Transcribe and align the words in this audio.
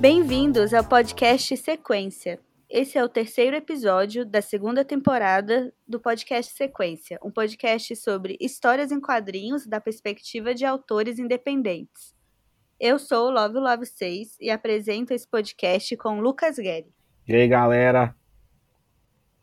Bem-vindos 0.00 0.72
ao 0.72 0.82
podcast 0.82 1.54
Sequência. 1.58 2.40
Esse 2.70 2.96
é 2.96 3.04
o 3.04 3.08
terceiro 3.08 3.54
episódio 3.54 4.24
da 4.24 4.40
segunda 4.40 4.82
temporada 4.82 5.74
do 5.86 6.00
podcast 6.00 6.54
Sequência, 6.54 7.18
um 7.22 7.30
podcast 7.30 7.94
sobre 7.96 8.34
histórias 8.40 8.90
em 8.90 8.98
quadrinhos 8.98 9.66
da 9.66 9.78
perspectiva 9.78 10.54
de 10.54 10.64
autores 10.64 11.18
independentes. 11.18 12.14
Eu 12.80 12.98
sou 12.98 13.26
o 13.26 13.30
Love 13.30 13.58
Love 13.58 13.84
6 13.84 14.38
e 14.40 14.48
apresento 14.48 15.12
esse 15.12 15.28
podcast 15.28 15.94
com 15.98 16.18
Lucas 16.18 16.56
Guerri. 16.56 16.94
E 17.28 17.34
aí, 17.34 17.46
galera? 17.46 18.16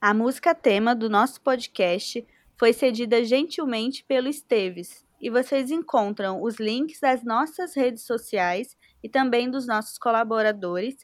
A 0.01 0.11
música 0.11 0.55
tema 0.55 0.95
do 0.95 1.07
nosso 1.07 1.39
podcast 1.41 2.25
foi 2.57 2.73
cedida 2.73 3.23
gentilmente 3.23 4.03
pelo 4.03 4.27
Esteves, 4.27 5.05
e 5.21 5.29
vocês 5.29 5.69
encontram 5.69 6.41
os 6.41 6.55
links 6.55 6.99
das 6.99 7.23
nossas 7.23 7.75
redes 7.75 8.03
sociais 8.03 8.75
e 9.03 9.09
também 9.09 9.49
dos 9.49 9.67
nossos 9.67 9.97
colaboradores 9.97 10.95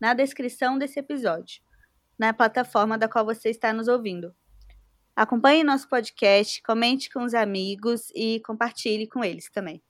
na 0.00 0.14
descrição 0.14 0.78
desse 0.78 0.98
episódio, 0.98 1.62
na 2.18 2.32
plataforma 2.32 2.98
da 2.98 3.08
qual 3.08 3.24
você 3.24 3.50
está 3.50 3.72
nos 3.72 3.88
ouvindo. 3.88 4.34
Acompanhe 5.14 5.62
nosso 5.62 5.88
podcast, 5.88 6.62
comente 6.62 7.10
com 7.10 7.22
os 7.22 7.34
amigos 7.34 8.10
e 8.14 8.40
compartilhe 8.40 9.06
com 9.06 9.22
eles 9.22 9.50
também. 9.50 9.82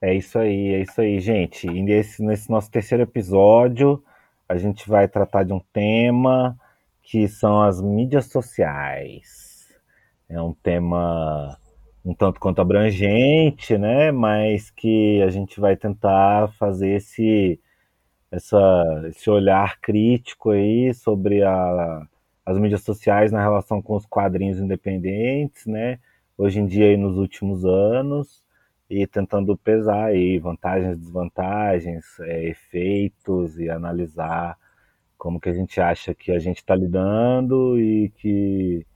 É 0.00 0.14
isso 0.14 0.38
aí, 0.38 0.74
é 0.74 0.80
isso 0.82 1.00
aí, 1.00 1.18
gente. 1.18 1.66
E 1.66 1.82
nesse, 1.82 2.22
nesse 2.22 2.50
nosso 2.50 2.70
terceiro 2.70 3.02
episódio, 3.02 4.04
a 4.48 4.56
gente 4.56 4.88
vai 4.88 5.08
tratar 5.08 5.42
de 5.42 5.52
um 5.52 5.60
tema 5.72 6.56
que 7.02 7.26
são 7.26 7.62
as 7.62 7.80
mídias 7.80 8.26
sociais. 8.26 9.74
É 10.28 10.40
um 10.40 10.52
tema 10.52 11.58
um 12.06 12.14
tanto 12.14 12.38
quanto 12.40 12.60
abrangente, 12.60 13.76
né? 13.76 14.12
Mas 14.12 14.70
que 14.70 15.20
a 15.22 15.30
gente 15.30 15.60
vai 15.60 15.76
tentar 15.76 16.52
fazer 16.52 16.90
esse, 16.96 17.60
essa, 18.30 19.04
esse 19.08 19.28
olhar 19.28 19.80
crítico 19.80 20.50
aí 20.50 20.94
sobre 20.94 21.42
a, 21.42 22.06
as 22.46 22.58
mídias 22.58 22.82
sociais 22.82 23.32
na 23.32 23.42
relação 23.42 23.82
com 23.82 23.96
os 23.96 24.06
quadrinhos 24.06 24.60
independentes, 24.60 25.66
né? 25.66 25.98
Hoje 26.38 26.60
em 26.60 26.66
dia 26.66 26.92
e 26.92 26.96
nos 26.96 27.16
últimos 27.18 27.64
anos 27.64 28.44
e 28.88 29.06
tentando 29.06 29.56
pesar 29.56 30.06
aí 30.06 30.38
vantagens, 30.38 30.96
desvantagens, 30.98 32.04
é, 32.20 32.48
efeitos 32.48 33.58
e 33.58 33.68
analisar 33.68 34.56
como 35.18 35.40
que 35.40 35.48
a 35.48 35.52
gente 35.52 35.80
acha 35.80 36.14
que 36.14 36.30
a 36.30 36.38
gente 36.38 36.58
está 36.58 36.76
lidando 36.76 37.80
e 37.80 38.10
que 38.10 38.86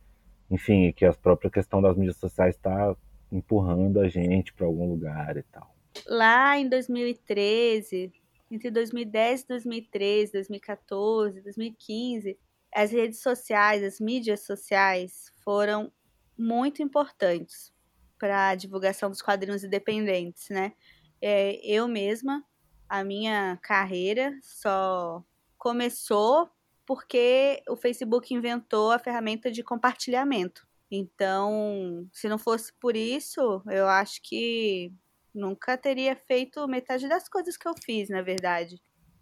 enfim, 0.50 0.92
que 0.92 1.04
a 1.04 1.12
própria 1.12 1.50
questão 1.50 1.80
das 1.80 1.96
mídias 1.96 2.16
sociais 2.16 2.56
está 2.56 2.96
empurrando 3.30 4.00
a 4.00 4.08
gente 4.08 4.52
para 4.52 4.66
algum 4.66 4.88
lugar 4.88 5.36
e 5.36 5.42
tal. 5.44 5.74
Lá 6.06 6.58
em 6.58 6.68
2013, 6.68 8.12
entre 8.50 8.70
2010 8.70 9.42
e 9.42 9.46
2013, 9.48 10.32
2014, 10.32 11.40
2015, 11.40 12.38
as 12.74 12.90
redes 12.90 13.20
sociais, 13.20 13.82
as 13.82 14.00
mídias 14.00 14.40
sociais 14.40 15.32
foram 15.44 15.92
muito 16.36 16.82
importantes 16.82 17.72
para 18.18 18.48
a 18.48 18.54
divulgação 18.54 19.08
dos 19.08 19.22
quadrinhos 19.22 19.64
independentes, 19.64 20.48
né? 20.50 20.72
É, 21.20 21.54
eu 21.64 21.86
mesma, 21.86 22.44
a 22.88 23.04
minha 23.04 23.58
carreira 23.62 24.38
só 24.42 25.22
começou 25.56 26.50
porque 26.90 27.62
o 27.68 27.76
Facebook 27.76 28.34
inventou 28.34 28.90
a 28.90 28.98
ferramenta 28.98 29.48
de 29.48 29.62
compartilhamento. 29.62 30.66
Então, 30.90 32.04
se 32.12 32.28
não 32.28 32.36
fosse 32.36 32.72
por 32.80 32.96
isso, 32.96 33.62
eu 33.70 33.86
acho 33.86 34.20
que 34.24 34.92
nunca 35.32 35.78
teria 35.78 36.16
feito 36.16 36.66
metade 36.66 37.08
das 37.08 37.28
coisas 37.28 37.56
que 37.56 37.68
eu 37.68 37.74
fiz, 37.80 38.08
na 38.08 38.22
verdade. 38.22 38.74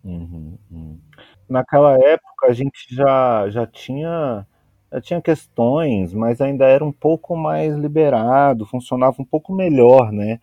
Uhum, 0.03 0.59
uhum. 0.71 0.99
Naquela 1.47 2.03
época 2.03 2.47
a 2.47 2.55
gente 2.55 2.87
já, 2.89 3.51
já 3.51 3.67
tinha 3.67 4.47
tinha 5.03 5.21
questões, 5.21 6.15
mas 6.15 6.41
ainda 6.41 6.65
era 6.65 6.83
um 6.83 6.93
pouco 6.93 7.37
mais 7.37 7.77
liberado, 7.77 8.65
funcionava 8.65 9.21
um 9.21 9.27
pouco 9.27 9.53
melhor, 9.53 10.11
né? 10.11 10.41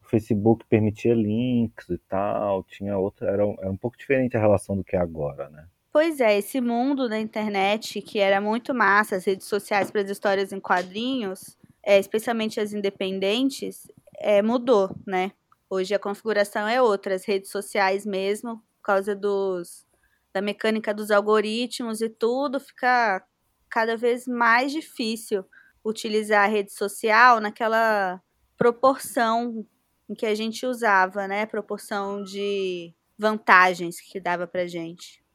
O 0.00 0.08
Facebook 0.08 0.64
permitia 0.68 1.12
links 1.12 1.88
e 1.88 1.98
tal, 1.98 2.62
tinha 2.62 2.96
outra, 2.96 3.28
era, 3.28 3.42
era 3.42 3.68
um 3.68 3.76
pouco 3.76 3.98
diferente 3.98 4.36
a 4.36 4.40
relação 4.40 4.76
do 4.76 4.84
que 4.84 4.94
é 4.94 5.00
agora, 5.00 5.50
né? 5.50 5.66
Pois 6.00 6.20
é, 6.20 6.38
esse 6.38 6.60
mundo 6.60 7.08
da 7.08 7.18
internet 7.18 8.00
que 8.00 8.20
era 8.20 8.40
muito 8.40 8.72
massa, 8.72 9.16
as 9.16 9.24
redes 9.24 9.48
sociais 9.48 9.90
para 9.90 10.00
as 10.00 10.08
histórias 10.08 10.52
em 10.52 10.60
quadrinhos, 10.60 11.58
é, 11.82 11.98
especialmente 11.98 12.60
as 12.60 12.72
independentes, 12.72 13.90
é, 14.16 14.40
mudou, 14.40 14.94
né? 15.04 15.32
Hoje 15.68 15.92
a 15.96 15.98
configuração 15.98 16.68
é 16.68 16.80
outra, 16.80 17.16
as 17.16 17.24
redes 17.24 17.50
sociais 17.50 18.06
mesmo, 18.06 18.62
por 18.76 18.82
causa 18.82 19.12
dos, 19.12 19.84
da 20.32 20.40
mecânica 20.40 20.94
dos 20.94 21.10
algoritmos 21.10 22.00
e 22.00 22.08
tudo, 22.08 22.60
fica 22.60 23.20
cada 23.68 23.96
vez 23.96 24.24
mais 24.28 24.70
difícil 24.70 25.44
utilizar 25.84 26.44
a 26.44 26.48
rede 26.48 26.72
social 26.72 27.40
naquela 27.40 28.22
proporção 28.56 29.66
em 30.08 30.14
que 30.14 30.26
a 30.26 30.34
gente 30.36 30.64
usava, 30.64 31.26
né? 31.26 31.44
Proporção 31.44 32.22
de 32.22 32.94
vantagens 33.18 34.00
que 34.00 34.20
dava 34.20 34.46
pra 34.46 34.64
gente. 34.68 35.26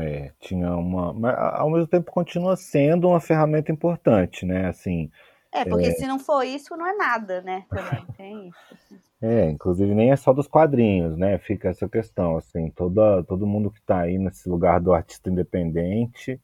É, 0.00 0.32
tinha 0.40 0.74
uma. 0.76 1.12
Mas 1.12 1.36
ao 1.38 1.70
mesmo 1.70 1.86
tempo 1.86 2.10
continua 2.10 2.56
sendo 2.56 3.08
uma 3.08 3.20
ferramenta 3.20 3.70
importante, 3.70 4.44
né? 4.44 4.66
Assim. 4.66 5.10
É, 5.52 5.64
porque 5.64 5.86
é... 5.86 5.92
se 5.92 6.06
não 6.06 6.18
for 6.18 6.42
isso, 6.42 6.76
não 6.76 6.86
é 6.86 6.94
nada, 6.94 7.40
né? 7.42 7.64
Também 7.70 8.06
tem 8.16 8.48
isso. 8.48 9.00
É, 9.20 9.50
inclusive 9.50 9.94
nem 9.94 10.12
é 10.12 10.16
só 10.16 10.32
dos 10.32 10.46
quadrinhos, 10.46 11.16
né? 11.16 11.38
Fica 11.38 11.68
essa 11.68 11.88
questão, 11.88 12.36
assim, 12.36 12.70
toda, 12.70 13.22
todo 13.24 13.46
mundo 13.46 13.70
que 13.70 13.80
está 13.80 14.00
aí 14.00 14.18
nesse 14.18 14.48
lugar 14.48 14.80
do 14.80 14.92
artista 14.92 15.30
independente 15.30 16.40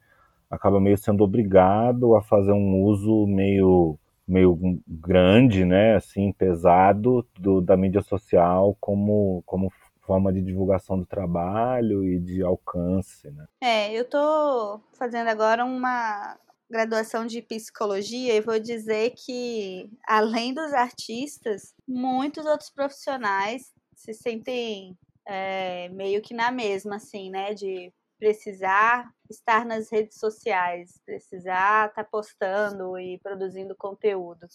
acaba 0.50 0.80
meio 0.80 0.96
sendo 0.96 1.24
obrigado 1.24 2.14
a 2.16 2.22
fazer 2.22 2.52
um 2.52 2.82
uso 2.82 3.26
meio 3.26 3.98
meio 4.26 4.58
grande, 4.88 5.66
né, 5.66 5.96
assim, 5.96 6.32
pesado 6.32 7.26
do, 7.38 7.60
da 7.60 7.76
mídia 7.76 8.00
social 8.00 8.74
como, 8.80 9.42
como 9.44 9.70
forma 10.06 10.32
de 10.32 10.42
divulgação 10.42 10.98
do 10.98 11.06
trabalho 11.06 12.04
e 12.04 12.18
de 12.18 12.42
alcance, 12.42 13.30
né? 13.30 13.46
É, 13.60 13.92
eu 13.92 14.04
tô 14.04 14.80
fazendo 14.92 15.28
agora 15.28 15.64
uma 15.64 16.38
graduação 16.70 17.26
de 17.26 17.42
psicologia 17.42 18.34
e 18.34 18.40
vou 18.40 18.58
dizer 18.58 19.12
que 19.16 19.90
além 20.06 20.54
dos 20.54 20.72
artistas, 20.72 21.74
muitos 21.86 22.46
outros 22.46 22.70
profissionais 22.70 23.72
se 23.94 24.12
sentem 24.12 24.96
é, 25.26 25.88
meio 25.90 26.20
que 26.20 26.34
na 26.34 26.50
mesma, 26.50 26.96
assim, 26.96 27.30
né, 27.30 27.54
de 27.54 27.92
precisar 28.18 29.10
estar 29.30 29.64
nas 29.64 29.90
redes 29.90 30.18
sociais, 30.18 31.00
precisar 31.04 31.88
estar 31.88 32.04
tá 32.04 32.04
postando 32.04 32.98
e 32.98 33.18
produzindo 33.18 33.74
conteúdo. 33.76 34.46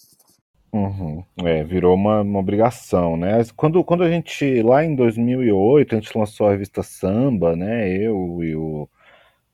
Uhum. 0.71 1.23
É, 1.43 1.63
virou 1.63 1.95
uma, 1.95 2.21
uma 2.21 2.39
obrigação, 2.39 3.17
né? 3.17 3.41
Quando, 3.55 3.83
quando 3.83 4.03
a 4.03 4.09
gente, 4.09 4.61
lá 4.61 4.83
em 4.83 4.95
2008, 4.95 5.95
a 5.95 5.99
gente 5.99 6.17
lançou 6.17 6.47
a 6.47 6.51
revista 6.51 6.83
Samba, 6.83 7.55
né? 7.55 7.89
Eu 7.89 8.43
e 8.43 8.55
o, 8.55 8.87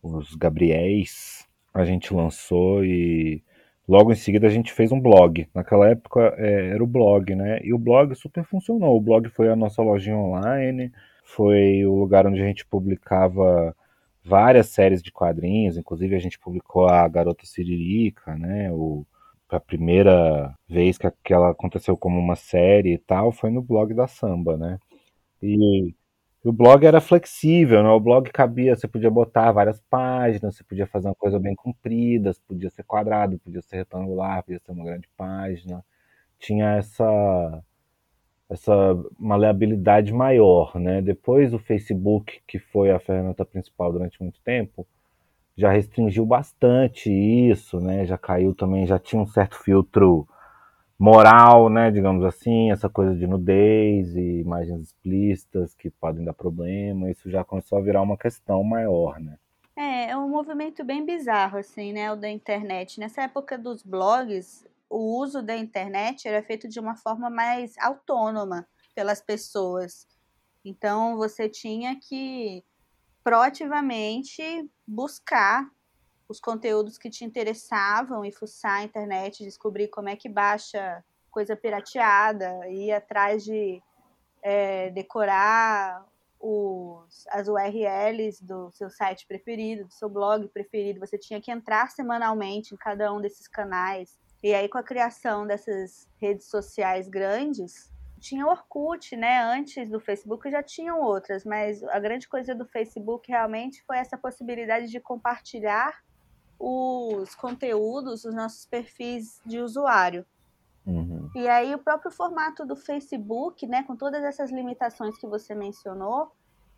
os 0.04 0.36
Gabriéis, 0.36 1.48
a 1.74 1.86
gente 1.86 2.14
lançou 2.14 2.84
e 2.84 3.42
logo 3.88 4.12
em 4.12 4.16
seguida 4.16 4.48
a 4.48 4.50
gente 4.50 4.74
fez 4.74 4.92
um 4.92 5.00
blog. 5.00 5.48
Naquela 5.54 5.90
época 5.90 6.34
é, 6.38 6.72
era 6.72 6.84
o 6.84 6.88
blog, 6.88 7.34
né? 7.34 7.59
E 7.64 7.74
o 7.74 7.78
blog 7.78 8.14
super 8.16 8.44
funcionou. 8.44 8.98
O 8.98 9.02
blog 9.02 9.30
foi 9.30 9.50
a 9.50 9.56
nossa 9.56 9.81
lojinha 9.81 10.18
online, 10.18 10.92
foi 11.24 11.86
o 11.86 11.96
lugar 11.96 12.28
onde 12.28 12.42
a 12.42 12.46
gente 12.46 12.66
publicava 12.66 13.75
várias 14.24 14.68
séries 14.70 15.02
de 15.04 15.12
quadrinhos, 15.12 15.78
inclusive 15.78 16.16
a 16.16 16.20
gente 16.20 16.39
publicou 16.39 16.88
a 16.88 17.07
Garota 17.07 17.45
Siririca, 17.45 18.36
né? 18.36 18.72
O 18.72 19.06
a 19.50 19.59
primeira 19.59 20.53
vez 20.68 20.97
que, 20.97 21.09
que 21.24 21.33
ela 21.33 21.51
aconteceu 21.51 21.97
como 21.97 22.19
uma 22.19 22.36
série 22.36 22.94
e 22.94 22.97
tal 22.97 23.31
foi 23.31 23.50
no 23.51 23.62
blog 23.62 23.94
da 23.94 24.07
Samba, 24.07 24.57
né? 24.57 24.80
E 25.42 25.95
o 26.44 26.51
blog 26.53 26.86
era 26.86 27.01
flexível, 27.01 27.83
né? 27.83 27.89
O 27.89 28.00
blog 28.00 28.30
cabia, 28.31 28.75
você 28.75 28.88
podia 28.88 29.09
botar 29.12 29.51
várias 29.51 29.81
páginas, 29.89 30.56
você 30.56 30.63
podia 30.63 30.88
fazer 30.88 31.07
uma 31.07 31.15
coisa 31.15 31.39
bem 31.39 31.56
comprida, 31.56 32.31
podia 32.47 32.69
ser 32.69 32.83
quadrado, 32.83 33.39
podia 33.39 33.62
ser 33.62 33.77
retangular, 33.77 34.44
podia 34.44 34.59
ser 34.59 34.71
uma 34.71 34.86
grande 34.86 35.09
página. 35.18 35.83
Tinha 36.39 36.77
essa 36.77 37.63
essa 38.50 38.74
maleabilidade 39.18 40.13
maior, 40.13 40.80
né? 40.80 41.01
Depois 41.01 41.53
o 41.53 41.59
Facebook, 41.59 42.41
que 42.48 42.59
foi 42.59 42.91
a 42.91 43.00
ferramenta 43.00 43.44
principal 43.45 43.91
durante 43.91 44.21
muito 44.21 44.39
tempo, 44.41 44.88
já 45.57 45.72
restringiu 45.72 46.25
bastante 46.25 47.10
isso, 47.10 47.80
né? 47.80 48.06
Já 48.06 48.18
caiu 48.18 48.54
também, 48.54 48.86
já 48.86 49.00
tinha 49.00 49.22
um 49.22 49.28
certo 49.28 49.57
filtro 49.57 50.28
moral, 51.00 51.69
né? 51.69 51.92
Digamos 51.92 52.24
assim, 52.25 52.72
essa 52.72 52.90
coisa 52.90 53.16
de 53.16 53.25
nudez 53.25 54.16
e 54.16 54.42
imagens 54.42 54.81
explícitas 54.81 55.74
que 55.74 55.90
podem 55.90 56.25
dar 56.25 56.34
problema, 56.34 57.10
isso 57.10 57.30
já 57.30 57.44
começou 57.44 57.78
a 57.78 57.81
virar 57.81 58.02
uma 58.02 58.18
questão 58.18 58.63
maior, 58.63 59.19
né? 59.19 59.38
É, 59.75 60.12
é 60.12 60.18
um 60.18 60.30
movimento 60.30 60.84
bem 60.84 61.06
bizarro, 61.06 61.58
assim, 61.58 61.92
né? 61.92 62.12
O 62.12 62.16
da 62.16 62.30
internet. 62.30 63.00
Nessa 63.00 63.24
época 63.24 63.58
dos 63.58 63.84
blogs, 63.84 64.66
o 64.90 65.19
uso 65.19 65.42
da 65.42 65.56
internet 65.56 66.28
era 66.28 66.42
feito 66.42 66.68
de 66.68 66.80
uma 66.80 66.96
forma 66.96 67.30
mais 67.30 67.78
autônoma 67.78 68.66
pelas 68.94 69.22
pessoas. 69.22 70.08
Então 70.63 71.18
você 71.18 71.50
tinha 71.50 71.98
que 72.00 72.63
proativamente 73.24 74.42
buscar 74.88 75.70
os 76.28 76.40
conteúdos 76.40 76.98
que 76.98 77.10
te 77.10 77.24
interessavam 77.24 78.26
e 78.26 78.32
fuçar 78.32 78.80
a 78.80 78.84
internet, 78.84 79.44
descobrir 79.44 79.88
como 79.90 80.10
é 80.10 80.16
que 80.16 80.28
baixa 80.28 81.04
coisa 81.30 81.56
pirateada, 81.56 82.68
ir 82.70 82.92
atrás 82.92 83.44
de 83.44 83.82
é, 84.42 84.90
decorar 84.92 86.06
os, 86.40 87.26
as 87.30 87.48
URLs 87.48 88.44
do 88.44 88.72
seu 88.72 88.90
site 88.90 89.26
preferido, 89.28 89.86
do 89.86 89.94
seu 89.94 90.08
blog 90.08 90.48
preferido. 90.50 91.00
Você 91.00 91.18
tinha 91.18 91.42
que 91.42 91.52
entrar 91.52 91.90
semanalmente 91.90 92.74
em 92.74 92.78
cada 92.78 93.12
um 93.14 93.20
desses 93.20 93.48
canais. 93.48 94.18
E 94.42 94.54
aí, 94.54 94.70
com 94.70 94.78
a 94.78 94.84
criação 94.84 95.46
dessas 95.46 96.08
redes 96.22 96.48
sociais 96.48 97.10
grandes, 97.10 97.92
tinha 98.25 98.45
o 98.45 98.50
Orkut, 98.50 99.16
né? 99.16 99.44
Antes 99.44 99.88
do 99.88 100.00
Facebook 100.00 100.50
já 100.50 100.63
tinham 100.63 101.00
outras, 101.00 101.45
mas 101.45 101.83
a 101.83 102.00
grande 102.00 102.27
coisa 102.27 102.56
do 102.56 102.66
Facebook 102.66 103.30
realmente 103.31 103.83
foi 103.83 103.98
essa 104.00 104.18
possibilidade 104.18 104.88
de 104.88 105.00
compartilhar 105.00 106.04
os 106.60 107.36
conteúdos, 107.36 108.25
os 108.25 108.33
nossos 108.33 108.66
perfis 108.66 109.39
de 109.45 109.60
usuário. 109.60 110.25
Uhum. 110.88 111.30
E 111.36 111.48
aí 111.48 111.75
o 111.75 111.77
próprio 111.77 112.12
formato 112.12 112.66
do 112.66 112.75
Facebook, 112.75 113.68
né, 113.68 113.83
com 113.83 113.95
todas 113.95 114.24
essas 114.24 114.51
limitações 114.51 115.16
que 115.19 115.27
você 115.27 115.54
mencionou, 115.54 116.31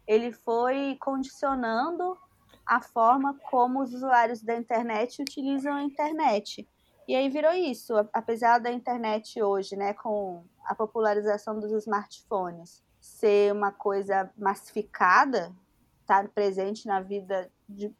ele 0.05 0.33
foi 0.33 0.97
condicionando 0.99 2.17
a 2.65 2.81
forma 2.81 3.37
como 3.49 3.81
os 3.81 3.93
usuários 3.93 4.41
da 4.41 4.57
internet 4.57 5.21
utilizam 5.21 5.75
a 5.75 5.83
internet. 5.83 6.67
E 7.07 7.15
aí 7.15 7.29
virou 7.29 7.53
isso, 7.53 7.93
apesar 8.11 8.59
da 8.59 8.71
internet 8.71 9.41
hoje, 9.41 9.75
né, 9.75 9.93
com 9.93 10.43
a 10.65 10.75
popularização 10.75 11.57
dos 11.59 11.71
smartphones, 11.71 12.83
ser 12.99 13.53
uma 13.53 13.71
coisa 13.71 14.29
massificada, 14.37 15.55
estar 16.01 16.23
tá 16.23 16.29
presente 16.29 16.85
na 16.85 16.99
vida 16.99 17.49
de 17.67 17.93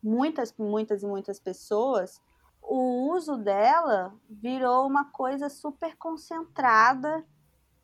muitas, 0.00 0.54
muitas 0.56 1.02
e 1.02 1.06
muitas 1.06 1.40
pessoas, 1.40 2.22
o 2.62 3.10
uso 3.12 3.36
dela 3.36 4.14
virou 4.28 4.86
uma 4.86 5.06
coisa 5.06 5.48
super 5.48 5.96
concentrada 5.96 7.24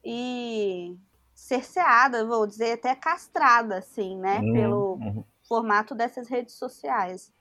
e 0.05 0.97
cerceada, 1.35 2.25
vou 2.25 2.47
dizer, 2.47 2.73
até 2.73 2.95
castrada, 2.95 3.79
assim, 3.79 4.17
né? 4.17 4.39
Uhum, 4.39 4.53
pelo 4.53 4.93
uhum. 4.95 5.25
formato 5.47 5.95
dessas 5.95 6.29
redes 6.29 6.55
sociais. 6.55 7.33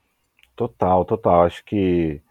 Total, 0.56 1.06
total. 1.06 1.46
Acho 1.46 1.64
que 1.64 2.22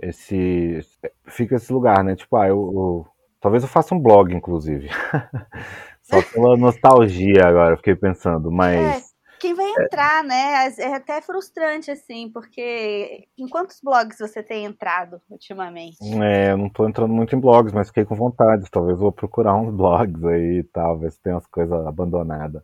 esse. 0.00 0.80
Fica 1.26 1.56
esse 1.56 1.72
lugar, 1.72 2.02
né? 2.04 2.14
Tipo, 2.16 2.36
ah, 2.36 2.48
eu, 2.48 2.56
eu... 2.56 3.06
talvez 3.40 3.62
eu 3.62 3.68
faça 3.68 3.94
um 3.94 4.00
blog, 4.00 4.34
inclusive. 4.34 4.88
Só 6.02 6.22
pela 6.22 6.56
nostalgia 6.56 7.46
agora, 7.46 7.76
fiquei 7.76 7.94
pensando, 7.94 8.50
mas. 8.50 9.12
É 9.14 9.18
quem 9.38 9.54
vai 9.54 9.66
é. 9.66 9.84
entrar, 9.84 10.24
né? 10.24 10.68
É 10.78 10.94
até 10.94 11.20
frustrante, 11.20 11.90
assim, 11.90 12.30
porque 12.30 13.26
em 13.36 13.48
quantos 13.48 13.80
blogs 13.82 14.18
você 14.18 14.42
tem 14.42 14.64
entrado 14.64 15.20
ultimamente? 15.30 15.96
É, 16.22 16.52
eu 16.52 16.56
não 16.56 16.68
tô 16.68 16.86
entrando 16.86 17.12
muito 17.12 17.34
em 17.34 17.40
blogs, 17.40 17.72
mas 17.72 17.88
fiquei 17.88 18.04
com 18.04 18.14
vontade. 18.14 18.70
Talvez 18.70 18.98
vou 18.98 19.12
procurar 19.12 19.54
uns 19.54 19.72
blogs 19.74 20.24
aí 20.24 20.58
e 20.58 20.64
tal, 20.64 20.98
ver 20.98 21.12
se 21.12 21.20
tem 21.20 21.32
umas 21.32 21.46
coisas 21.46 21.86
abandonadas. 21.86 22.62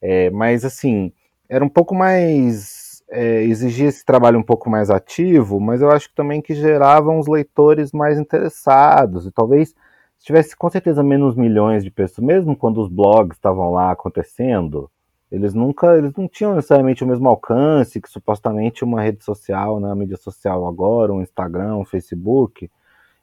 É, 0.00 0.30
mas, 0.30 0.64
assim, 0.64 1.12
era 1.48 1.64
um 1.64 1.68
pouco 1.68 1.94
mais. 1.94 2.81
É, 3.12 3.42
exigia 3.44 3.88
esse 3.88 4.04
trabalho 4.04 4.38
um 4.38 4.42
pouco 4.42 4.70
mais 4.70 4.90
ativo, 4.90 5.60
mas 5.60 5.82
eu 5.82 5.90
acho 5.90 6.08
que 6.08 6.14
também 6.14 6.40
que 6.40 6.54
gerava 6.54 7.10
uns 7.10 7.28
leitores 7.28 7.92
mais 7.92 8.18
interessados. 8.18 9.26
E 9.26 9.30
talvez 9.30 9.74
tivesse 10.20 10.56
com 10.56 10.70
certeza 10.70 11.02
menos 11.02 11.36
milhões 11.36 11.84
de 11.84 11.90
pessoas, 11.90 12.26
mesmo 12.26 12.56
quando 12.56 12.80
os 12.80 12.88
blogs 12.88 13.36
estavam 13.36 13.72
lá 13.72 13.90
acontecendo 13.92 14.90
eles 15.32 15.54
nunca, 15.54 15.96
eles 15.96 16.14
não 16.14 16.28
tinham 16.28 16.54
necessariamente 16.54 17.02
o 17.02 17.06
mesmo 17.06 17.26
alcance 17.26 17.98
que 18.02 18.10
supostamente 18.10 18.84
uma 18.84 19.00
rede 19.00 19.24
social, 19.24 19.80
né, 19.80 19.94
mídia 19.94 20.18
social 20.18 20.66
agora, 20.68 21.10
um 21.10 21.22
Instagram, 21.22 21.76
um 21.76 21.86
Facebook 21.86 22.70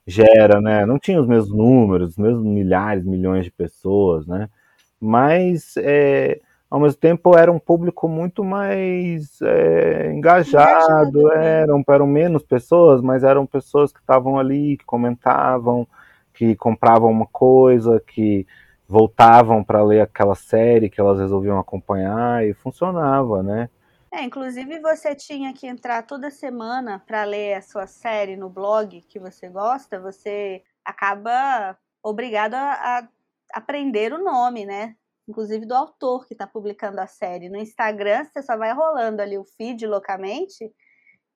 gera, 0.04 0.60
né? 0.60 0.84
Não 0.84 0.98
tinha 0.98 1.20
os 1.20 1.26
mesmos 1.28 1.56
números, 1.56 2.10
os 2.10 2.18
mesmos 2.18 2.44
milhares, 2.44 3.04
milhões 3.04 3.44
de 3.44 3.52
pessoas, 3.52 4.26
né? 4.26 4.48
Mas 5.00 5.76
é, 5.76 6.40
ao 6.70 6.78
mesmo 6.78 7.00
tempo 7.00 7.36
era 7.36 7.50
um 7.50 7.58
público 7.58 8.08
muito 8.08 8.44
mais 8.44 9.42
é, 9.42 10.12
engajado, 10.12 11.24
né? 11.24 11.62
eram, 11.62 11.84
eram 11.88 12.06
menos 12.06 12.44
pessoas, 12.44 13.02
mas 13.02 13.24
eram 13.24 13.44
pessoas 13.44 13.92
que 13.92 13.98
estavam 13.98 14.38
ali, 14.38 14.76
que 14.76 14.84
comentavam, 14.84 15.86
que 16.32 16.54
compravam 16.54 17.10
uma 17.10 17.26
coisa, 17.26 18.00
que 18.06 18.46
voltavam 18.86 19.64
para 19.64 19.82
ler 19.82 20.02
aquela 20.02 20.36
série 20.36 20.88
que 20.88 21.00
elas 21.00 21.18
resolviam 21.18 21.58
acompanhar 21.58 22.46
e 22.46 22.54
funcionava, 22.54 23.42
né? 23.42 23.68
É, 24.12 24.22
inclusive 24.22 24.80
você 24.80 25.14
tinha 25.14 25.52
que 25.52 25.66
entrar 25.66 26.02
toda 26.02 26.30
semana 26.30 27.02
para 27.04 27.24
ler 27.24 27.54
a 27.54 27.62
sua 27.62 27.86
série 27.86 28.36
no 28.36 28.48
blog 28.48 29.00
que 29.02 29.18
você 29.18 29.48
gosta, 29.48 30.00
você 30.00 30.62
acaba 30.84 31.76
obrigado 32.02 32.54
a, 32.54 32.72
a 32.72 33.08
aprender 33.52 34.12
o 34.12 34.22
nome, 34.22 34.66
né? 34.66 34.96
Inclusive 35.30 35.64
do 35.64 35.74
autor 35.74 36.26
que 36.26 36.34
está 36.34 36.44
publicando 36.44 37.00
a 37.00 37.06
série. 37.06 37.48
No 37.48 37.56
Instagram, 37.56 38.24
você 38.24 38.42
só 38.42 38.56
vai 38.56 38.72
rolando 38.74 39.22
ali 39.22 39.38
o 39.38 39.44
feed 39.44 39.86
loucamente 39.86 40.72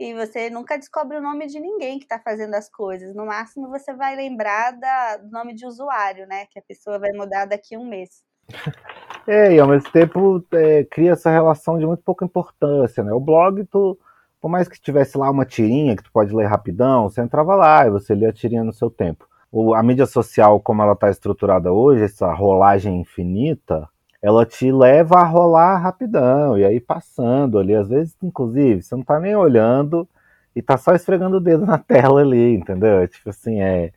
e 0.00 0.12
você 0.12 0.50
nunca 0.50 0.76
descobre 0.76 1.16
o 1.16 1.22
nome 1.22 1.46
de 1.46 1.60
ninguém 1.60 2.00
que 2.00 2.04
está 2.04 2.18
fazendo 2.18 2.54
as 2.54 2.68
coisas. 2.68 3.14
No 3.14 3.24
máximo, 3.24 3.68
você 3.68 3.94
vai 3.94 4.16
lembrar 4.16 4.72
da, 4.72 5.18
do 5.18 5.30
nome 5.30 5.54
de 5.54 5.64
usuário, 5.64 6.26
né? 6.26 6.46
Que 6.50 6.58
a 6.58 6.62
pessoa 6.62 6.98
vai 6.98 7.12
mudar 7.12 7.44
daqui 7.44 7.76
a 7.76 7.78
um 7.78 7.88
mês. 7.88 8.22
É, 9.26 9.54
e 9.54 9.58
ao 9.58 9.66
mesmo 9.66 9.90
tempo 9.90 10.44
é, 10.52 10.84
cria 10.84 11.12
essa 11.12 11.30
relação 11.30 11.78
de 11.78 11.86
muito 11.86 12.02
pouca 12.02 12.26
importância, 12.26 13.02
né? 13.02 13.10
O 13.10 13.18
blog, 13.18 13.64
tu, 13.64 13.98
por 14.38 14.50
mais 14.50 14.68
que 14.68 14.78
tivesse 14.78 15.16
lá 15.16 15.30
uma 15.30 15.46
tirinha 15.46 15.96
que 15.96 16.02
tu 16.02 16.12
pode 16.12 16.34
ler 16.34 16.44
rapidão, 16.44 17.08
você 17.08 17.22
entrava 17.22 17.54
lá 17.54 17.86
e 17.86 17.90
você 17.90 18.14
lia 18.14 18.28
a 18.28 18.32
tirinha 18.34 18.62
no 18.62 18.70
seu 18.74 18.90
tempo. 18.90 19.26
O, 19.56 19.72
a 19.72 19.84
mídia 19.84 20.04
social, 20.04 20.58
como 20.58 20.82
ela 20.82 20.94
está 20.94 21.08
estruturada 21.08 21.72
hoje, 21.72 22.02
essa 22.02 22.32
rolagem 22.34 23.00
infinita, 23.00 23.88
ela 24.20 24.44
te 24.44 24.72
leva 24.72 25.20
a 25.20 25.24
rolar 25.24 25.78
rapidão, 25.78 26.58
e 26.58 26.64
aí 26.64 26.80
passando 26.80 27.60
ali, 27.60 27.72
às 27.72 27.88
vezes, 27.88 28.16
inclusive, 28.20 28.82
você 28.82 28.96
não 28.96 29.04
tá 29.04 29.20
nem 29.20 29.36
olhando 29.36 30.08
e 30.56 30.60
tá 30.60 30.76
só 30.76 30.92
esfregando 30.92 31.36
o 31.36 31.40
dedo 31.40 31.64
na 31.64 31.78
tela 31.78 32.20
ali, 32.20 32.52
entendeu? 32.56 33.06
Tipo 33.06 33.30
assim, 33.30 33.60
é, 33.60 33.92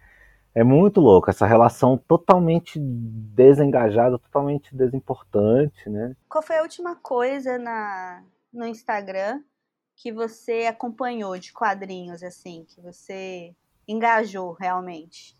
é 0.53 0.63
muito 0.63 1.01
louco, 1.01 1.31
essa 1.31 1.47
relação 1.47 1.97
totalmente 1.97 2.77
desengajada, 2.79 4.19
totalmente 4.19 4.75
desimportante, 4.75 5.89
né? 5.89 6.15
Qual 6.29 6.43
foi 6.43 6.59
a 6.59 6.61
última 6.61 6.95
coisa 6.97 7.57
na, 7.57 8.21
no 8.53 8.67
Instagram 8.67 9.41
que 9.95 10.11
você 10.11 10.67
acompanhou 10.67 11.35
de 11.39 11.51
quadrinhos, 11.51 12.21
assim, 12.21 12.63
que 12.69 12.79
você 12.79 13.55
engajou 13.87 14.51
realmente? 14.51 15.36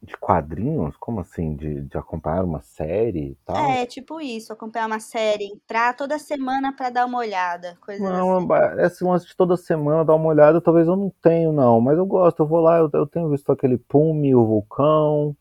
De 0.00 0.16
quadrinhos? 0.16 0.96
Como 0.96 1.20
assim? 1.20 1.56
De, 1.56 1.82
de 1.82 1.98
acompanhar 1.98 2.44
uma 2.44 2.62
série 2.62 3.30
e 3.30 3.38
tal? 3.44 3.56
É, 3.56 3.84
tipo 3.84 4.20
isso, 4.20 4.52
acompanhar 4.52 4.86
uma 4.86 5.00
série, 5.00 5.44
entrar 5.46 5.96
toda 5.96 6.18
semana 6.18 6.72
para 6.72 6.90
dar 6.90 7.06
uma 7.06 7.18
olhada, 7.18 7.76
coisa 7.80 8.08
não, 8.08 8.38
assim. 8.38 8.80
Esse 8.80 9.04
lance 9.04 9.26
de 9.26 9.36
toda 9.36 9.56
semana 9.56 10.04
dar 10.04 10.14
uma 10.14 10.28
olhada, 10.28 10.60
talvez 10.60 10.86
eu 10.86 10.94
não 10.94 11.12
tenho, 11.20 11.52
não, 11.52 11.80
mas 11.80 11.98
eu 11.98 12.06
gosto, 12.06 12.40
eu 12.40 12.46
vou 12.46 12.60
lá, 12.60 12.78
eu, 12.78 12.88
eu 12.94 13.06
tenho 13.06 13.28
visto 13.28 13.50
aquele 13.50 13.76
Pume, 13.76 14.34
o 14.36 14.46
Vulcão, 14.46 15.36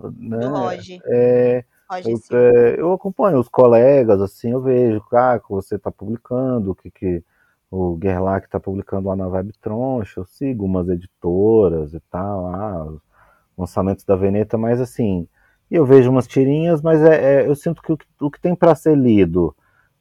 né? 0.00 0.38
Do 0.38 0.48
Roger. 0.48 1.00
É, 1.06 1.64
Roger 1.88 2.18
eu, 2.30 2.38
é, 2.38 2.80
eu 2.80 2.92
acompanho 2.92 3.38
os 3.38 3.48
colegas, 3.48 4.20
assim, 4.20 4.50
eu 4.50 4.60
vejo, 4.60 5.02
ah, 5.12 5.38
que 5.38 5.50
você 5.50 5.78
tá 5.78 5.90
publicando, 5.90 6.72
o 6.72 6.74
que 6.74 6.90
que 6.90 7.24
o 7.70 7.98
Gerlach 8.02 8.46
está 8.46 8.58
publicando 8.58 9.08
lá 9.08 9.16
na 9.16 9.28
Web 9.28 9.52
Troncha, 9.60 10.20
eu 10.20 10.24
sigo 10.24 10.64
umas 10.64 10.88
editoras 10.88 11.92
e 11.94 12.00
tal, 12.10 12.46
ah, 12.46 12.92
lançamentos 13.58 14.04
da 14.04 14.16
Veneta, 14.16 14.56
mas 14.56 14.80
assim, 14.80 15.26
eu 15.70 15.84
vejo 15.84 16.10
umas 16.10 16.26
tirinhas, 16.26 16.80
mas 16.80 17.02
é, 17.02 17.42
é 17.42 17.48
eu 17.48 17.54
sinto 17.54 17.82
que 17.82 17.92
o, 17.92 17.98
o 18.20 18.30
que 18.30 18.40
tem 18.40 18.54
para 18.54 18.74
ser 18.74 18.96
lido, 18.96 19.54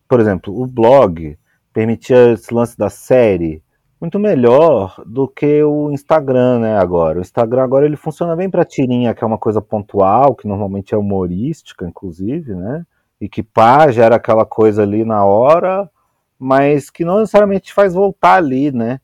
por 0.08 0.20
exemplo, 0.20 0.62
o 0.62 0.66
blog 0.66 1.38
permitia 1.74 2.34
esse 2.34 2.54
lance 2.54 2.78
da 2.78 2.90
série 2.90 3.62
muito 4.00 4.20
melhor 4.20 5.02
do 5.06 5.28
que 5.28 5.62
o 5.64 5.92
Instagram, 5.92 6.60
né, 6.60 6.78
agora. 6.78 7.18
O 7.18 7.22
Instagram 7.22 7.64
agora 7.64 7.86
ele 7.86 7.96
funciona 7.96 8.36
bem 8.36 8.50
para 8.50 8.64
tirinha, 8.64 9.14
que 9.14 9.24
é 9.24 9.28
uma 9.28 9.38
coisa 9.38 9.62
pontual, 9.62 10.36
que 10.36 10.48
normalmente 10.48 10.94
é 10.94 10.98
humorística, 10.98 11.86
inclusive, 11.88 12.54
né? 12.54 12.86
E 13.20 13.28
que 13.28 13.42
pá, 13.42 13.90
gera 13.90 14.16
aquela 14.16 14.46
coisa 14.46 14.84
ali 14.84 15.04
na 15.04 15.26
hora, 15.26 15.90
mas 16.38 16.92
que 16.92 17.04
não 17.04 17.20
necessariamente 17.20 17.74
faz 17.74 17.94
voltar 17.96 18.36
ali, 18.36 18.72
né? 18.72 19.00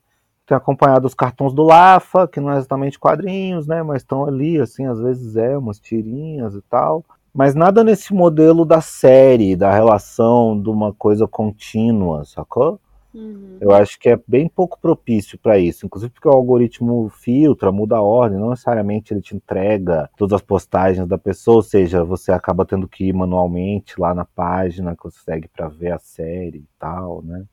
Tenho 0.46 0.58
acompanhado 0.58 1.06
os 1.06 1.14
cartões 1.14 1.52
do 1.52 1.62
Lafa, 1.62 2.28
que 2.28 2.40
não 2.40 2.52
é 2.52 2.58
exatamente 2.58 2.98
quadrinhos, 2.98 3.66
né? 3.66 3.82
Mas 3.82 4.02
estão 4.02 4.24
ali, 4.24 4.60
assim, 4.60 4.86
às 4.86 5.00
vezes 5.00 5.36
é, 5.36 5.56
umas 5.56 5.78
tirinhas 5.78 6.54
e 6.54 6.62
tal. 6.62 7.04
Mas 7.32 7.54
nada 7.54 7.82
nesse 7.82 8.14
modelo 8.14 8.64
da 8.64 8.80
série, 8.80 9.56
da 9.56 9.72
relação 9.72 10.60
de 10.60 10.68
uma 10.70 10.92
coisa 10.92 11.26
contínua, 11.26 12.24
sacou? 12.24 12.78
Uhum. 13.14 13.58
Eu 13.60 13.70
acho 13.72 13.98
que 13.98 14.08
é 14.08 14.18
bem 14.26 14.48
pouco 14.48 14.78
propício 14.80 15.38
para 15.38 15.56
isso, 15.56 15.86
inclusive 15.86 16.12
porque 16.12 16.28
o 16.28 16.32
algoritmo 16.32 17.08
filtra, 17.08 17.70
muda 17.70 17.96
a 17.96 18.02
ordem, 18.02 18.40
não 18.40 18.50
necessariamente 18.50 19.14
ele 19.14 19.20
te 19.20 19.36
entrega 19.36 20.10
todas 20.16 20.34
as 20.34 20.42
postagens 20.42 21.06
da 21.06 21.16
pessoa, 21.16 21.58
ou 21.58 21.62
seja, 21.62 22.04
você 22.04 22.32
acaba 22.32 22.66
tendo 22.66 22.88
que 22.88 23.04
ir 23.04 23.12
manualmente 23.12 24.00
lá 24.00 24.12
na 24.12 24.24
página 24.24 24.96
que 24.96 25.04
você 25.04 25.20
segue 25.20 25.48
para 25.48 25.68
ver 25.68 25.92
a 25.92 25.98
série 25.98 26.58
e 26.58 26.68
tal, 26.78 27.22
né? 27.22 27.44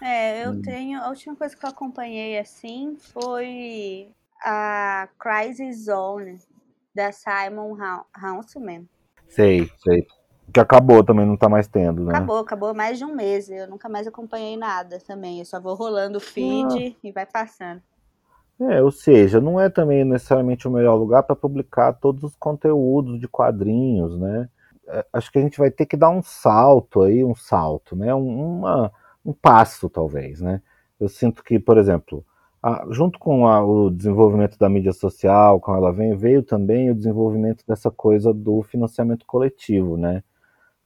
É, 0.00 0.44
eu 0.44 0.52
hum. 0.52 0.62
tenho. 0.62 1.00
A 1.00 1.08
última 1.08 1.34
coisa 1.36 1.56
que 1.56 1.64
eu 1.64 1.70
acompanhei 1.70 2.38
assim 2.38 2.96
foi 3.12 4.08
a 4.42 5.08
Crisis 5.18 5.84
Zone 5.84 6.38
da 6.94 7.10
Simon 7.12 7.76
Houseman. 8.22 8.88
Sei, 9.28 9.70
sei. 9.78 10.06
Que 10.52 10.60
acabou 10.60 11.04
também, 11.04 11.26
não 11.26 11.36
tá 11.36 11.48
mais 11.48 11.68
tendo, 11.68 12.04
né? 12.04 12.14
Acabou, 12.14 12.38
acabou 12.38 12.74
mais 12.74 12.98
de 12.98 13.04
um 13.04 13.14
mês. 13.14 13.50
Eu 13.50 13.68
nunca 13.68 13.88
mais 13.88 14.06
acompanhei 14.06 14.56
nada 14.56 14.98
também. 15.06 15.38
Eu 15.38 15.44
só 15.44 15.60
vou 15.60 15.74
rolando 15.74 16.18
o 16.18 16.20
feed 16.20 16.96
ah. 16.96 16.98
e 17.04 17.12
vai 17.12 17.26
passando. 17.26 17.82
É, 18.60 18.82
ou 18.82 18.90
seja, 18.90 19.40
não 19.40 19.60
é 19.60 19.68
também 19.68 20.04
necessariamente 20.04 20.66
o 20.66 20.70
melhor 20.70 20.96
lugar 20.96 21.22
para 21.22 21.36
publicar 21.36 21.92
todos 21.92 22.24
os 22.24 22.34
conteúdos 22.34 23.20
de 23.20 23.28
quadrinhos, 23.28 24.18
né? 24.18 24.48
É, 24.88 25.06
acho 25.12 25.30
que 25.30 25.38
a 25.38 25.42
gente 25.42 25.58
vai 25.58 25.70
ter 25.70 25.86
que 25.86 25.96
dar 25.96 26.10
um 26.10 26.22
salto 26.22 27.02
aí, 27.02 27.24
um 27.24 27.36
salto, 27.36 27.94
né? 27.94 28.12
Um, 28.12 28.58
uma, 28.58 28.90
um 29.28 29.32
passo, 29.34 29.90
talvez, 29.90 30.40
né? 30.40 30.62
Eu 30.98 31.08
sinto 31.08 31.44
que, 31.44 31.58
por 31.60 31.76
exemplo, 31.76 32.24
a, 32.62 32.86
junto 32.90 33.18
com 33.18 33.46
a, 33.46 33.62
o 33.64 33.90
desenvolvimento 33.90 34.58
da 34.58 34.68
mídia 34.68 34.92
social, 34.92 35.60
com 35.60 35.74
ela 35.74 35.92
vem, 35.92 36.16
veio 36.16 36.42
também 36.42 36.90
o 36.90 36.94
desenvolvimento 36.94 37.64
dessa 37.66 37.90
coisa 37.90 38.32
do 38.32 38.62
financiamento 38.62 39.26
coletivo, 39.26 39.96
né? 39.98 40.22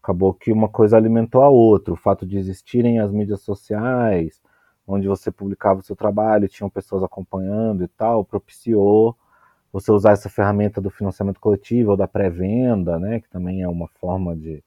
Acabou 0.02 0.34
que 0.34 0.52
uma 0.52 0.68
coisa 0.68 0.96
alimentou 0.96 1.42
a 1.42 1.49
outra. 1.49 1.94
O 1.94 1.96
fato 1.96 2.26
de 2.26 2.37
existirem 2.37 2.99
as 2.99 3.12
mídias 3.12 3.42
sociais, 3.42 4.40
onde 4.87 5.06
você 5.06 5.30
publicava 5.30 5.80
o 5.80 5.82
seu 5.84 5.94
trabalho, 5.94 6.49
tinham 6.49 6.68
pessoas 6.68 7.04
acompanhando 7.04 7.84
e 7.84 7.88
tal, 7.88 8.25
propiciou 8.25 9.16
você 9.72 9.92
usar 9.92 10.12
essa 10.12 10.28
ferramenta 10.28 10.80
do 10.80 10.90
financiamento 10.90 11.40
coletivo 11.40 11.92
ou 11.92 11.96
da 11.96 12.08
pré-venda, 12.08 12.99
né, 12.99 13.20
que 13.20 13.30
também 13.30 13.62
é 13.62 13.68
uma 13.68 13.88
forma 14.00 14.37
de, 14.37 14.62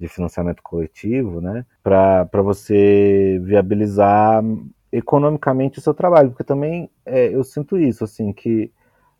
de 0.00 0.08
financiamento 0.08 0.62
coletivo, 0.62 1.42
né, 1.42 1.66
para 1.82 2.42
você 2.42 3.38
viabilizar 3.44 4.42
economicamente 4.90 5.78
o 5.78 5.82
seu 5.82 5.92
trabalho, 5.92 6.30
porque 6.30 6.42
também 6.42 6.90
é, 7.04 7.28
eu 7.28 7.44
sinto 7.44 7.76
isso, 7.76 8.02
assim, 8.02 8.32
que 8.32 8.72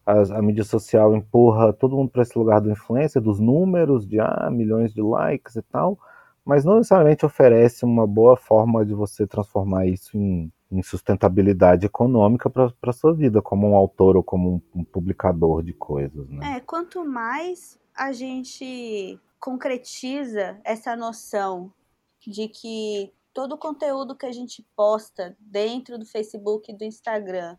a, 0.07 0.39
a 0.39 0.43
mídia 0.43 0.65
social 0.65 1.15
empurra 1.15 1.73
todo 1.73 1.95
mundo 1.95 2.11
para 2.11 2.23
esse 2.23 2.37
lugar 2.37 2.61
do 2.61 2.71
influência, 2.71 3.21
dos 3.21 3.39
números, 3.39 4.09
de 4.09 4.19
ah, 4.19 4.49
milhões 4.51 4.93
de 4.95 5.03
likes 5.03 5.55
e 5.57 5.63
tal, 5.63 5.99
mas 6.45 6.65
não 6.65 6.77
necessariamente 6.77 7.27
oferece 7.27 7.85
uma 7.85 8.07
boa 8.07 8.37
forma 8.37 8.85
de 8.85 8.95
você 8.95 9.27
transformar 9.27 9.87
isso 9.87 10.17
em, 10.17 10.51
em 10.73 10.83
sustentabilidade 10.83 11.85
econômica 11.85 12.49
para 12.49 12.93
sua 12.93 13.13
vida, 13.13 13.43
como 13.43 13.71
um 13.71 13.77
autor 13.77 14.17
ou 14.17 14.23
como 14.23 14.63
um, 14.75 14.81
um 14.81 14.85
publicador 14.85 15.63
de 15.63 15.75
coisas. 15.75 16.27
Né? 16.31 16.57
É, 16.57 16.61
quanto 16.61 17.05
mais 17.05 17.79
a 17.95 18.13
gente 18.13 19.21
concretiza 19.41 20.61
essa 20.63 20.95
noção 20.95 21.73
de 22.27 22.47
que 22.49 23.13
todo 23.33 23.55
o 23.55 23.59
conteúdo 23.59 24.15
que 24.15 24.27
a 24.27 24.33
gente 24.33 24.65
posta 24.77 25.35
dentro 25.41 25.99
do 25.99 26.05
Facebook 26.05 26.71
e 26.71 26.77
do 26.77 26.85
Instagram 26.85 27.57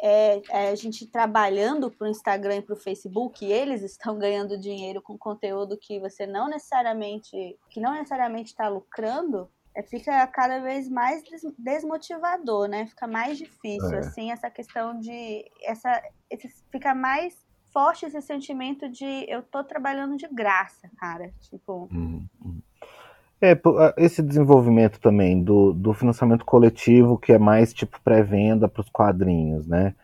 é, 0.00 0.42
é 0.50 0.68
a 0.70 0.74
gente 0.74 1.06
trabalhando 1.06 1.90
para 1.90 2.06
o 2.06 2.10
Instagram 2.10 2.56
e 2.56 2.62
para 2.62 2.74
o 2.74 2.78
Facebook, 2.78 3.44
e 3.44 3.52
eles 3.52 3.82
estão 3.86 4.18
ganhando 4.18 4.58
dinheiro 4.58 5.00
com 5.00 5.16
conteúdo 5.16 5.78
que 5.78 6.00
você 6.00 6.26
não 6.26 6.48
necessariamente, 6.48 7.58
que 7.70 7.80
não 7.80 7.92
necessariamente 7.92 8.50
está 8.50 8.68
lucrando, 8.68 9.48
é, 9.74 9.82
fica 9.82 10.26
cada 10.26 10.58
vez 10.60 10.88
mais 10.88 11.22
desmotivador, 11.56 12.68
né? 12.68 12.86
Fica 12.86 13.06
mais 13.06 13.38
difícil, 13.38 13.94
é. 13.94 13.98
assim, 13.98 14.30
essa 14.30 14.50
questão 14.50 14.98
de 14.98 15.50
essa, 15.62 16.02
esse, 16.28 16.48
fica 16.70 16.94
mais 16.94 17.34
forte 17.72 18.06
esse 18.06 18.20
sentimento 18.20 18.88
de 18.88 19.24
eu 19.28 19.42
tô 19.42 19.64
trabalhando 19.64 20.16
de 20.16 20.28
graça, 20.28 20.88
cara, 20.98 21.32
tipo. 21.40 21.88
Uhum. 21.92 22.26
É, 23.40 23.60
esse 23.96 24.22
desenvolvimento 24.22 25.00
também 25.00 25.42
do, 25.42 25.72
do 25.72 25.92
financiamento 25.92 26.44
coletivo, 26.44 27.18
que 27.18 27.32
é 27.32 27.38
mais 27.38 27.74
tipo 27.74 28.00
pré-venda 28.04 28.68
para 28.68 28.82
os 28.82 28.88
quadrinhos, 28.88 29.66
né? 29.66 29.96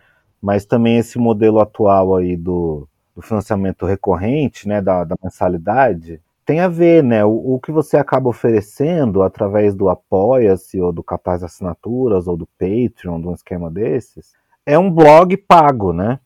Mas 0.43 0.65
também 0.65 0.99
esse 0.99 1.19
modelo 1.19 1.61
atual 1.61 2.17
aí 2.17 2.37
do, 2.37 2.89
do 3.15 3.23
financiamento 3.23 3.87
recorrente, 3.87 4.67
né, 4.67 4.81
da, 4.81 5.05
da, 5.05 5.15
mensalidade, 5.23 6.21
tem 6.45 6.61
a 6.61 6.69
ver, 6.69 7.05
né? 7.05 7.25
O, 7.25 7.55
o, 7.55 7.61
que 7.61 7.71
você 7.71 7.97
acaba 7.97 8.29
oferecendo 8.29 9.23
através 9.23 9.73
do 9.73 9.89
Apoia-se, 9.89 10.81
ou 10.81 10.93
do 10.93 11.03
Capaz 11.05 11.45
Assinaturas, 11.45 12.27
ou 12.27 12.37
do 12.37 12.49
Patreon, 12.59 13.21
de 13.21 13.29
um 13.29 13.35
esquema 13.35 13.71
desses, 13.71 14.33
é 14.67 14.77
um 14.77 14.91
blog 14.91 15.37
pago, 15.37 15.93
né? 15.93 16.19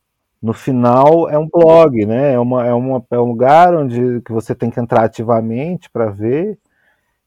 No 0.43 0.53
final 0.53 1.29
é 1.31 1.39
um 1.39 1.49
blog, 1.49 2.05
né? 2.05 2.33
É, 2.33 2.39
uma, 2.39 2.67
é, 2.67 2.73
uma, 2.73 3.07
é 3.11 3.19
um 3.19 3.29
lugar 3.29 3.75
onde 3.77 4.21
que 4.23 4.33
você 4.33 4.55
tem 4.55 4.71
que 4.71 4.81
entrar 4.81 5.05
ativamente 5.05 5.89
para 5.89 6.11
ver 6.11 6.59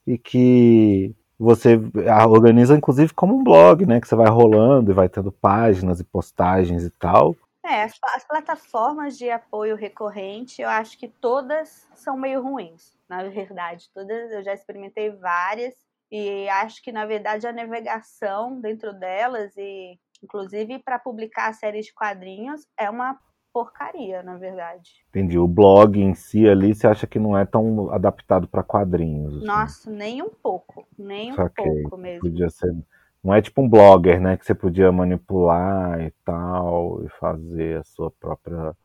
e 0.05 0.17
que 0.17 1.15
você 1.39 1.79
organiza 2.27 2.75
inclusive 2.75 3.13
como 3.13 3.35
um 3.35 3.43
blog, 3.43 3.85
né? 3.85 4.01
Que 4.01 4.07
você 4.07 4.15
vai 4.15 4.27
rolando 4.27 4.91
e 4.91 4.93
vai 4.93 5.07
tendo 5.07 5.31
páginas 5.31 5.99
e 6.01 6.03
postagens 6.03 6.83
e 6.83 6.89
tal. 6.89 7.35
É, 7.63 7.83
as, 7.83 7.93
as, 8.15 8.23
plataformas 8.23 9.17
de 9.17 9.29
apoio 9.29 9.75
recorrente, 9.75 10.61
eu 10.61 10.69
acho 10.69 10.97
que 10.99 11.07
todas 11.07 11.87
são 11.95 12.15
meio 12.15 12.43
ruins, 12.43 12.95
na 13.09 13.23
verdade. 13.23 13.89
Todas, 13.93 14.31
eu 14.31 14.43
já 14.43 14.53
experimentei 14.53 15.09
várias 15.09 15.73
e 16.11 16.47
acho 16.49 16.83
que 16.83 16.91
na 16.91 17.05
verdade 17.05 17.47
a 17.47 17.53
navegação 17.53 18.59
dentro 18.59 18.93
delas 18.93 19.55
e 19.57 19.97
inclusive 20.23 20.79
para 20.79 20.99
publicar 20.99 21.53
séries 21.53 21.87
de 21.87 21.93
quadrinhos 21.93 22.67
é 22.77 22.89
uma 22.89 23.19
porcaria, 23.53 24.21
na 24.21 24.37
verdade. 24.37 24.91
Entendi. 25.09 25.39
O 25.39 25.47
blog 25.47 25.97
em 25.97 26.13
si 26.13 26.45
ali, 26.47 26.75
você 26.75 26.87
acha 26.87 27.07
que 27.07 27.17
não 27.17 27.37
é 27.37 27.45
tão 27.45 27.89
adaptado 27.89 28.49
para 28.49 28.61
quadrinhos? 28.63 29.37
Assim. 29.37 29.45
Nossa, 29.45 29.89
nem 29.89 30.21
um 30.21 30.29
pouco. 30.29 30.85
Nem 30.97 31.31
um 31.31 31.35
Saquei. 31.35 31.83
pouco 31.83 31.97
mesmo. 31.97 32.19
Podia 32.19 32.49
ser. 32.49 32.75
Não 33.23 33.33
é 33.33 33.41
tipo 33.41 33.61
um 33.61 33.69
blogger, 33.69 34.19
né? 34.19 34.35
Que 34.35 34.45
você 34.45 34.53
podia 34.53 34.91
manipular 34.91 36.01
e 36.01 36.11
tal, 36.25 37.01
e 37.03 37.09
fazer 37.17 37.79
a 37.79 37.83
sua 37.83 38.11
própria 38.11 38.75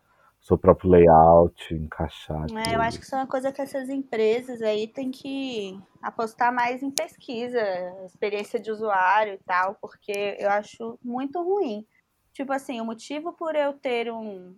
seu 0.51 0.59
próprio 0.59 0.91
layout, 0.91 1.75
encaixar. 1.75 2.47
É, 2.67 2.75
eu 2.75 2.83
acho 2.83 2.99
que 2.99 3.05
isso 3.05 3.15
é 3.15 3.19
uma 3.19 3.27
coisa 3.27 3.53
que 3.53 3.63
essas 3.63 3.89
empresas 3.89 4.61
aí 4.63 4.87
têm 4.87 5.11
que 5.11 5.79
apostar 6.03 6.53
mais 6.53 6.83
em 6.83 6.91
pesquisa, 6.91 7.61
experiência 8.05 8.61
de 8.61 8.71
usuário 8.71 9.35
e 9.35 9.39
tal, 9.39 9.77
porque 9.81 10.37
eu 10.39 10.51
acho 10.51 10.99
muito 11.03 11.43
ruim 11.43 11.87
Tipo 12.33 12.53
assim, 12.53 12.81
o 12.81 12.85
motivo 12.85 13.33
por 13.33 13.55
eu 13.55 13.73
ter 13.73 14.11
um, 14.11 14.57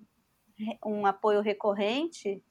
um 0.85 1.07
apoio 1.07 1.41
recorrente 1.41 2.43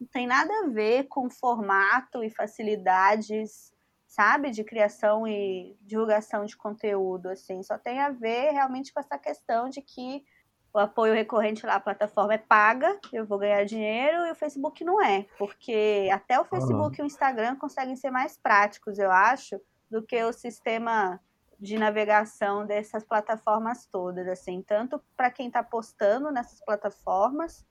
não 0.00 0.08
tem 0.08 0.26
nada 0.26 0.52
a 0.60 0.68
ver 0.68 1.04
com 1.08 1.28
formato 1.28 2.24
e 2.24 2.30
facilidades, 2.30 3.72
sabe, 4.06 4.50
de 4.50 4.64
criação 4.64 5.26
e 5.28 5.76
divulgação 5.82 6.46
de 6.46 6.56
conteúdo, 6.56 7.28
assim. 7.28 7.62
Só 7.62 7.76
tem 7.76 8.00
a 8.00 8.10
ver 8.10 8.52
realmente 8.52 8.92
com 8.92 9.00
essa 9.00 9.18
questão 9.18 9.68
de 9.68 9.82
que 9.82 10.24
o 10.72 10.78
apoio 10.78 11.14
recorrente 11.14 11.66
lá, 11.66 11.76
a 11.76 11.80
plataforma 11.80 12.34
é 12.34 12.38
paga, 12.38 12.98
eu 13.12 13.26
vou 13.26 13.38
ganhar 13.38 13.64
dinheiro 13.64 14.26
e 14.26 14.30
o 14.30 14.34
Facebook 14.34 14.84
não 14.84 15.02
é, 15.02 15.26
porque 15.36 16.08
até 16.12 16.38
o 16.38 16.44
Facebook 16.44 16.98
e 16.98 17.02
o 17.02 17.06
Instagram 17.06 17.56
conseguem 17.56 17.96
ser 17.96 18.10
mais 18.10 18.38
práticos, 18.38 18.98
eu 18.98 19.10
acho, 19.10 19.60
do 19.90 20.02
que 20.02 20.22
o 20.22 20.32
sistema 20.32 21.20
de 21.58 21.76
navegação 21.76 22.64
dessas 22.64 23.04
plataformas 23.04 23.84
todas, 23.86 24.26
assim, 24.28 24.62
tanto 24.62 25.00
para 25.16 25.30
quem 25.30 25.48
está 25.48 25.62
postando 25.62 26.30
nessas 26.30 26.60
plataformas, 26.64 27.66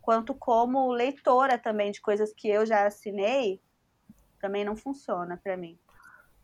quanto 0.00 0.34
como 0.34 0.92
leitora 0.92 1.58
também 1.58 1.90
de 1.90 2.00
coisas 2.00 2.32
que 2.32 2.48
eu 2.48 2.64
já 2.64 2.86
assinei, 2.86 3.60
também 4.40 4.64
não 4.64 4.76
funciona 4.76 5.38
para 5.42 5.56
mim. 5.56 5.78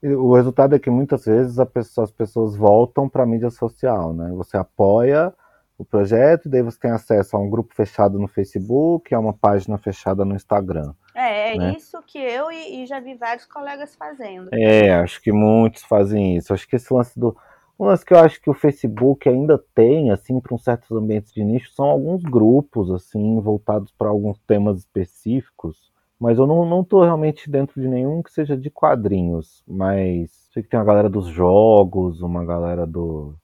O 0.03 0.35
resultado 0.35 0.75
é 0.75 0.79
que 0.79 0.91
muitas 0.91 1.27
vezes 1.27 1.57
pessoa, 1.73 2.05
as 2.05 2.11
pessoas 2.11 2.57
voltam 2.57 3.09
para 3.09 3.23
a 3.23 3.27
mídia 3.27 3.51
social, 3.51 4.15
né? 4.15 4.31
Você 4.33 4.57
apoia 4.57 5.35
o 5.81 5.85
projeto, 5.85 6.45
e 6.45 6.49
daí 6.51 6.63
você 6.63 6.79
tem 6.79 6.91
acesso 6.91 7.35
a 7.35 7.41
um 7.41 7.49
grupo 7.49 7.75
fechado 7.75 8.19
no 8.19 8.29
Facebook, 8.29 9.15
a 9.15 9.19
uma 9.19 9.33
página 9.33 9.79
fechada 9.79 10.27
no 10.27 10.35
Instagram. 10.35 10.93
É, 11.15 11.55
é 11.55 11.59
né? 11.59 11.75
isso 11.75 12.03
que 12.07 12.19
eu 12.19 12.53
e, 12.53 12.83
e, 12.83 12.87
já 12.87 13.01
vi 13.01 13.15
vários 13.15 13.47
colegas 13.47 13.97
fazendo. 13.97 14.51
É, 14.53 14.93
acho 14.93 15.23
que 15.23 15.33
muitos 15.33 15.83
fazem 15.85 16.37
isso. 16.37 16.53
Acho 16.53 16.69
que 16.69 16.77
esse 16.77 16.93
lance 16.93 17.19
do. 17.19 17.35
Um 17.79 17.87
lance 17.87 18.05
que 18.05 18.13
eu 18.13 18.19
acho 18.19 18.39
que 18.43 18.51
o 18.51 18.55
Facebook 18.55 19.27
ainda 19.27 19.59
tem, 19.75 20.11
assim, 20.11 20.39
para 20.39 20.55
uns 20.55 20.63
certos 20.63 20.95
ambientes 20.95 21.33
de 21.33 21.43
nicho, 21.43 21.73
são 21.73 21.87
alguns 21.87 22.23
grupos, 22.23 22.91
assim, 22.91 23.41
voltados 23.41 23.91
para 23.91 24.11
alguns 24.11 24.39
temas 24.41 24.81
específicos. 24.81 25.91
Mas 26.21 26.37
eu 26.37 26.47
não, 26.47 26.67
não 26.67 26.85
tô 26.85 27.03
realmente 27.03 27.51
dentro 27.51 27.81
de 27.81 27.89
nenhum 27.89 28.23
que 28.23 28.31
seja 28.31 28.55
de 28.55 28.69
quadrinhos. 28.69 29.65
Mas 29.67 30.31
sei 30.53 30.63
que 30.63 30.69
tem 30.69 30.79
uma 30.79 30.85
galera 30.85 31.09
dos 31.09 31.27
jogos, 31.29 32.21
uma 32.21 32.45
galera 32.45 32.87
do, 32.87 33.35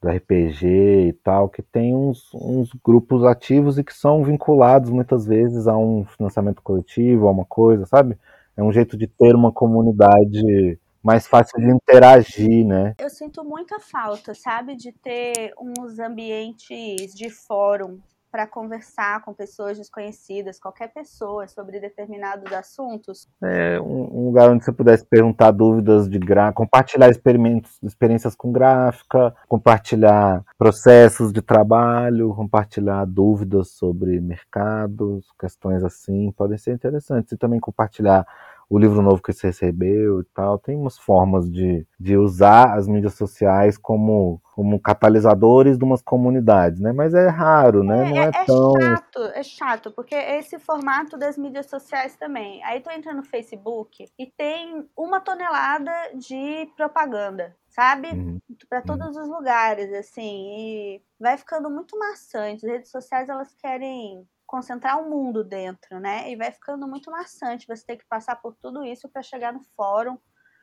do 0.00 0.08
RPG 0.08 1.08
e 1.08 1.12
tal, 1.24 1.48
que 1.48 1.62
tem 1.62 1.94
uns, 1.94 2.32
uns 2.34 2.70
grupos 2.84 3.24
ativos 3.24 3.78
e 3.78 3.84
que 3.84 3.92
são 3.92 4.22
vinculados 4.22 4.90
muitas 4.90 5.26
vezes 5.26 5.66
a 5.66 5.76
um 5.76 6.04
financiamento 6.04 6.62
coletivo, 6.62 7.26
a 7.26 7.30
uma 7.30 7.44
coisa, 7.44 7.84
sabe? 7.84 8.16
É 8.56 8.62
um 8.62 8.72
jeito 8.72 8.96
de 8.96 9.06
ter 9.06 9.34
uma 9.34 9.52
comunidade 9.52 10.78
mais 11.02 11.26
fácil 11.26 11.60
de 11.60 11.70
interagir, 11.70 12.66
né? 12.66 12.94
Eu 12.98 13.10
sinto 13.10 13.44
muita 13.44 13.78
falta, 13.80 14.34
sabe, 14.34 14.76
de 14.76 14.92
ter 14.92 15.52
uns 15.60 15.98
ambientes 15.98 17.14
de 17.14 17.30
fórum 17.30 18.00
para 18.30 18.46
conversar 18.46 19.22
com 19.24 19.32
pessoas 19.32 19.78
desconhecidas, 19.78 20.60
qualquer 20.60 20.92
pessoa, 20.92 21.46
sobre 21.48 21.80
determinados 21.80 22.52
assuntos. 22.52 23.28
É 23.42 23.80
um, 23.80 24.26
lugar 24.26 24.50
onde 24.50 24.64
você 24.64 24.72
pudesse 24.72 25.04
perguntar 25.04 25.50
dúvidas 25.50 26.08
de 26.08 26.18
gra... 26.18 26.52
compartilhar 26.52 27.08
experiências 27.08 28.34
com 28.36 28.52
gráfica, 28.52 29.34
compartilhar 29.48 30.44
processos 30.56 31.32
de 31.32 31.40
trabalho, 31.40 32.34
compartilhar 32.34 33.04
dúvidas 33.04 33.72
sobre 33.72 34.20
mercados, 34.20 35.26
questões 35.38 35.82
assim, 35.82 36.32
podem 36.32 36.58
ser 36.58 36.72
interessantes. 36.72 37.32
E 37.32 37.36
também 37.36 37.60
compartilhar 37.60 38.26
o 38.68 38.78
livro 38.78 39.00
novo 39.00 39.22
que 39.22 39.32
você 39.32 39.48
recebeu 39.48 40.20
e 40.20 40.24
tal. 40.34 40.58
Tem 40.58 40.76
umas 40.76 40.98
formas 40.98 41.50
de, 41.50 41.86
de 41.98 42.16
usar 42.16 42.76
as 42.76 42.86
mídias 42.86 43.14
sociais 43.14 43.78
como, 43.78 44.40
como 44.54 44.80
catalisadores 44.80 45.78
de 45.78 45.84
umas 45.84 46.02
comunidades, 46.02 46.80
né? 46.80 46.92
Mas 46.92 47.14
é 47.14 47.28
raro, 47.28 47.82
né? 47.82 48.06
É, 48.06 48.10
Não 48.10 48.22
é, 48.22 48.28
é, 48.28 48.44
tão. 48.44 48.76
É 48.76 48.82
chato, 48.82 49.22
é 49.34 49.42
chato, 49.42 49.90
porque 49.92 50.14
é 50.14 50.38
esse 50.38 50.58
formato 50.58 51.16
das 51.16 51.38
mídias 51.38 51.66
sociais 51.66 52.16
também. 52.16 52.62
Aí 52.64 52.80
tu 52.80 52.90
entra 52.90 53.14
no 53.14 53.24
Facebook 53.24 54.04
e 54.18 54.26
tem 54.26 54.86
uma 54.96 55.20
tonelada 55.20 55.92
de 56.14 56.68
propaganda 56.76 57.56
sabe? 57.68 58.08
Uhum. 58.08 58.40
Para 58.68 58.80
uhum. 58.80 58.84
todos 58.86 59.16
os 59.16 59.28
lugares, 59.28 59.92
assim, 59.92 60.48
e 60.50 61.02
vai 61.20 61.36
ficando 61.36 61.70
muito 61.70 61.96
maçante. 61.96 62.66
As 62.66 62.72
redes 62.72 62.90
sociais 62.90 63.28
elas 63.28 63.54
querem 63.54 64.26
concentrar 64.48 64.98
o 64.98 65.10
mundo 65.10 65.44
dentro, 65.44 66.00
né? 66.00 66.32
E 66.32 66.34
vai 66.34 66.50
ficando 66.50 66.88
muito 66.88 67.10
maçante 67.10 67.66
você 67.68 67.84
ter 67.84 67.96
que 67.98 68.08
passar 68.08 68.34
por 68.36 68.56
tudo 68.56 68.82
isso 68.82 69.06
para 69.06 69.22
chegar 69.22 69.52
no 69.52 69.60
fórum. 69.76 70.16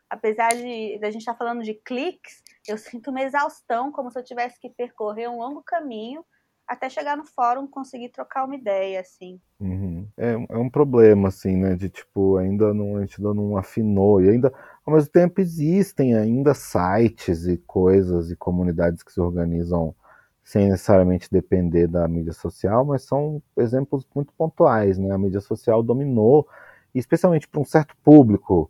Apesar 0.10 0.50
de, 0.50 1.00
a 1.02 1.12
gente 1.12 1.22
estar 1.22 1.34
tá 1.34 1.38
falando 1.38 1.64
de 1.64 1.76
cliques, 1.76 2.42
eu 2.68 2.78
sinto 2.78 3.12
uma 3.12 3.22
exaustão, 3.22 3.92
como 3.92 4.10
se 4.10 4.18
eu 4.20 4.24
tivesse 4.24 4.60
que 4.60 4.72
percorrer 4.72 5.30
um 5.30 5.38
longo 5.38 5.62
caminho 5.64 6.26
até 6.68 6.90
chegar 6.90 7.16
no 7.16 7.26
fórum 7.26 7.68
conseguir 7.68 8.10
trocar 8.10 8.46
uma 8.46 8.56
ideia, 8.56 9.00
assim. 9.02 9.40
Uhum. 9.60 10.08
É, 10.18 10.32
é, 10.32 10.58
um 10.58 10.68
problema, 10.68 11.28
assim, 11.28 11.56
né? 11.56 11.76
De 11.76 11.88
tipo, 11.88 12.38
ainda 12.38 12.74
não, 12.74 12.98
a 12.98 13.02
gente 13.02 13.20
ainda 13.20 13.36
não 13.36 13.56
afinou. 13.56 14.20
E 14.20 14.30
ainda, 14.30 14.52
ao 14.84 14.96
mesmo 14.96 15.12
tempo, 15.12 15.40
existem 15.40 16.16
ainda 16.16 16.56
sites 16.56 17.46
e 17.46 17.58
coisas 17.58 18.32
e 18.32 18.36
comunidades 18.36 19.04
que 19.04 19.14
se 19.14 19.22
organizam 19.22 19.96
sem 20.46 20.70
necessariamente 20.70 21.28
depender 21.32 21.88
da 21.88 22.08
mídia 22.08 22.32
social, 22.32 22.86
mas 22.86 23.02
são 23.02 23.42
exemplos 23.58 24.08
muito 24.14 24.32
pontuais, 24.34 24.96
né? 25.00 25.12
A 25.12 25.18
mídia 25.18 25.42
social 25.42 25.82
dominou, 25.82 26.48
especialmente 26.94 27.48
para 27.48 27.60
um 27.60 27.66
certo 27.66 27.96
público, 28.04 28.70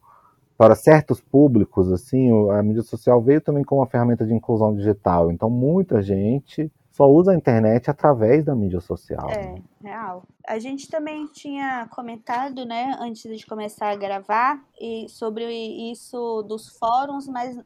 para 0.57 0.73
certos 0.73 1.19
públicos, 1.19 1.91
assim, 1.91 2.31
a 2.51 2.63
mídia 2.63 2.81
social 2.81 3.21
veio 3.21 3.41
também 3.41 3.65
como 3.65 3.81
uma 3.81 3.87
ferramenta 3.87 4.25
de 4.25 4.33
inclusão 4.33 4.73
digital. 4.73 5.29
Então, 5.29 5.49
muita 5.49 6.01
gente 6.01 6.71
só 6.93 7.11
usa 7.11 7.33
a 7.33 7.35
internet 7.35 7.91
através 7.91 8.45
da 8.45 8.55
mídia 8.55 8.79
social. 8.79 9.29
É, 9.29 9.55
real. 9.83 10.23
A 10.47 10.57
gente 10.57 10.89
também 10.89 11.27
tinha 11.27 11.89
comentado, 11.91 12.65
né, 12.65 12.95
antes 13.01 13.37
de 13.37 13.45
começar 13.45 13.89
a 13.89 13.97
gravar, 13.97 14.63
e 14.79 15.09
sobre 15.09 15.43
isso 15.91 16.41
dos 16.43 16.69
fóruns, 16.77 17.27
mas 17.27 17.59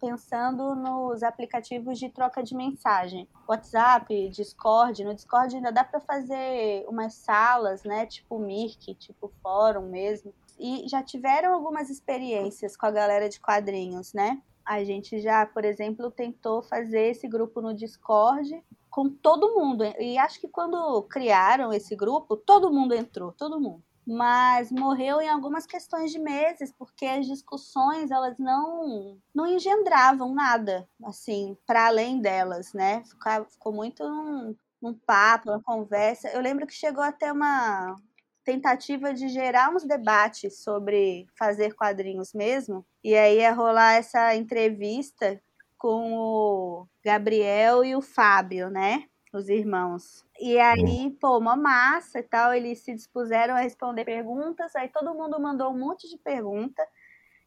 pensando 0.00 0.74
nos 0.74 1.22
aplicativos 1.22 1.98
de 1.98 2.08
troca 2.08 2.42
de 2.42 2.54
mensagem. 2.54 3.28
WhatsApp, 3.48 4.28
Discord. 4.30 5.04
No 5.04 5.14
Discord 5.14 5.56
ainda 5.56 5.72
dá 5.72 5.84
para 5.84 6.00
fazer 6.00 6.84
umas 6.88 7.14
salas, 7.14 7.82
né? 7.84 8.06
Tipo 8.06 8.38
Mirk, 8.38 8.94
tipo 8.94 9.32
fórum 9.42 9.88
mesmo. 9.88 10.32
E 10.58 10.88
já 10.88 11.02
tiveram 11.02 11.54
algumas 11.54 11.90
experiências 11.90 12.76
com 12.76 12.86
a 12.86 12.90
galera 12.90 13.28
de 13.28 13.40
quadrinhos, 13.40 14.12
né? 14.12 14.40
A 14.64 14.82
gente 14.82 15.20
já, 15.20 15.46
por 15.46 15.64
exemplo, 15.64 16.10
tentou 16.10 16.62
fazer 16.62 17.10
esse 17.10 17.28
grupo 17.28 17.60
no 17.60 17.74
Discord 17.74 18.62
com 18.90 19.08
todo 19.08 19.54
mundo. 19.54 19.84
E 19.98 20.18
acho 20.18 20.40
que 20.40 20.48
quando 20.48 21.02
criaram 21.02 21.72
esse 21.72 21.94
grupo, 21.94 22.36
todo 22.36 22.72
mundo 22.72 22.94
entrou, 22.94 23.32
todo 23.32 23.60
mundo 23.60 23.85
mas 24.06 24.70
morreu 24.70 25.20
em 25.20 25.28
algumas 25.28 25.66
questões 25.66 26.12
de 26.12 26.18
meses, 26.18 26.72
porque 26.78 27.04
as 27.06 27.26
discussões 27.26 28.10
elas 28.10 28.38
não 28.38 29.18
não 29.34 29.46
engendravam 29.46 30.32
nada, 30.34 30.88
assim, 31.04 31.56
para 31.66 31.86
além 31.88 32.20
delas, 32.20 32.72
né? 32.72 33.02
Ficou, 33.04 33.44
ficou 33.50 33.72
muito 33.72 34.04
num, 34.08 34.56
num 34.80 34.94
papo, 34.94 35.50
uma 35.50 35.62
conversa. 35.62 36.28
Eu 36.28 36.40
lembro 36.40 36.66
que 36.66 36.74
chegou 36.74 37.02
até 37.02 37.32
uma 37.32 37.96
tentativa 38.44 39.12
de 39.12 39.28
gerar 39.28 39.70
uns 39.74 39.84
debates 39.84 40.62
sobre 40.62 41.26
fazer 41.36 41.74
quadrinhos 41.74 42.32
mesmo, 42.32 42.86
e 43.02 43.14
aí 43.16 43.38
ia 43.38 43.52
rolar 43.52 43.94
essa 43.94 44.34
entrevista 44.36 45.40
com 45.78 46.14
o 46.14 46.86
Gabriel 47.04 47.84
e 47.84 47.94
o 47.96 48.00
Fábio, 48.02 48.70
né? 48.70 49.04
Os 49.36 49.48
irmãos. 49.48 50.24
E 50.40 50.58
aí, 50.58 51.10
pô, 51.20 51.38
uma 51.38 51.56
massa 51.56 52.18
e 52.18 52.22
tal, 52.22 52.52
eles 52.54 52.80
se 52.80 52.94
dispuseram 52.94 53.54
a 53.54 53.60
responder 53.60 54.04
perguntas, 54.04 54.74
aí 54.74 54.88
todo 54.88 55.14
mundo 55.14 55.40
mandou 55.40 55.70
um 55.72 55.78
monte 55.78 56.08
de 56.08 56.18
pergunta, 56.18 56.82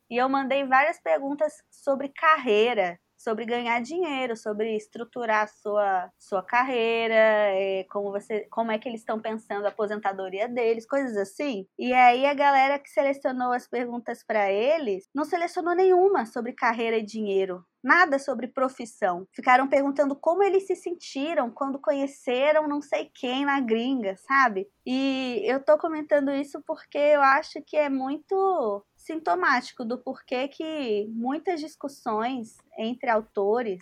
e 0.10 0.17
eu 0.17 0.28
mandei 0.28 0.65
várias 0.65 0.99
perguntas 0.99 1.63
sobre 1.69 2.10
carreira, 2.10 2.99
sobre 3.19 3.45
ganhar 3.45 3.82
dinheiro, 3.82 4.36
sobre 4.38 4.75
estruturar 4.75 5.49
sua, 5.49 6.10
sua 6.17 6.41
carreira, 6.41 7.13
é, 7.13 7.86
como, 7.91 8.12
você, 8.12 8.47
como 8.49 8.71
é 8.71 8.79
que 8.79 8.88
eles 8.88 9.01
estão 9.01 9.19
pensando 9.19 9.65
a 9.65 9.69
aposentadoria 9.69 10.47
deles, 10.47 10.88
coisas 10.88 11.17
assim. 11.17 11.67
E 11.77 11.91
aí 11.93 12.25
a 12.25 12.34
galera 12.34 12.79
que 12.79 12.89
selecionou 12.89 13.51
as 13.51 13.67
perguntas 13.67 14.23
para 14.23 14.49
eles 14.49 15.10
não 15.13 15.25
selecionou 15.25 15.75
nenhuma 15.75 16.25
sobre 16.25 16.53
carreira 16.53 16.97
e 16.97 17.05
dinheiro 17.05 17.63
nada 17.84 18.19
sobre 18.19 18.47
profissão. 18.47 19.27
Ficaram 19.34 19.67
perguntando 19.67 20.15
como 20.15 20.43
eles 20.43 20.67
se 20.67 20.75
sentiram 20.75 21.49
quando 21.49 21.79
conheceram 21.79 22.67
não 22.67 22.82
sei 22.82 23.10
quem 23.13 23.45
na 23.45 23.60
gringa, 23.60 24.15
sabe? 24.17 24.67
E 24.86 25.41
eu 25.45 25.63
tô 25.63 25.77
comentando 25.77 26.32
isso 26.32 26.62
porque 26.65 26.97
eu 26.97 27.21
acho 27.21 27.62
que 27.65 27.77
é 27.77 27.89
muito 27.89 28.86
sintomático 28.99 29.85
do 29.85 29.97
porquê 29.97 30.47
que 30.49 31.07
muitas 31.09 31.59
discussões 31.62 32.57
entre 32.77 33.09
autores, 33.09 33.81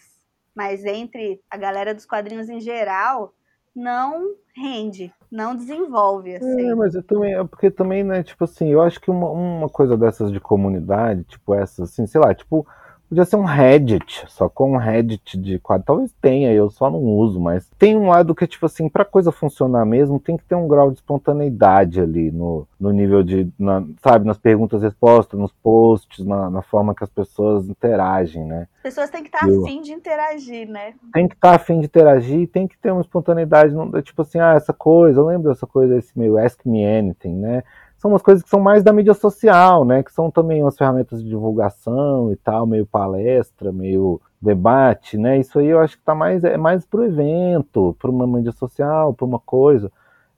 mas 0.55 0.85
entre 0.85 1.41
a 1.49 1.57
galera 1.57 1.93
dos 1.93 2.05
quadrinhos 2.05 2.47
em 2.47 2.61
geral, 2.61 3.33
não 3.75 4.35
rende, 4.55 5.11
não 5.29 5.55
desenvolve, 5.55 6.35
assim. 6.35 6.69
É, 6.69 6.75
mas 6.75 6.95
eu 6.95 7.03
também, 7.03 7.33
é 7.33 7.43
porque 7.43 7.69
também, 7.69 8.03
né, 8.03 8.23
tipo 8.23 8.43
assim, 8.43 8.71
eu 8.71 8.81
acho 8.81 9.01
que 9.01 9.11
uma, 9.11 9.29
uma 9.29 9.69
coisa 9.69 9.97
dessas 9.97 10.31
de 10.31 10.39
comunidade, 10.39 11.23
tipo 11.23 11.53
essas, 11.53 11.91
assim, 11.91 12.05
sei 12.05 12.21
lá, 12.21 12.33
tipo, 12.33 12.65
Podia 13.09 13.23
ser 13.23 13.37
um 13.37 13.45
Reddit, 13.45 14.25
só 14.27 14.49
com 14.49 14.73
um 14.73 14.77
Reddit 14.77 15.37
de 15.37 15.59
quadro. 15.59 15.85
Talvez 15.85 16.13
tenha, 16.21 16.51
eu 16.51 16.69
só 16.69 16.89
não 16.89 16.99
uso, 16.99 17.39
mas 17.39 17.69
tem 17.79 17.95
um 17.95 18.09
lado 18.09 18.35
que, 18.35 18.45
tipo 18.45 18.65
assim, 18.65 18.89
pra 18.89 19.05
coisa 19.05 19.31
funcionar 19.31 19.85
mesmo, 19.85 20.19
tem 20.19 20.35
que 20.35 20.43
ter 20.43 20.55
um 20.55 20.67
grau 20.67 20.91
de 20.91 20.97
espontaneidade 20.97 22.01
ali 22.01 22.31
no, 22.31 22.67
no 22.77 22.91
nível 22.91 23.23
de, 23.23 23.49
na, 23.57 23.81
sabe, 24.03 24.25
nas 24.25 24.37
perguntas 24.37 24.81
e 24.81 24.85
respostas, 24.85 25.39
nos 25.39 25.53
posts, 25.53 26.25
na, 26.25 26.49
na, 26.49 26.61
forma 26.61 26.93
que 26.93 27.03
as 27.03 27.09
pessoas 27.09 27.69
interagem, 27.69 28.43
né? 28.43 28.67
As 28.77 28.81
pessoas 28.83 29.09
têm 29.09 29.23
que 29.23 29.29
estar 29.29 29.47
eu, 29.47 29.63
afim 29.63 29.81
de 29.81 29.93
interagir, 29.93 30.67
né? 30.67 30.93
Tem 31.13 31.29
que 31.29 31.35
estar 31.35 31.55
afim 31.55 31.79
de 31.79 31.85
interagir, 31.85 32.49
tem 32.49 32.67
que 32.67 32.77
ter 32.77 32.91
uma 32.91 33.01
espontaneidade, 33.01 33.73
não, 33.73 33.89
tipo 34.01 34.21
assim, 34.21 34.39
ah, 34.39 34.53
essa 34.55 34.73
coisa, 34.73 35.21
eu 35.21 35.25
lembro 35.25 35.49
dessa 35.49 35.65
coisa, 35.65 35.97
esse 35.97 36.17
meio 36.17 36.37
Ask 36.37 36.65
Me 36.65 36.85
Anything, 36.85 37.35
né? 37.35 37.63
São 37.97 38.11
umas 38.11 38.21
coisas 38.21 38.43
que 38.43 38.49
são 38.49 38.59
mais 38.59 38.83
da 38.83 38.93
mídia 38.93 39.13
social, 39.13 39.83
né? 39.83 40.03
Que 40.03 40.11
são 40.11 40.29
também 40.29 40.61
umas 40.61 40.77
ferramentas 40.77 41.23
de 41.23 41.29
divulgação 41.29 42.31
e 42.31 42.35
tal, 42.35 42.65
meio 42.67 42.85
palestra, 42.85 43.71
meio 43.71 44.21
debate, 44.41 45.17
né? 45.17 45.39
Isso 45.39 45.59
aí 45.59 45.67
eu 45.67 45.79
acho 45.79 45.97
que 45.97 46.03
tá 46.03 46.13
mais 46.13 46.43
é 46.43 46.57
mais 46.57 46.85
pro 46.85 47.03
evento, 47.03 47.95
para 47.99 48.11
uma 48.11 48.27
mídia 48.27 48.51
social, 48.51 49.13
para 49.13 49.25
uma 49.25 49.39
coisa. 49.39 49.91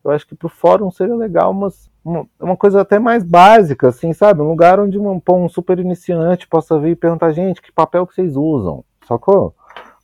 Eu 0.03 0.11
acho 0.11 0.25
que 0.25 0.35
pro 0.35 0.47
fórum 0.47 0.89
seria 0.89 1.15
legal 1.15 1.51
umas, 1.51 1.91
uma, 2.03 2.25
uma 2.39 2.55
coisa 2.55 2.79
até 2.81 2.97
mais 2.97 3.23
básica, 3.23 3.89
assim, 3.89 4.13
sabe? 4.13 4.41
Um 4.41 4.47
lugar 4.47 4.79
onde 4.79 4.97
um, 4.97 5.21
um 5.29 5.49
super 5.49 5.77
iniciante 5.77 6.47
possa 6.47 6.79
vir 6.79 6.91
e 6.91 6.95
perguntar, 6.95 7.33
gente, 7.33 7.61
que 7.61 7.71
papel 7.71 8.07
que 8.07 8.15
vocês 8.15 8.37
usam? 8.37 8.85
Sacou? 9.05 9.53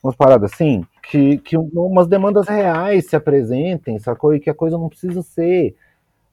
Umas 0.02 0.14
paradas 0.14 0.52
assim, 0.52 0.84
que, 1.10 1.38
que 1.38 1.56
umas 1.56 2.06
demandas 2.06 2.46
reais 2.46 3.06
se 3.06 3.16
apresentem, 3.16 3.98
sacou? 3.98 4.34
E 4.34 4.40
que 4.40 4.50
a 4.50 4.54
coisa 4.54 4.76
não 4.76 4.90
precisa 4.90 5.22
ser 5.22 5.74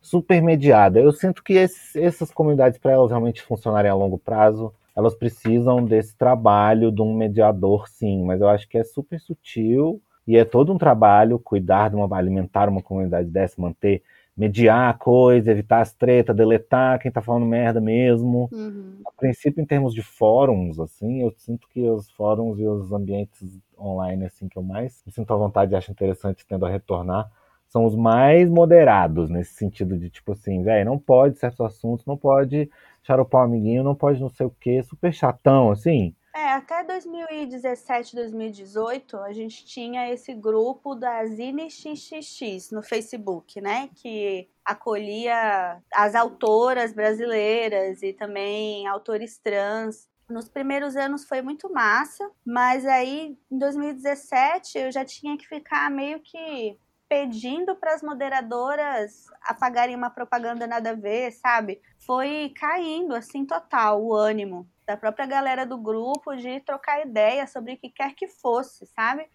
supermediada. 0.04 1.00
Eu 1.00 1.14
sinto 1.14 1.42
que 1.42 1.54
esses, 1.54 1.96
essas 1.96 2.32
comunidades, 2.32 2.78
para 2.78 2.92
elas 2.92 3.10
realmente 3.10 3.42
funcionarem 3.42 3.90
a 3.90 3.96
longo 3.96 4.18
prazo, 4.18 4.72
elas 4.96 5.16
precisam 5.16 5.84
desse 5.84 6.16
trabalho 6.16 6.92
de 6.92 7.02
um 7.02 7.16
mediador, 7.16 7.88
sim, 7.88 8.24
mas 8.24 8.42
eu 8.42 8.50
acho 8.50 8.68
que 8.68 8.78
é 8.78 8.84
super 8.84 9.20
sutil 9.20 10.00
e 10.28 10.38
é 10.38 10.46
todo 10.46 10.72
um 10.72 10.78
trabalho 10.78 11.40
cuidar 11.40 11.90
de 11.90 11.96
uma 11.96 12.16
alimentar 12.16 12.70
uma 12.70 12.82
comunidade 12.82 13.30
dessa, 13.30 13.60
manter, 13.60 14.04
mediar 14.36 14.90
a 14.90 14.94
coisa, 14.94 15.52
evitar 15.52 15.82
as 15.82 15.94
tretas, 15.94 16.36
deletar 16.36 17.00
quem 17.00 17.12
tá 17.12 17.22
falando 17.22 17.46
merda 17.46 17.80
mesmo. 17.80 18.50
Uhum. 18.52 19.00
A 19.08 19.12
princípio, 19.12 19.62
em 19.62 19.66
termos 19.66 19.94
de 19.94 20.02
fóruns, 20.02 20.80
assim, 20.80 21.22
eu 21.22 21.32
sinto 21.38 21.68
que 21.70 21.82
os 21.90 22.12
fóruns 22.12 22.60
e 22.60 22.68
os 22.68 22.92
ambientes 22.92 23.60
online, 23.80 24.26
assim, 24.26 24.48
que 24.48 24.58
eu 24.58 24.64
mais 24.64 25.02
me 25.06 25.12
sinto 25.12 25.34
à 25.34 25.38
vontade 25.38 25.74
e 25.74 25.76
acho 25.76 25.92
interessante 25.92 26.46
tendo 26.48 26.66
a 26.66 26.70
retornar, 26.70 27.32
são 27.74 27.86
os 27.86 27.96
mais 27.96 28.48
moderados 28.48 29.32
nesse 29.32 29.56
sentido 29.56 29.98
de 29.98 30.08
tipo 30.08 30.34
assim, 30.34 30.62
velho, 30.62 30.86
não 30.86 31.00
pode 31.00 31.40
certos 31.40 31.60
assuntos, 31.60 32.06
não 32.06 32.16
pode 32.16 32.70
xaropar 33.02 33.42
o 33.42 33.46
amiguinho, 33.46 33.84
não 33.84 33.96
pode 33.96 34.22
não 34.22 34.30
sei 34.30 34.46
o 34.46 34.52
que, 34.52 34.84
super 34.84 35.12
chatão, 35.12 35.72
assim. 35.72 36.16
É, 36.36 36.54
até 36.54 36.84
2017, 36.84 38.16
2018, 38.16 39.18
a 39.18 39.34
gente 39.34 39.66
tinha 39.66 40.08
esse 40.12 40.36
grupo 40.36 40.94
da 40.94 41.26
Zine 41.26 41.68
XXX 41.70 42.70
no 42.72 42.84
Facebook, 42.84 43.60
né? 43.60 43.90
Que 43.96 44.48
acolhia 44.64 45.82
as 45.92 46.14
autoras 46.14 46.94
brasileiras 46.94 48.04
e 48.04 48.14
também 48.14 48.86
autores 48.88 49.40
trans. 49.40 50.08
Nos 50.30 50.48
primeiros 50.48 50.96
anos 50.96 51.26
foi 51.26 51.42
muito 51.42 51.72
massa, 51.72 52.30
mas 52.46 52.86
aí 52.86 53.36
em 53.52 53.58
2017 53.58 54.78
eu 54.78 54.92
já 54.92 55.04
tinha 55.04 55.38
que 55.38 55.48
ficar 55.48 55.90
meio 55.92 56.20
que 56.20 56.78
pedindo 57.14 57.76
para 57.76 57.94
as 57.94 58.02
moderadoras 58.02 59.28
apagarem 59.44 59.96
uma 59.96 60.10
propaganda 60.10 60.66
nada 60.66 60.90
a 60.90 60.96
ver, 60.96 61.32
sabe? 61.32 61.80
Foi 62.00 62.52
caindo 62.56 63.14
assim 63.14 63.46
total 63.46 64.04
o 64.04 64.16
ânimo 64.16 64.68
da 64.84 64.98
própria 64.98 65.28
galera 65.28 65.64
do 65.64 65.78
grupo 65.78 66.36
de 66.36 66.60
trocar 66.62 67.06
ideia 67.06 67.46
sobre 67.46 67.74
o 67.74 67.78
que 67.78 67.92
quer 67.92 68.16
que 68.16 68.28
fosse, 68.28 68.88
sabe? 68.88 69.28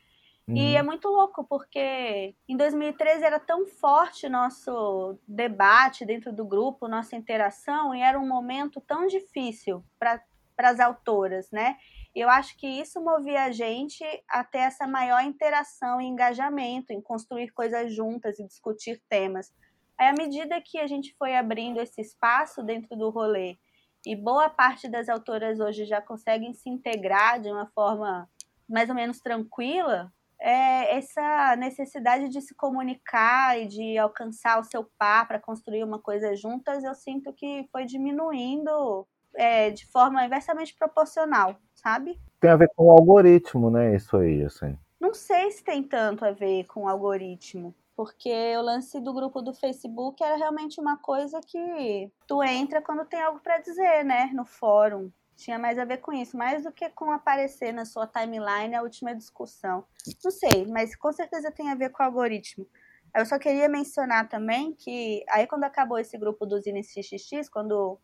Uhum. 0.48 0.56
E 0.56 0.74
é 0.74 0.82
muito 0.82 1.06
louco, 1.06 1.44
porque 1.44 2.34
em 2.48 2.56
2013 2.56 3.22
era 3.22 3.38
tão 3.38 3.64
forte 3.64 4.28
nosso 4.28 5.16
debate 5.28 6.04
dentro 6.04 6.32
do 6.32 6.44
grupo, 6.44 6.88
nossa 6.88 7.14
interação, 7.14 7.94
e 7.94 8.02
era 8.02 8.18
um 8.18 8.26
momento 8.26 8.80
tão 8.80 9.06
difícil 9.06 9.84
para 10.00 10.20
as 10.58 10.80
autoras, 10.80 11.48
né? 11.52 11.76
E 12.18 12.20
eu 12.20 12.28
acho 12.28 12.56
que 12.56 12.66
isso 12.66 13.00
movia 13.00 13.44
a 13.44 13.52
gente 13.52 14.02
a 14.28 14.42
ter 14.42 14.58
essa 14.58 14.88
maior 14.88 15.22
interação 15.22 16.00
e 16.00 16.04
engajamento 16.04 16.92
em 16.92 17.00
construir 17.00 17.52
coisas 17.52 17.94
juntas 17.94 18.40
e 18.40 18.44
discutir 18.44 19.00
temas. 19.08 19.54
Aí, 19.96 20.08
à 20.08 20.12
medida 20.12 20.60
que 20.60 20.80
a 20.80 20.88
gente 20.88 21.14
foi 21.16 21.36
abrindo 21.36 21.80
esse 21.80 22.00
espaço 22.00 22.60
dentro 22.60 22.96
do 22.96 23.08
rolê, 23.08 23.56
e 24.04 24.16
boa 24.16 24.50
parte 24.50 24.88
das 24.88 25.08
autoras 25.08 25.60
hoje 25.60 25.84
já 25.84 26.02
conseguem 26.02 26.52
se 26.54 26.68
integrar 26.68 27.40
de 27.40 27.52
uma 27.52 27.66
forma 27.68 28.28
mais 28.68 28.88
ou 28.88 28.96
menos 28.96 29.20
tranquila, 29.20 30.12
é 30.40 30.96
essa 30.96 31.54
necessidade 31.54 32.28
de 32.30 32.40
se 32.40 32.52
comunicar 32.52 33.60
e 33.60 33.68
de 33.68 33.96
alcançar 33.96 34.58
o 34.58 34.64
seu 34.64 34.90
par 34.98 35.28
para 35.28 35.38
construir 35.38 35.84
uma 35.84 36.00
coisa 36.00 36.34
juntas, 36.34 36.82
eu 36.82 36.96
sinto 36.96 37.32
que 37.32 37.68
foi 37.70 37.84
diminuindo 37.84 39.06
é, 39.38 39.70
de 39.70 39.86
forma 39.86 40.24
inversamente 40.24 40.74
proporcional, 40.74 41.56
sabe? 41.72 42.20
Tem 42.40 42.50
a 42.50 42.56
ver 42.56 42.68
com 42.74 42.86
o 42.86 42.90
algoritmo, 42.90 43.70
né? 43.70 43.94
Isso 43.94 44.16
aí, 44.16 44.42
assim. 44.42 44.76
Não 45.00 45.14
sei 45.14 45.52
se 45.52 45.62
tem 45.62 45.82
tanto 45.82 46.24
a 46.24 46.32
ver 46.32 46.64
com 46.66 46.82
o 46.82 46.88
algoritmo. 46.88 47.74
Porque 47.96 48.56
o 48.56 48.62
lance 48.62 49.00
do 49.00 49.12
grupo 49.12 49.42
do 49.42 49.52
Facebook 49.52 50.22
era 50.22 50.36
realmente 50.36 50.80
uma 50.80 50.96
coisa 50.96 51.40
que 51.40 52.10
tu 52.26 52.42
entra 52.42 52.82
quando 52.82 53.04
tem 53.04 53.20
algo 53.20 53.40
para 53.40 53.58
dizer, 53.58 54.04
né? 54.04 54.30
No 54.34 54.44
fórum. 54.44 55.10
Tinha 55.36 55.58
mais 55.58 55.78
a 55.78 55.84
ver 55.84 55.98
com 55.98 56.12
isso, 56.12 56.36
mais 56.36 56.64
do 56.64 56.72
que 56.72 56.88
com 56.90 57.12
aparecer 57.12 57.72
na 57.72 57.84
sua 57.84 58.06
timeline 58.08 58.74
a 58.74 58.82
última 58.82 59.14
discussão. 59.14 59.84
Não 60.24 60.30
sei, 60.32 60.66
mas 60.66 60.96
com 60.96 61.12
certeza 61.12 61.50
tem 61.50 61.70
a 61.70 61.76
ver 61.76 61.90
com 61.90 62.02
o 62.02 62.06
algoritmo. 62.06 62.66
Eu 63.14 63.24
só 63.24 63.38
queria 63.38 63.68
mencionar 63.68 64.28
também 64.28 64.72
que 64.74 65.24
aí 65.28 65.46
quando 65.46 65.64
acabou 65.64 65.98
esse 65.98 66.16
grupo 66.18 66.44
dos 66.44 66.66
INXXX, 66.66 67.48
quando 67.48 67.98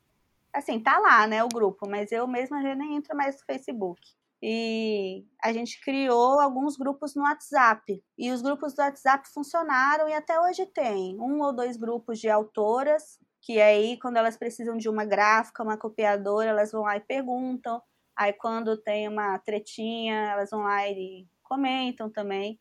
assim, 0.54 0.80
tá 0.80 0.98
lá, 0.98 1.26
né, 1.26 1.42
o 1.42 1.48
grupo, 1.48 1.88
mas 1.88 2.12
eu 2.12 2.26
mesma 2.26 2.62
já 2.62 2.74
nem 2.74 2.96
entro 2.96 3.16
mais 3.16 3.36
no 3.36 3.44
Facebook. 3.44 4.00
E 4.46 5.24
a 5.42 5.52
gente 5.52 5.80
criou 5.80 6.38
alguns 6.38 6.76
grupos 6.76 7.14
no 7.14 7.22
WhatsApp. 7.22 8.02
E 8.18 8.30
os 8.30 8.42
grupos 8.42 8.74
do 8.74 8.82
WhatsApp 8.82 9.26
funcionaram 9.32 10.06
e 10.08 10.12
até 10.12 10.38
hoje 10.38 10.66
tem 10.66 11.18
um 11.18 11.40
ou 11.40 11.50
dois 11.50 11.78
grupos 11.78 12.20
de 12.20 12.28
autoras, 12.28 13.18
que 13.40 13.60
aí 13.60 13.98
quando 13.98 14.18
elas 14.18 14.36
precisam 14.36 14.76
de 14.76 14.88
uma 14.88 15.04
gráfica, 15.04 15.62
uma 15.62 15.78
copiadora, 15.78 16.50
elas 16.50 16.72
vão 16.72 16.82
lá 16.82 16.96
e 16.96 17.00
perguntam. 17.00 17.82
Aí 18.14 18.34
quando 18.34 18.76
tem 18.76 19.08
uma 19.08 19.38
tretinha, 19.38 20.32
elas 20.32 20.50
vão 20.50 20.60
lá 20.60 20.86
e 20.88 21.26
comentam 21.42 22.10
também. 22.10 22.60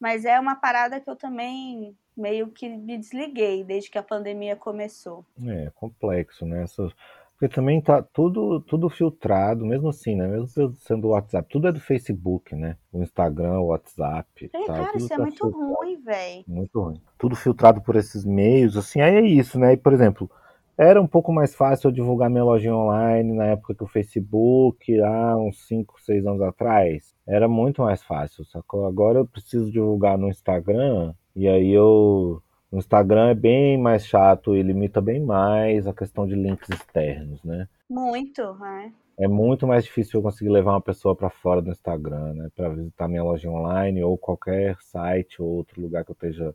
Mas 0.00 0.24
é 0.24 0.38
uma 0.40 0.56
parada 0.56 1.00
que 1.00 1.08
eu 1.08 1.14
também 1.14 1.96
meio 2.16 2.50
que 2.50 2.68
me 2.68 2.98
desliguei 2.98 3.62
desde 3.62 3.90
que 3.90 3.98
a 3.98 4.02
pandemia 4.02 4.56
começou. 4.56 5.24
É 5.46 5.70
complexo, 5.76 6.44
né? 6.44 6.64
Essas 6.64 6.92
porque 7.40 7.54
também 7.54 7.80
tá 7.80 8.02
tudo, 8.02 8.60
tudo 8.60 8.90
filtrado, 8.90 9.64
mesmo 9.64 9.88
assim, 9.88 10.14
né? 10.14 10.28
Mesmo 10.28 10.46
sendo 10.74 11.06
o 11.06 11.10
WhatsApp, 11.12 11.48
tudo 11.50 11.68
é 11.68 11.72
do 11.72 11.80
Facebook, 11.80 12.54
né? 12.54 12.76
O 12.92 13.02
Instagram, 13.02 13.60
o 13.60 13.68
WhatsApp. 13.68 14.50
É, 14.52 14.66
tá, 14.66 14.74
cara, 14.74 14.96
isso 14.98 15.06
é 15.06 15.08
tá 15.08 15.14
é 15.14 15.18
muito 15.24 15.42
filtrado. 15.42 15.74
ruim, 15.74 15.96
velho. 16.02 16.44
Muito 16.46 16.78
ruim. 16.78 17.00
Tudo 17.16 17.34
filtrado 17.34 17.80
por 17.80 17.96
esses 17.96 18.26
meios, 18.26 18.76
assim, 18.76 19.00
aí 19.00 19.14
é 19.14 19.22
isso, 19.22 19.58
né? 19.58 19.72
E, 19.72 19.76
por 19.78 19.94
exemplo, 19.94 20.30
era 20.76 21.00
um 21.00 21.06
pouco 21.06 21.32
mais 21.32 21.54
fácil 21.54 21.88
eu 21.88 21.92
divulgar 21.92 22.28
minha 22.28 22.44
lojinha 22.44 22.76
online 22.76 23.32
na 23.32 23.46
época 23.46 23.74
que 23.74 23.84
o 23.84 23.88
Facebook, 23.88 25.00
há 25.00 25.34
uns 25.38 25.66
5, 25.66 25.98
6 26.02 26.26
anos 26.26 26.42
atrás. 26.42 27.14
Era 27.26 27.48
muito 27.48 27.80
mais 27.80 28.02
fácil, 28.02 28.44
sacou? 28.44 28.84
Agora 28.84 29.20
eu 29.20 29.26
preciso 29.26 29.72
divulgar 29.72 30.18
no 30.18 30.28
Instagram, 30.28 31.14
e 31.34 31.48
aí 31.48 31.70
eu 31.70 32.42
o 32.70 32.78
Instagram 32.78 33.30
é 33.30 33.34
bem 33.34 33.76
mais 33.76 34.06
chato 34.06 34.56
e 34.56 34.62
limita 34.62 35.00
bem 35.00 35.20
mais 35.20 35.86
a 35.86 35.92
questão 35.92 36.26
de 36.26 36.34
links 36.34 36.68
externos, 36.68 37.42
né? 37.42 37.68
Muito, 37.88 38.42
é. 38.64 38.92
É 39.18 39.28
muito 39.28 39.66
mais 39.66 39.84
difícil 39.84 40.18
eu 40.18 40.22
conseguir 40.22 40.50
levar 40.50 40.72
uma 40.72 40.80
pessoa 40.80 41.14
para 41.14 41.28
fora 41.28 41.60
do 41.60 41.70
Instagram, 41.70 42.32
né? 42.34 42.48
Para 42.54 42.68
visitar 42.70 43.08
minha 43.08 43.22
loja 43.22 43.50
online 43.50 44.02
ou 44.02 44.16
qualquer 44.16 44.76
site 44.80 45.42
ou 45.42 45.48
outro 45.48 45.80
lugar 45.82 46.04
que 46.04 46.10
eu 46.10 46.14
esteja 46.14 46.54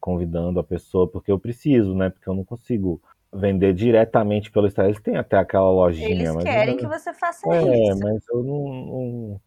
convidando 0.00 0.58
a 0.58 0.64
pessoa, 0.64 1.06
porque 1.06 1.30
eu 1.30 1.38
preciso, 1.38 1.94
né? 1.94 2.08
Porque 2.08 2.28
eu 2.28 2.34
não 2.34 2.44
consigo 2.44 3.00
vender 3.32 3.74
diretamente 3.74 4.50
pelo 4.50 4.66
Instagram. 4.66 4.90
Eles 4.90 5.02
têm 5.02 5.16
até 5.16 5.36
aquela 5.36 5.70
lojinha. 5.70 6.08
Eles 6.08 6.34
mas 6.34 6.42
querem 6.42 6.76
que 6.76 6.86
você 6.86 7.12
faça 7.12 7.46
é, 7.48 7.62
isso. 7.62 7.70
É, 7.70 7.94
mas 8.02 8.24
eu 8.32 8.42
não, 8.42 8.64
não, 8.64 9.40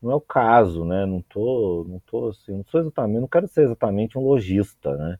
não, 0.00 0.10
é 0.12 0.14
o 0.14 0.20
caso, 0.20 0.84
né? 0.84 1.04
Não 1.04 1.20
tô, 1.20 1.84
não 1.88 1.98
tô 2.06 2.28
assim, 2.28 2.52
não 2.52 2.64
sou 2.64 2.80
exatamente, 2.80 3.20
não 3.20 3.28
quero 3.28 3.48
ser 3.48 3.64
exatamente 3.64 4.16
um 4.16 4.22
lojista, 4.22 4.96
né? 4.96 5.18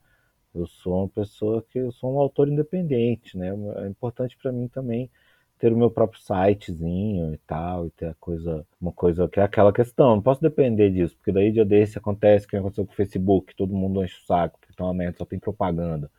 Eu 0.57 0.67
sou 0.67 1.01
uma 1.01 1.09
pessoa 1.09 1.63
que 1.71 1.79
eu 1.79 1.93
sou 1.93 2.15
um 2.15 2.19
autor 2.19 2.49
independente, 2.49 3.37
né? 3.37 3.49
É 3.85 3.87
importante 3.89 4.37
para 4.37 4.51
mim 4.51 4.69
também 4.69 5.11
ter 5.59 5.73
o 5.73 5.77
meu 5.77 5.91
próprio 5.91 6.21
sitezinho 6.21 7.35
e 7.35 7.39
tal, 7.39 7.87
e 7.87 7.91
ter 7.91 8.07
a 8.07 8.15
coisa, 8.15 8.67
uma 8.81 8.93
coisa 8.93 9.29
que 9.29 9.41
é 9.41 9.43
aquela 9.43 9.73
questão, 9.73 10.17
não 10.17 10.23
posso 10.23 10.41
depender 10.41 10.91
disso, 10.91 11.17
porque 11.17 11.33
daí 11.33 11.51
dia 11.51 11.65
desse 11.65 11.99
acontece 11.99 12.47
que 12.47 12.57
aconteceu 12.57 12.87
com 12.87 12.93
o 12.93 12.97
Facebook, 12.97 13.55
todo 13.57 13.75
mundo 13.75 14.05
enche 14.05 14.17
o 14.23 14.27
saco, 14.27 14.59
porque 14.59 14.73
então 14.75 14.89
a 14.89 14.95
meta 14.95 15.19
só 15.19 15.25
tem 15.25 15.39
propaganda, 15.39 16.11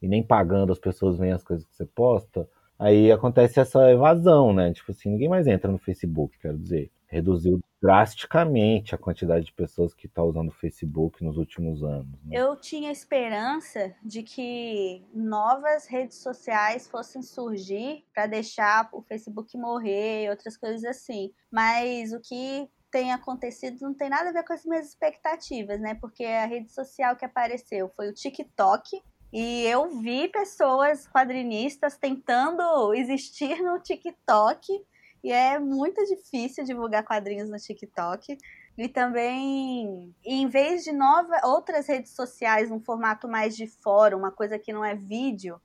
e 0.00 0.08
nem 0.08 0.22
pagando 0.22 0.72
as 0.72 0.78
pessoas 0.78 1.18
veem 1.18 1.32
as 1.32 1.44
coisas 1.44 1.66
que 1.66 1.76
você 1.76 1.84
posta, 1.84 2.48
aí 2.78 3.12
acontece 3.12 3.60
essa 3.60 3.90
evasão, 3.90 4.52
né? 4.52 4.72
Tipo 4.72 4.92
assim, 4.92 5.10
ninguém 5.10 5.28
mais 5.28 5.46
entra 5.46 5.70
no 5.70 5.78
Facebook, 5.78 6.38
quero 6.38 6.58
dizer. 6.58 6.90
Reduziu 7.06 7.60
drasticamente 7.80 8.94
a 8.94 8.98
quantidade 8.98 9.44
de 9.46 9.52
pessoas 9.52 9.94
que 9.94 10.06
está 10.06 10.22
usando 10.22 10.48
o 10.48 10.54
Facebook 10.54 11.22
nos 11.22 11.36
últimos 11.36 11.82
anos. 11.82 12.20
Né? 12.24 12.36
Eu 12.36 12.56
tinha 12.56 12.90
esperança 12.90 13.94
de 14.02 14.22
que 14.22 15.04
novas 15.14 15.86
redes 15.86 16.18
sociais 16.18 16.88
fossem 16.88 17.22
surgir 17.22 18.04
para 18.12 18.26
deixar 18.26 18.88
o 18.92 19.02
Facebook 19.02 19.56
morrer 19.56 20.24
e 20.24 20.30
outras 20.30 20.56
coisas 20.56 20.84
assim. 20.84 21.32
Mas 21.50 22.12
o 22.12 22.20
que 22.20 22.68
tem 22.90 23.12
acontecido 23.12 23.78
não 23.82 23.94
tem 23.94 24.08
nada 24.08 24.30
a 24.30 24.32
ver 24.32 24.44
com 24.44 24.52
as 24.52 24.64
minhas 24.64 24.88
expectativas, 24.88 25.80
né? 25.80 25.94
Porque 25.94 26.24
a 26.24 26.46
rede 26.46 26.72
social 26.72 27.14
que 27.14 27.24
apareceu 27.24 27.88
foi 27.94 28.08
o 28.08 28.14
TikTok, 28.14 29.02
e 29.32 29.66
eu 29.66 30.00
vi 30.00 30.28
pessoas 30.28 31.06
quadrinistas 31.08 31.98
tentando 31.98 32.94
existir 32.94 33.60
no 33.62 33.78
TikTok 33.78 34.82
e 35.26 35.32
é 35.32 35.58
muito 35.58 36.04
difícil 36.04 36.62
divulgar 36.62 37.02
quadrinhos 37.02 37.50
no 37.50 37.56
TikTok. 37.56 38.38
E 38.78 38.88
também, 38.88 40.14
em 40.24 40.46
vez 40.46 40.84
de 40.84 40.92
nova, 40.92 41.40
outras 41.42 41.88
redes 41.88 42.12
sociais, 42.12 42.70
um 42.70 42.78
formato 42.78 43.26
mais 43.26 43.56
de 43.56 43.66
fórum, 43.66 44.18
uma 44.18 44.30
coisa 44.30 44.56
que 44.56 44.72
não 44.72 44.84
é 44.84 44.94
vídeo, 44.94 45.60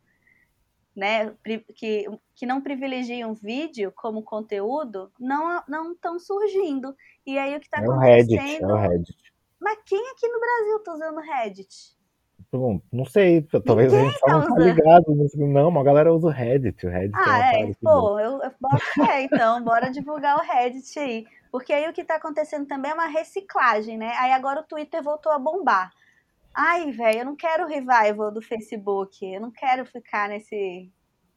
né, 0.96 1.36
que, 1.76 2.08
que 2.34 2.46
não 2.48 2.60
privilegiam 2.60 3.36
vídeo 3.36 3.94
como 3.96 4.24
conteúdo, 4.24 5.12
não 5.20 5.62
não 5.68 5.92
estão 5.92 6.18
surgindo. 6.18 6.96
E 7.24 7.38
aí 7.38 7.56
o 7.56 7.60
que 7.60 7.68
está 7.68 7.82
é 7.82 7.84
acontecendo? 7.84 8.40
Reddit, 8.40 8.64
é 8.64 8.66
o 8.66 8.76
Reddit. 8.76 9.34
Mas 9.60 9.78
quem 9.86 10.10
aqui 10.10 10.28
no 10.28 10.40
Brasil 10.40 10.78
está 10.78 10.94
usando 10.96 11.20
Reddit? 11.20 12.01
Bom, 12.54 12.82
não 12.92 13.06
sei, 13.06 13.42
talvez 13.66 13.94
Ninguém 13.94 14.08
a 14.08 14.12
gente 14.12 14.20
só 14.20 14.28
não 14.28 14.56
tá 14.56 14.60
ligado. 14.60 15.06
Não, 15.38 15.70
uma 15.70 15.84
galera 15.84 16.14
usa 16.14 16.28
o 16.28 16.30
Reddit. 16.30 16.86
O 16.86 16.90
Reddit 16.90 17.18
ah, 17.18 17.54
é, 17.54 17.62
é 17.62 17.72
pô, 17.82 18.20
eu, 18.20 18.42
eu 18.42 18.52
boto 18.60 18.84
fé, 18.94 19.22
então, 19.24 19.64
bora 19.64 19.90
divulgar 19.90 20.38
o 20.38 20.42
Reddit 20.42 21.00
aí. 21.00 21.26
Porque 21.50 21.72
aí 21.72 21.90
o 21.90 21.94
que 21.94 22.04
tá 22.04 22.16
acontecendo 22.16 22.68
também 22.68 22.92
é 22.92 22.94
uma 22.94 23.08
reciclagem, 23.08 23.98
né? 23.98 24.14
Aí 24.20 24.34
agora 24.34 24.60
o 24.60 24.64
Twitter 24.64 25.02
voltou 25.02 25.32
a 25.32 25.40
bombar. 25.40 25.92
Ai, 26.54 26.92
velho, 26.92 27.20
eu 27.20 27.26
não 27.26 27.38
quero 27.38 27.64
o 27.64 27.68
revival 27.68 28.32
do 28.32 28.42
Facebook. 28.42 29.26
Eu 29.26 29.40
não 29.40 29.52
quero 29.52 29.86
ficar 29.86 30.28
nesse 30.28 30.92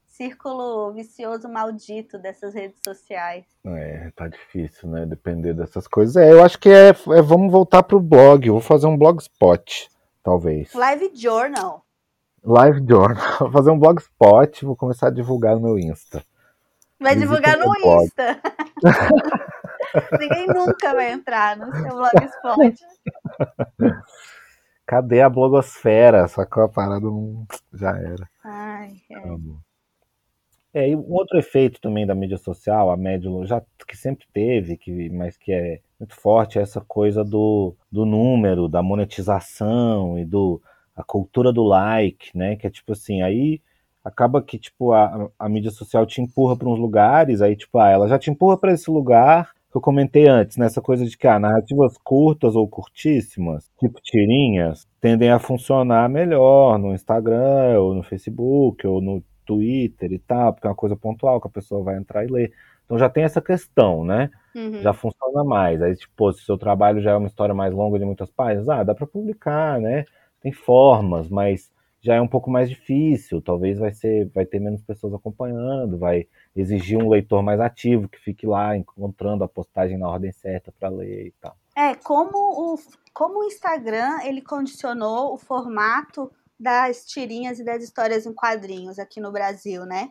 círculo 0.05 0.91
vicioso 0.91 1.47
maldito 1.47 2.17
dessas 2.17 2.53
redes 2.53 2.81
sociais. 2.83 3.45
É, 3.65 4.11
tá 4.15 4.27
difícil, 4.27 4.89
né? 4.89 5.05
Depender 5.05 5.53
dessas 5.53 5.87
coisas. 5.87 6.17
É, 6.17 6.33
eu 6.33 6.43
acho 6.43 6.59
que 6.59 6.69
é, 6.69 6.89
é 6.89 7.21
vamos 7.21 7.49
voltar 7.49 7.83
pro 7.83 8.01
blog. 8.01 8.45
Eu 8.45 8.53
vou 8.53 8.61
fazer 8.61 8.87
um 8.87 8.97
blogspot 8.97 9.89
talvez. 10.25 10.73
Live 10.73 11.11
Journal. 11.13 11.85
Live 12.43 12.83
Journal. 12.85 13.23
Vou 13.39 13.51
fazer 13.51 13.69
um 13.69 13.79
blogspot, 13.79 14.65
vou 14.65 14.75
começar 14.75 15.07
a 15.07 15.11
divulgar 15.11 15.55
no 15.55 15.61
meu 15.61 15.77
Insta. 15.77 16.23
Vai 16.99 17.15
divulgar 17.15 17.57
no 17.57 17.71
Insta. 17.77 18.41
Ninguém 20.19 20.47
nunca 20.47 20.93
vai 20.93 21.11
entrar 21.11 21.55
no 21.55 21.71
seu 21.73 21.89
blogspot. 21.95 22.75
Cadê 24.85 25.21
a 25.21 25.29
blogosfera? 25.29 26.27
Só 26.27 26.43
que 26.45 26.59
a 26.59 26.67
parada 26.67 27.05
não... 27.05 27.45
já 27.73 27.97
era. 27.97 28.29
Ai, 28.43 29.01
é. 29.11 30.81
É, 30.81 30.89
e 30.89 30.95
um 30.95 31.11
outro 31.13 31.37
efeito 31.37 31.79
também 31.79 32.05
da 32.05 32.13
mídia 32.13 32.37
social, 32.37 32.91
a 32.91 32.97
média 32.97 33.29
já 33.45 33.61
que 33.87 33.95
sempre 33.95 34.25
teve, 34.33 34.75
que, 34.75 35.09
mas 35.09 35.37
que 35.37 35.53
é 35.53 35.79
muito 35.99 36.15
forte, 36.15 36.59
é 36.59 36.61
essa 36.61 36.81
coisa 36.81 37.23
do, 37.23 37.75
do 37.91 38.05
número, 38.05 38.67
da 38.67 38.83
monetização 38.83 40.19
e 40.19 40.25
do 40.25 40.61
a 40.95 41.03
cultura 41.03 41.51
do 41.51 41.63
like, 41.63 42.35
né? 42.37 42.55
Que 42.55 42.67
é 42.67 42.69
tipo 42.69 42.93
assim, 42.93 43.21
aí 43.21 43.61
acaba 44.03 44.41
que 44.41 44.57
tipo 44.57 44.93
a, 44.93 45.29
a 45.37 45.49
mídia 45.49 45.71
social 45.71 46.05
te 46.05 46.21
empurra 46.21 46.55
para 46.55 46.69
uns 46.69 46.79
lugares, 46.79 47.41
aí 47.41 47.55
tipo, 47.55 47.77
ah, 47.79 47.89
ela 47.89 48.07
já 48.07 48.19
te 48.19 48.29
empurra 48.29 48.57
para 48.57 48.71
esse 48.73 48.89
lugar 48.89 49.51
que 49.71 49.77
eu 49.77 49.81
comentei 49.81 50.27
antes, 50.27 50.57
nessa 50.57 50.81
coisa 50.81 51.05
de 51.05 51.17
que 51.17 51.27
ah, 51.27 51.39
narrativas 51.39 51.97
curtas 51.97 52.55
ou 52.55 52.67
curtíssimas, 52.67 53.69
tipo 53.79 53.99
tirinhas, 54.01 54.87
tendem 55.01 55.29
a 55.31 55.39
funcionar 55.39 56.07
melhor 56.09 56.77
no 56.79 56.93
Instagram 56.93 57.79
ou 57.79 57.93
no 57.93 58.03
Facebook 58.03 58.85
ou 58.87 59.01
no 59.01 59.23
Twitter 59.45 60.11
e 60.13 60.19
tal, 60.19 60.53
porque 60.53 60.67
é 60.67 60.69
uma 60.69 60.75
coisa 60.75 60.95
pontual 60.95 61.41
que 61.41 61.47
a 61.47 61.51
pessoa 61.51 61.83
vai 61.83 61.97
entrar 61.97 62.23
e 62.23 62.27
ler. 62.27 62.53
Então 62.85 62.97
já 62.97 63.09
tem 63.09 63.23
essa 63.23 63.41
questão, 63.41 64.05
né? 64.05 64.29
Uhum. 64.55 64.81
Já 64.81 64.93
funciona 64.93 65.43
mais. 65.43 65.81
Aí, 65.81 65.95
tipo, 65.95 66.31
se 66.31 66.41
o 66.43 66.45
seu 66.45 66.57
trabalho 66.57 67.01
já 67.01 67.11
é 67.11 67.15
uma 67.15 67.27
história 67.27 67.53
mais 67.53 67.73
longa 67.73 67.99
de 67.99 68.05
muitas 68.05 68.29
páginas, 68.31 68.69
ah, 68.69 68.83
dá 68.83 68.95
para 68.95 69.07
publicar, 69.07 69.79
né? 69.79 70.05
Tem 70.39 70.51
formas, 70.51 71.27
mas 71.27 71.71
já 71.99 72.15
é 72.15 72.21
um 72.21 72.27
pouco 72.27 72.51
mais 72.51 72.69
difícil. 72.69 73.41
Talvez 73.41 73.79
vai 73.79 73.91
ser, 73.91 74.29
vai 74.29 74.45
ter 74.45 74.59
menos 74.59 74.83
pessoas 74.83 75.13
acompanhando, 75.13 75.97
vai 75.97 76.27
exigir 76.55 76.97
um 76.97 77.09
leitor 77.09 77.41
mais 77.41 77.59
ativo 77.59 78.07
que 78.07 78.19
fique 78.19 78.45
lá 78.45 78.77
encontrando 78.77 79.43
a 79.43 79.47
postagem 79.47 79.97
na 79.97 80.07
ordem 80.07 80.31
certa 80.31 80.71
para 80.71 80.87
ler 80.87 81.27
e 81.27 81.33
tal. 81.41 81.57
É, 81.75 81.95
como 81.95 82.37
o, 82.37 82.79
como 83.11 83.39
o 83.39 83.45
Instagram 83.45 84.19
ele 84.23 84.41
condicionou 84.41 85.33
o 85.33 85.37
formato 85.37 86.31
das 86.59 87.05
tirinhas 87.05 87.59
e 87.59 87.65
das 87.65 87.83
histórias 87.83 88.25
em 88.25 88.33
quadrinhos 88.33 88.99
aqui 88.99 89.19
no 89.19 89.31
Brasil, 89.31 89.85
né? 89.85 90.09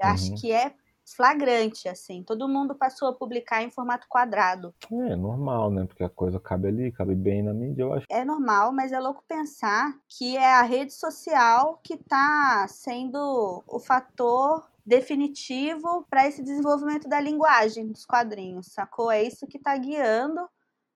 Eu 0.00 0.08
uhum. 0.08 0.14
acho 0.14 0.34
que 0.34 0.52
é 0.52 0.72
flagrante, 1.14 1.88
assim. 1.88 2.22
Todo 2.22 2.48
mundo 2.48 2.74
passou 2.74 3.08
a 3.08 3.14
publicar 3.14 3.62
em 3.62 3.70
formato 3.70 4.06
quadrado. 4.08 4.74
É 4.90 5.16
normal, 5.16 5.70
né? 5.70 5.84
Porque 5.86 6.04
a 6.04 6.08
coisa 6.08 6.38
cabe 6.40 6.68
ali, 6.68 6.92
cabe 6.92 7.14
bem 7.14 7.42
na 7.42 7.52
mídia, 7.52 7.82
eu 7.82 7.92
acho. 7.92 8.06
É 8.08 8.24
normal, 8.24 8.72
mas 8.72 8.92
é 8.92 9.00
louco 9.00 9.24
pensar 9.26 9.94
que 10.08 10.36
é 10.36 10.54
a 10.54 10.62
rede 10.62 10.92
social 10.92 11.80
que 11.82 11.94
está 11.94 12.66
sendo 12.68 13.62
o 13.66 13.78
fator 13.78 14.68
definitivo 14.84 16.04
para 16.08 16.26
esse 16.26 16.42
desenvolvimento 16.42 17.08
da 17.08 17.20
linguagem 17.20 17.86
dos 17.86 18.04
quadrinhos, 18.04 18.72
sacou? 18.72 19.10
É 19.10 19.22
isso 19.22 19.46
que 19.46 19.58
está 19.58 19.76
guiando 19.76 20.48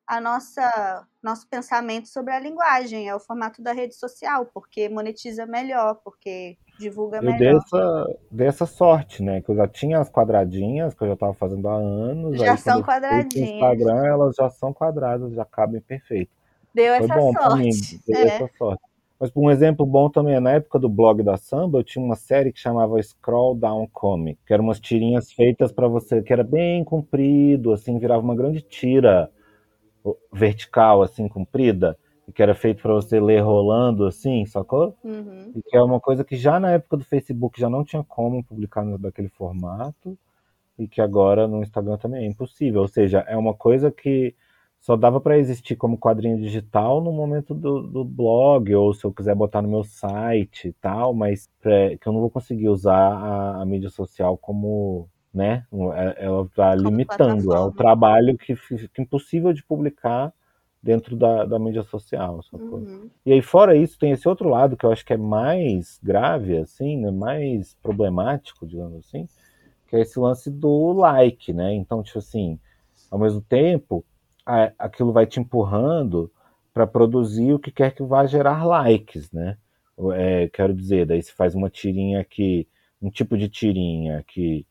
a 0.06 0.20
nossa 0.20 1.06
nosso 1.22 1.48
pensamento 1.48 2.08
sobre 2.08 2.34
a 2.34 2.38
linguagem, 2.38 3.08
é 3.08 3.14
o 3.14 3.20
formato 3.20 3.62
da 3.62 3.72
rede 3.72 3.94
social, 3.94 4.46
porque 4.52 4.88
monetiza 4.88 5.46
melhor, 5.46 5.94
porque 6.04 6.58
divulga 6.78 7.18
eu 7.18 7.22
melhor. 7.22 7.38
Dei 7.38 7.56
essa, 7.56 8.16
dei 8.30 8.46
essa 8.46 8.66
sorte, 8.66 9.22
né? 9.22 9.40
Que 9.40 9.50
eu 9.50 9.56
já 9.56 9.66
tinha 9.66 9.98
as 9.98 10.10
quadradinhas, 10.10 10.94
que 10.94 11.02
eu 11.02 11.08
já 11.08 11.14
estava 11.14 11.34
fazendo 11.34 11.68
há 11.68 11.74
anos. 11.74 12.38
Já 12.38 12.52
aí, 12.52 12.58
são 12.58 12.82
quadradinhas. 12.82 13.50
No 13.50 13.54
Instagram, 13.54 14.06
elas 14.06 14.36
já 14.36 14.50
são 14.50 14.72
quadradas, 14.72 15.32
já 15.32 15.44
cabem 15.44 15.80
perfeito. 15.80 16.30
Deu 16.74 16.96
Foi 16.96 17.04
essa 17.04 17.14
bom 17.14 17.32
sorte. 17.32 17.58
Mim, 17.58 17.70
deu 18.06 18.16
é. 18.16 18.26
essa 18.26 18.50
sorte. 18.58 18.82
Mas 19.18 19.30
um 19.34 19.50
exemplo 19.50 19.86
bom 19.86 20.10
também, 20.10 20.38
na 20.40 20.52
época 20.52 20.78
do 20.78 20.88
blog 20.88 21.22
da 21.22 21.36
Samba, 21.36 21.78
eu 21.78 21.84
tinha 21.84 22.04
uma 22.04 22.16
série 22.16 22.52
que 22.52 22.58
chamava 22.58 23.00
Scroll 23.00 23.54
Down 23.54 23.88
Comic, 23.92 24.38
que 24.44 24.52
eram 24.52 24.64
umas 24.64 24.80
tirinhas 24.80 25.32
feitas 25.32 25.72
para 25.72 25.86
você, 25.86 26.20
que 26.20 26.32
era 26.32 26.42
bem 26.42 26.82
comprido, 26.84 27.72
assim, 27.72 27.98
virava 27.98 28.22
uma 28.22 28.34
grande 28.34 28.60
tira 28.60 29.30
vertical, 30.32 31.00
assim, 31.00 31.28
comprida, 31.28 31.96
que 32.32 32.42
era 32.42 32.54
feito 32.54 32.82
para 32.82 32.94
você 32.94 33.20
ler 33.20 33.40
rolando, 33.40 34.06
assim, 34.06 34.46
sacou? 34.46 34.96
Uhum. 35.04 35.52
E 35.54 35.62
que 35.62 35.76
é 35.76 35.82
uma 35.82 36.00
coisa 36.00 36.24
que 36.24 36.36
já 36.36 36.58
na 36.58 36.72
época 36.72 36.96
do 36.96 37.04
Facebook 37.04 37.60
já 37.60 37.68
não 37.68 37.84
tinha 37.84 38.02
como 38.04 38.42
publicar 38.44 38.84
daquele 38.98 39.28
formato, 39.28 40.16
e 40.78 40.88
que 40.88 41.00
agora 41.00 41.46
no 41.46 41.62
Instagram 41.62 41.96
também 41.98 42.24
é 42.24 42.28
impossível. 42.28 42.80
Ou 42.80 42.88
seja, 42.88 43.20
é 43.28 43.36
uma 43.36 43.54
coisa 43.54 43.90
que 43.90 44.34
só 44.80 44.96
dava 44.96 45.20
para 45.20 45.38
existir 45.38 45.76
como 45.76 45.98
quadrinho 45.98 46.38
digital 46.38 47.00
no 47.00 47.12
momento 47.12 47.54
do, 47.54 47.82
do, 47.82 48.04
blog, 48.04 48.74
ou 48.74 48.92
se 48.92 49.04
eu 49.04 49.12
quiser 49.12 49.34
botar 49.34 49.62
no 49.62 49.68
meu 49.68 49.84
site 49.84 50.68
e 50.68 50.72
tal, 50.74 51.14
mas 51.14 51.48
pra, 51.60 51.96
que 51.96 52.06
eu 52.06 52.12
não 52.12 52.20
vou 52.20 52.30
conseguir 52.30 52.68
usar 52.68 52.94
a, 52.94 53.62
a 53.62 53.64
mídia 53.64 53.88
social 53.88 54.36
como 54.36 55.08
né? 55.32 55.64
É, 55.96 56.26
ela 56.26 56.42
está 56.44 56.74
limitando, 56.76 57.52
é 57.52 57.60
um 57.60 57.72
trabalho 57.72 58.38
que 58.38 58.54
fica 58.54 59.02
impossível 59.02 59.52
de 59.52 59.64
publicar 59.64 60.32
dentro 60.84 61.16
da, 61.16 61.46
da 61.46 61.58
mídia 61.58 61.82
social. 61.82 62.40
Uhum. 62.52 63.08
E 63.24 63.32
aí, 63.32 63.40
fora 63.40 63.74
isso, 63.74 63.98
tem 63.98 64.10
esse 64.10 64.28
outro 64.28 64.50
lado 64.50 64.76
que 64.76 64.84
eu 64.84 64.92
acho 64.92 65.04
que 65.04 65.14
é 65.14 65.16
mais 65.16 65.98
grave, 66.02 66.58
assim, 66.58 66.98
né? 66.98 67.10
mais 67.10 67.74
problemático, 67.82 68.66
digamos 68.66 68.98
assim, 68.98 69.26
que 69.88 69.96
é 69.96 70.02
esse 70.02 70.18
lance 70.18 70.50
do 70.50 70.92
like, 70.92 71.54
né? 71.54 71.72
Então, 71.72 72.02
tipo 72.02 72.18
assim, 72.18 72.58
ao 73.10 73.18
mesmo 73.18 73.40
tempo, 73.40 74.04
a, 74.44 74.72
aquilo 74.78 75.10
vai 75.10 75.26
te 75.26 75.40
empurrando 75.40 76.30
para 76.74 76.86
produzir 76.86 77.54
o 77.54 77.58
que 77.58 77.70
quer 77.70 77.94
que 77.94 78.02
vá 78.02 78.26
gerar 78.26 78.64
likes, 78.64 79.32
né? 79.32 79.56
É, 80.12 80.50
quero 80.52 80.74
dizer, 80.74 81.06
daí 81.06 81.22
se 81.22 81.32
faz 81.32 81.54
uma 81.54 81.70
tirinha 81.70 82.22
que, 82.24 82.68
um 83.00 83.08
tipo 83.08 83.38
de 83.38 83.48
tirinha 83.48 84.22
que 84.26 84.66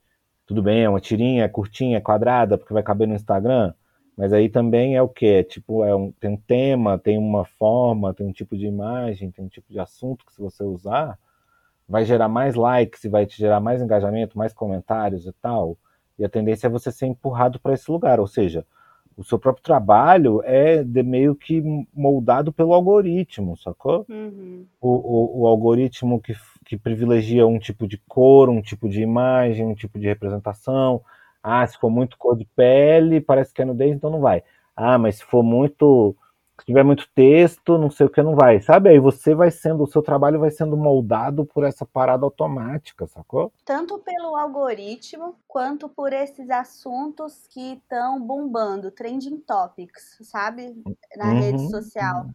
tudo 0.45 0.62
bem, 0.62 0.84
é 0.84 0.89
uma 0.89 0.99
tirinha, 0.99 1.49
curtinha, 1.49 1.97
é 1.97 2.02
quadrada, 2.02 2.58
porque 2.58 2.73
vai 2.73 2.84
caber 2.84 3.08
no 3.08 3.15
Instagram, 3.15 3.73
mas 4.17 4.32
aí 4.32 4.47
também 4.49 4.95
é 4.95 5.02
o 5.02 5.10
que? 5.10 5.43
Tipo, 5.43 5.84
é 5.84 5.95
um, 5.95 6.12
tem 6.12 6.32
um 6.32 6.38
tema, 6.38 6.97
tem 6.99 7.17
uma 7.17 7.45
forma, 7.45 8.13
tem 8.13 8.26
um 8.26 8.32
tipo 8.32 8.56
de 8.56 8.65
imagem, 8.65 9.32
tem 9.32 9.43
um 9.43 9.49
tipo 9.49 9.71
de 9.71 9.80
assunto 9.80 10.26
que 10.26 10.34
se 10.34 10.41
você 10.41 10.63
usar, 10.63 11.17
vai 11.88 12.06
gerar 12.06 12.28
mais 12.28 12.56
likes 12.56 13.04
e 13.04 13.10
vai 13.10 13.26
te 13.26 13.38
gerar 13.38 13.60
mais 13.60 13.82
engajamento, 13.82 14.38
mais 14.38 14.54
comentários 14.54 15.26
e 15.26 15.34
tal. 15.34 15.78
E 16.17 16.23
a 16.23 16.30
tendência 16.30 16.67
é 16.67 16.69
você 16.69 16.91
ser 16.91 17.08
empurrado 17.08 17.60
para 17.60 17.73
esse 17.73 17.89
lugar, 17.91 18.19
ou 18.19 18.28
seja, 18.28 18.65
o 19.15 19.23
seu 19.23 19.38
próprio 19.38 19.63
trabalho 19.63 20.41
é 20.43 20.84
de 20.84 21.04
meio 21.04 21.36
que 21.36 21.62
moldado 21.93 22.52
pelo 22.52 22.73
algoritmo, 22.73 23.56
sacou? 23.58 24.06
Uhum. 24.10 24.65
O, 24.82 24.89
o, 24.89 25.41
o, 25.41 25.47
algoritmo 25.47 26.19
que, 26.19 26.34
que 26.65 26.78
privilegia 26.78 27.45
um 27.45 27.60
tipo 27.60 27.88
de 27.88 27.97
cor, 28.08 28.49
um 28.49 28.62
tipo 28.62 28.89
de 28.89 29.02
imagem, 29.02 29.65
um 29.65 29.76
tipo 29.76 29.99
de 29.99 30.08
representação. 30.08 31.02
Ah, 31.44 31.68
se 31.68 31.78
for 31.78 31.90
muito 31.90 32.18
cor 32.18 32.38
de 32.38 32.46
pele, 32.56 33.22
parece 33.22 33.54
que 33.54 33.62
é 33.62 33.66
nudez, 33.66 33.96
então 33.96 34.10
não 34.10 34.22
vai. 34.22 34.44
Ah, 34.76 34.98
mas 34.98 35.18
se 35.18 35.26
for 35.26 35.44
muito 35.44 36.16
se 36.60 36.68
tiver 36.68 36.84
muito 36.84 37.10
texto, 37.14 37.78
não 37.78 37.90
sei 37.90 38.06
o 38.06 38.10
que, 38.10 38.22
não 38.22 38.36
vai, 38.36 38.62
sabe? 38.62 38.90
Aí 38.90 39.00
você 39.00 39.34
vai 39.34 39.50
sendo, 39.50 39.84
o 39.84 39.88
seu 39.88 40.02
trabalho 40.02 40.40
vai 40.40 40.52
sendo 40.52 40.78
moldado 40.78 41.46
por 41.46 41.64
essa 41.64 41.86
parada 41.86 42.26
automática, 42.26 43.08
sacou? 43.08 43.52
Tanto 43.66 43.98
pelo 44.00 44.36
algoritmo, 44.36 45.36
quanto 45.48 45.90
por 45.90 46.14
esses 46.14 46.50
assuntos 46.50 47.48
que 47.48 47.74
estão 47.74 48.22
bombando, 48.22 48.92
trending 48.92 49.40
topics, 49.40 50.18
sabe? 50.22 50.84
Na 51.18 51.32
uhum, 51.32 51.40
rede 51.40 51.70
social. 51.70 52.30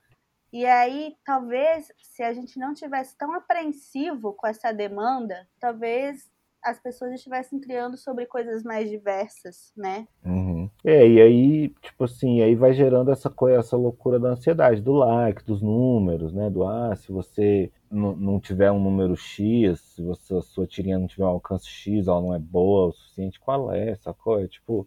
E 0.53 0.66
aí, 0.66 1.14
talvez, 1.25 1.92
se 2.03 2.23
a 2.23 2.33
gente 2.33 2.59
não 2.59 2.75
tivesse 2.75 3.16
tão 3.16 3.33
apreensivo 3.35 4.33
com 4.33 4.47
essa 4.47 4.73
demanda, 4.73 5.47
talvez 5.61 6.29
as 6.62 6.79
pessoas 6.81 7.12
estivessem 7.12 7.61
criando 7.61 7.97
sobre 7.97 8.27
coisas 8.27 8.62
mais 8.62 8.90
diversas, 8.90 9.73
né? 9.77 10.07
Uhum. 10.25 10.68
É, 10.85 11.07
e 11.07 11.21
aí, 11.21 11.68
tipo 11.81 12.05
assim, 12.05 12.42
aí 12.42 12.55
vai 12.55 12.73
gerando 12.73 13.11
essa 13.11 13.31
coisa, 13.31 13.59
essa 13.59 13.77
loucura 13.77 14.18
da 14.18 14.31
ansiedade, 14.31 14.81
do 14.81 14.92
like, 14.92 15.44
dos 15.44 15.62
números, 15.62 16.33
né? 16.33 16.51
Do 16.51 16.66
ah, 16.66 16.94
se 16.97 17.11
você 17.11 17.71
não 17.90 18.38
tiver 18.38 18.71
um 18.71 18.81
número 18.81 19.16
X, 19.16 19.81
se 19.81 20.03
você, 20.03 20.35
a 20.35 20.42
sua 20.42 20.66
tirinha 20.66 20.99
não 20.99 21.07
tiver 21.07 21.25
um 21.25 21.29
alcance 21.29 21.66
X, 21.68 22.07
ela 22.07 22.21
não 22.21 22.35
é 22.35 22.38
boa 22.38 22.88
o 22.88 22.92
suficiente, 22.92 23.40
qual 23.40 23.73
é 23.73 23.90
essa 23.90 24.12
coisa? 24.12 24.47
Tipo, 24.49 24.87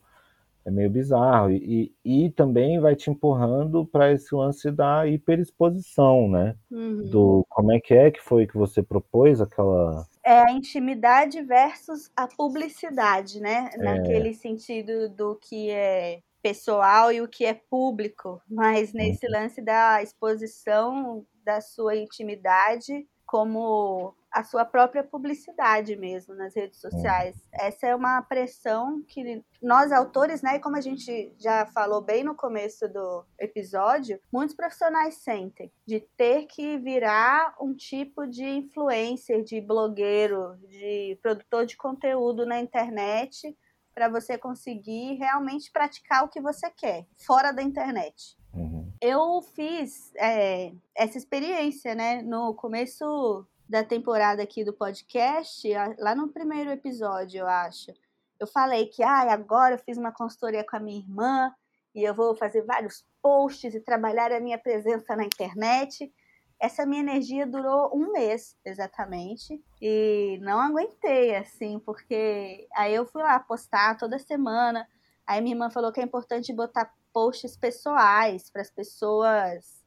é 0.65 0.71
meio 0.71 0.89
bizarro. 0.89 1.52
E, 1.52 1.93
e, 2.04 2.30
também 2.32 2.80
vai 2.80 2.95
te 2.95 3.10
empurrando 3.10 3.86
para 3.86 4.12
esse 4.12 4.34
lance 4.34 4.71
da 4.71 5.08
hiperexposição, 5.08 6.30
né? 6.30 6.56
Uhum. 6.69 7.06
Do 7.10 7.45
como 7.50 7.71
é 7.71 7.80
que 7.80 7.93
é 7.93 8.12
que 8.12 8.21
foi 8.21 8.47
que 8.47 8.58
você 8.58 8.82
propôs 8.84 9.41
aquela 9.41 10.06
é 10.24 10.39
a 10.39 10.52
intimidade 10.52 11.41
versus 11.41 12.12
a 12.15 12.28
publicidade, 12.28 13.39
né? 13.39 13.71
É. 13.74 13.78
Naquele 13.78 14.34
sentido 14.34 15.10
do 15.10 15.36
que 15.36 15.71
é 15.71 16.19
pessoal 16.41 17.12
e 17.12 17.21
o 17.21 17.28
que 17.28 17.45
é 17.45 17.54
público, 17.54 18.41
mas 18.50 18.93
nesse 18.93 19.26
uhum. 19.26 19.32
lance 19.34 19.62
da 19.62 20.02
exposição 20.02 21.26
da 21.43 21.62
sua 21.62 21.95
intimidade 21.95 23.08
como 23.26 24.15
a 24.32 24.44
sua 24.44 24.63
própria 24.63 25.04
publicidade 25.04 25.96
mesmo 25.96 26.34
nas 26.34 26.56
redes 26.56 26.80
sociais. 26.80 27.36
Essa 27.54 27.88
é 27.88 27.96
uma 27.96 28.22
pressão 28.22 29.04
que 29.08 29.44
nós 29.62 29.91
autores, 29.91 30.41
né, 30.41 30.56
e 30.56 30.60
como 30.60 30.78
a 30.78 30.82
gente 30.82 31.34
já 31.38 31.65
falou 31.67 32.02
bem 32.02 32.24
no 32.24 32.34
começo 32.34 32.88
do 32.88 33.26
episódio, 33.38 34.20
muitos 34.32 34.56
profissionais 34.56 35.15
sentem 35.15 35.72
de 35.86 36.00
ter 36.15 36.46
que 36.46 36.78
virar 36.78 37.56
um 37.60 37.74
tipo 37.74 38.26
de 38.26 38.46
influencer, 38.46 39.44
de 39.44 39.60
blogueiro, 39.60 40.56
de 40.67 41.20
produtor 41.22 41.65
de 41.65 41.76
conteúdo 41.76 42.46
na 42.46 42.60
internet 42.60 43.56
para 43.94 44.08
você 44.08 44.38
conseguir 44.38 45.15
realmente 45.15 45.70
praticar 45.72 46.24
o 46.24 46.30
que 46.30 46.39
você 46.39 46.70
quer 46.70 47.06
fora 47.26 47.52
da 47.52 47.62
internet. 47.62 48.38
Uhum. 48.54 48.91
Eu 49.02 49.41
fiz 49.41 50.13
é, 50.15 50.72
essa 50.96 51.17
experiência, 51.17 51.96
né? 51.96 52.22
No 52.22 52.54
começo 52.54 53.46
da 53.72 53.86
temporada 53.86 54.44
aqui 54.44 54.66
do 54.66 54.74
podcast, 54.74 55.66
lá 55.98 56.14
no 56.14 56.28
primeiro 56.28 56.70
episódio, 56.72 57.40
eu 57.40 57.48
acho, 57.48 57.94
eu 58.38 58.46
falei 58.46 58.88
que 58.88 59.02
ah, 59.02 59.32
agora 59.32 59.76
eu 59.76 59.80
fiz 59.80 59.98
uma 59.98 60.12
consultoria 60.12 60.62
com 60.62 60.76
a 60.76 60.80
minha 60.82 61.00
irmã 61.00 61.56
e 61.96 62.04
eu 62.04 62.14
vou 62.14 62.36
fazer 62.36 62.64
vários 62.64 63.06
posts 63.22 63.74
e 63.74 63.80
trabalhar 63.80 64.30
a 64.34 64.42
minha 64.42 64.58
presença 64.58 65.16
na 65.16 65.24
internet. 65.24 66.14
Essa 66.60 66.86
minha 66.86 67.00
energia 67.00 67.48
durou 67.48 67.96
um 67.96 68.12
mês, 68.12 68.58
exatamente, 68.66 69.64
e 69.82 70.38
não 70.42 70.60
aguentei, 70.60 71.34
assim, 71.38 71.80
porque 71.80 72.68
aí 72.76 72.94
eu 72.94 73.06
fui 73.06 73.24
lá 73.24 73.40
postar 73.40 73.98
toda 73.98 74.20
semana. 74.20 74.86
Aí 75.26 75.40
minha 75.40 75.56
irmã 75.56 75.70
falou 75.70 75.94
que 75.94 76.02
é 76.02 76.04
importante 76.04 76.52
botar 76.52 76.94
posts 77.14 77.56
pessoais 77.56 78.50
para 78.50 78.64
as 78.64 78.70
pessoas 78.70 79.82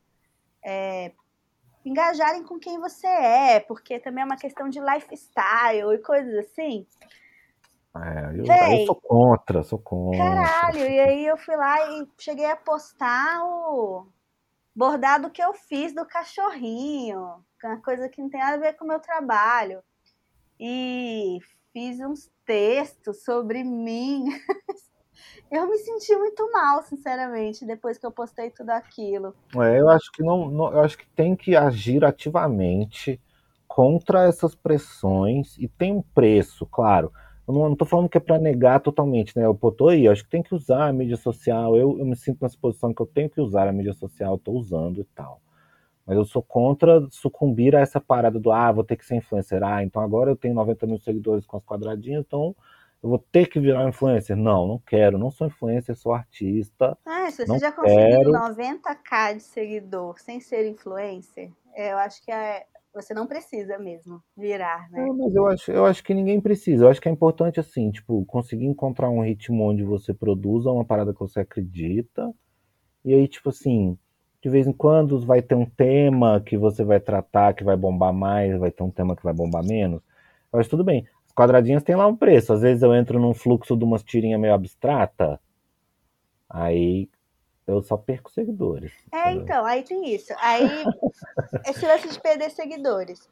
é, 0.65 1.13
engajarem 1.85 2.43
com 2.43 2.59
quem 2.59 2.81
você 2.81 3.07
é, 3.07 3.61
porque 3.61 3.99
também 3.99 4.23
é 4.23 4.25
uma 4.25 4.37
questão 4.37 4.69
de 4.69 4.81
lifestyle 4.81 5.93
e 5.93 5.99
coisas 5.99 6.35
assim. 6.47 6.87
É, 7.97 8.41
eu, 8.41 8.45
Véi. 8.45 8.83
eu 8.83 8.87
sou 8.87 9.01
contra, 9.01 9.63
sou 9.63 9.79
contra. 9.79 10.19
Caralho, 10.19 10.81
e 10.81 11.01
aí 11.01 11.27
eu 11.27 11.37
fui 11.37 11.55
lá 11.57 11.77
e 11.91 12.09
cheguei 12.19 12.47
a 12.47 12.57
postar 12.57 13.45
o 13.45 14.09
bordado 14.75 15.31
que 15.31 15.43
eu 15.43 15.55
fiz 15.55 15.95
do 15.95 16.05
cachorrinho, 16.05 17.45
que 17.61 17.67
é 17.67 17.71
uma 17.71 17.83
coisa 17.83 18.09
que 18.09 18.21
não 18.21 18.29
tem 18.29 18.41
nada 18.41 18.57
a 18.57 18.61
ver 18.61 18.77
com 18.77 18.85
o 18.85 18.89
meu 18.89 18.99
trabalho. 18.99 19.81
E 20.59 21.39
fiz 21.73 22.01
uns 22.01 22.31
textos 22.45 23.23
sobre 23.23 23.63
mim. 23.63 24.25
Eu 25.51 25.69
me 25.69 25.79
senti 25.79 26.17
muito 26.17 26.51
mal, 26.53 26.83
sinceramente, 26.83 27.65
depois 27.65 27.99
que 27.99 28.07
eu 28.07 28.13
postei 28.13 28.51
tudo 28.51 28.71
aquilo. 28.71 29.35
É, 29.57 29.81
eu 29.81 29.89
acho 29.89 30.11
que 30.13 30.23
não, 30.23 30.51
não- 30.51 30.73
eu 30.73 30.81
acho 30.81 30.99
que 30.99 31.07
tem 31.15 31.37
que 31.37 31.55
agir 31.55 32.05
ativamente 32.05 33.21
contra 33.69 34.25
essas 34.25 34.55
pressões 34.55 35.57
e 35.59 35.69
tem 35.69 35.93
um 35.93 36.03
preço, 36.03 36.67
claro. 36.67 37.13
Eu 37.47 37.53
não, 37.53 37.77
tô 37.77 37.85
falando 37.85 38.09
que 38.09 38.17
é 38.17 38.21
para 38.21 38.39
negar 38.39 38.81
totalmente, 38.81 39.37
né? 39.37 39.45
Eu 39.45 39.55
tô 39.77 39.89
aí, 39.89 40.09
acho 40.09 40.25
que 40.25 40.31
tem 40.31 40.43
que 40.43 40.55
usar 40.55 40.89
a 40.89 40.93
mídia 40.93 41.17
social. 41.17 41.77
Eu, 41.77 41.99
eu 41.99 42.07
me 42.07 42.17
sinto 42.17 42.39
nessa 42.41 42.57
posição 42.59 42.95
que 42.95 43.03
eu 43.03 43.07
tenho 43.07 43.29
que 43.29 43.41
usar 43.41 43.69
a 43.69 43.73
mídia 43.73 43.93
social, 43.93 44.39
tô 44.39 44.53
usando 44.53 45.01
e 45.01 45.05
tal. 45.15 45.41
Mas 46.07 46.17
eu 46.17 46.25
sou 46.25 46.43
contra 46.43 47.07
sucumbir 47.11 47.75
a 47.77 47.81
essa 47.81 48.01
parada 48.01 48.39
do 48.39 48.53
ah, 48.53 48.71
vou 48.73 48.85
ter 48.85 48.97
que 48.97 49.05
ser 49.05 49.17
influencer. 49.17 49.63
Ah, 49.63 49.83
então 49.83 50.03
agora 50.03 50.31
eu 50.31 50.37
tenho 50.37 50.55
90 50.55 50.87
mil 50.87 50.99
seguidores 50.99 51.47
com 51.47 51.57
as 51.57 51.65
quadradinhas, 51.65 52.25
então 52.27 52.55
eu 53.05 53.11
vou 53.11 53.19
ter 53.19 53.47
que 53.47 53.61
virar 53.61 53.87
influencer. 53.87 54.35
Não, 54.35 54.67
não 54.67 54.79
quero, 54.79 55.19
não 55.19 55.31
sou 55.31 55.47
influencer, 55.47 55.95
sou 55.95 56.15
artista. 56.15 56.97
Ah, 57.05 57.31
se 57.31 57.47
você 57.47 57.59
já 57.59 57.71
conseguiu 57.71 58.03
quero. 58.03 58.33
90k 58.33 59.37
de 59.37 59.43
seguidor 59.43 60.19
sem 60.19 60.41
ser 60.41 60.67
influencer, 60.67 61.51
é, 61.75 61.93
eu 61.93 61.99
acho 61.99 62.25
que 62.25 62.33
é, 62.33 62.65
você 62.95 63.13
não 63.13 63.27
precisa 63.27 63.79
mesmo 63.79 64.23
virar, 64.35 64.91
né? 64.91 65.07
É, 65.07 65.13
mas 65.13 65.35
eu 65.35 65.47
acho, 65.47 65.71
eu 65.71 65.85
acho 65.85 66.03
que 66.03 66.15
ninguém 66.15 66.41
precisa. 66.41 66.87
Eu 66.87 66.89
acho 66.89 66.99
que 66.99 67.07
é 67.07 67.13
importante, 67.13 67.61
assim, 67.61 67.91
tipo, 67.91 68.25
conseguir 68.25 68.65
encontrar 68.65 69.11
um 69.11 69.23
ritmo 69.23 69.65
onde 69.65 69.85
você 69.85 70.15
produza 70.15 70.71
uma 70.71 70.85
parada 70.85 71.13
que 71.13 71.21
você 71.21 71.41
acredita. 71.41 72.33
E 73.05 73.13
aí, 73.13 73.29
tipo 73.29 73.51
assim, 73.51 73.99
de 74.43 74.49
vez 74.49 74.67
em 74.67 74.73
quando 74.73 75.21
vai 75.21 75.43
ter 75.43 75.55
um 75.55 75.67
tema 75.67 76.41
que 76.41 76.57
você 76.57 76.83
vai 76.83 77.01
tratar 77.01 77.53
que 77.53 77.63
vai 77.63 77.77
bombar 77.77 78.15
mais, 78.15 78.59
vai 78.59 78.71
ter 78.71 78.83
um 78.83 78.91
tema 78.91 79.15
que 79.15 79.23
vai 79.23 79.35
bombar 79.35 79.63
menos. 79.63 80.01
Eu 80.51 80.59
acho 80.59 80.71
tudo 80.71 80.83
bem. 80.83 81.07
As 81.35 81.37
quadradinhas 81.37 81.83
têm 81.83 81.97
lá 81.97 82.07
um 82.07 82.17
preço. 82.17 82.53
Às 82.53 82.61
vezes 82.61 82.85
eu 82.85 82.95
entro 82.95 83.19
num 83.19 83.35
fluxo 83.35 83.77
de 83.77 83.83
umas 83.85 84.05
tirinhas 84.05 84.41
meio 84.41 84.55
abstrata, 84.55 85.41
aí 86.49 87.11
eu 87.67 87.83
só 87.83 87.97
perco 87.97 88.31
seguidores. 88.31 88.93
É, 89.13 89.33
então, 89.33 89.65
aí 89.65 89.83
tem 89.83 90.15
isso. 90.15 90.33
Aí, 90.39 90.63
esse 91.67 91.85
lance 91.85 92.09
de 92.09 92.21
perder 92.21 92.51
seguidores. 92.51 93.29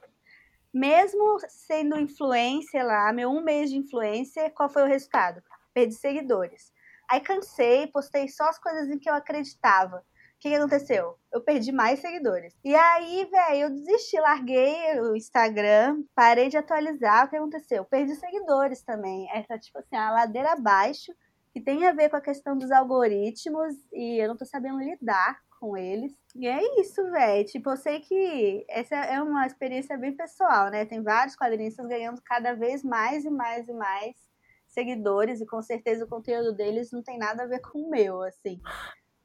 Mesmo 0.75 1.38
sendo 1.49 1.97
influencer 1.97 2.85
lá, 2.85 3.12
meu 3.12 3.31
um 3.31 3.41
mês 3.41 3.71
de 3.71 3.77
influencer, 3.77 4.53
qual 4.53 4.69
foi 4.69 4.83
o 4.83 4.88
resultado? 4.88 5.41
Perdi 5.73 5.95
seguidores. 5.95 6.73
Aí 7.09 7.21
cansei, 7.21 7.87
postei 7.87 8.27
só 8.27 8.49
as 8.49 8.59
coisas 8.59 8.88
em 8.88 8.99
que 8.99 9.09
eu 9.09 9.15
acreditava. 9.15 10.03
Que, 10.42 10.48
que 10.48 10.57
aconteceu? 10.57 11.16
Eu 11.33 11.40
perdi 11.40 11.70
mais 11.70 12.00
seguidores. 12.00 12.52
E 12.64 12.74
aí, 12.74 13.24
velho, 13.31 13.61
eu 13.61 13.70
desisti, 13.70 14.18
larguei 14.18 15.00
o 15.00 15.14
Instagram, 15.14 16.02
parei 16.16 16.48
de 16.48 16.57
atualizar. 16.57 17.26
O 17.26 17.31
que 17.31 17.37
aconteceu? 17.37 17.85
Perdi 17.85 18.16
seguidores 18.16 18.83
também. 18.83 19.31
Essa, 19.31 19.57
tipo 19.57 19.78
assim, 19.78 19.94
a 19.94 20.11
ladeira 20.11 20.55
abaixo 20.55 21.14
que 21.52 21.61
tem 21.61 21.87
a 21.87 21.92
ver 21.92 22.09
com 22.09 22.16
a 22.16 22.20
questão 22.20 22.59
dos 22.59 22.72
algoritmos 22.72 23.72
e 23.92 24.20
eu 24.20 24.26
não 24.26 24.37
tô 24.37 24.44
sabendo 24.44 24.81
lidar 24.81 25.38
com 25.61 25.76
eles. 25.76 26.12
E 26.35 26.48
é 26.48 26.81
isso, 26.81 27.09
velho. 27.12 27.46
Tipo, 27.46 27.70
eu 27.70 27.76
sei 27.76 28.00
que 28.00 28.64
essa 28.68 28.96
é 28.96 29.22
uma 29.22 29.46
experiência 29.46 29.96
bem 29.96 30.16
pessoal, 30.16 30.70
né? 30.70 30.85
Tem 30.85 31.05
vários 31.05 31.37
quadrinistas 31.37 31.87
ganhando 31.87 32.20
cada 32.24 32.52
vez 32.52 32.83
mais 32.83 33.24
e 33.24 33.31
mais 33.31 33.68
e 33.68 33.72
mais 33.72 34.16
seguidores 34.66 35.40
e 35.40 35.46
com 35.46 35.62
certeza 35.62 36.05
o 36.05 36.09
conteúdo 36.09 36.52
deles 36.52 36.90
não 36.90 37.02
tem 37.02 37.16
nada 37.16 37.44
a 37.44 37.46
ver 37.46 37.61
com 37.61 37.78
o 37.78 37.90
meu, 37.90 38.22
assim. 38.22 38.61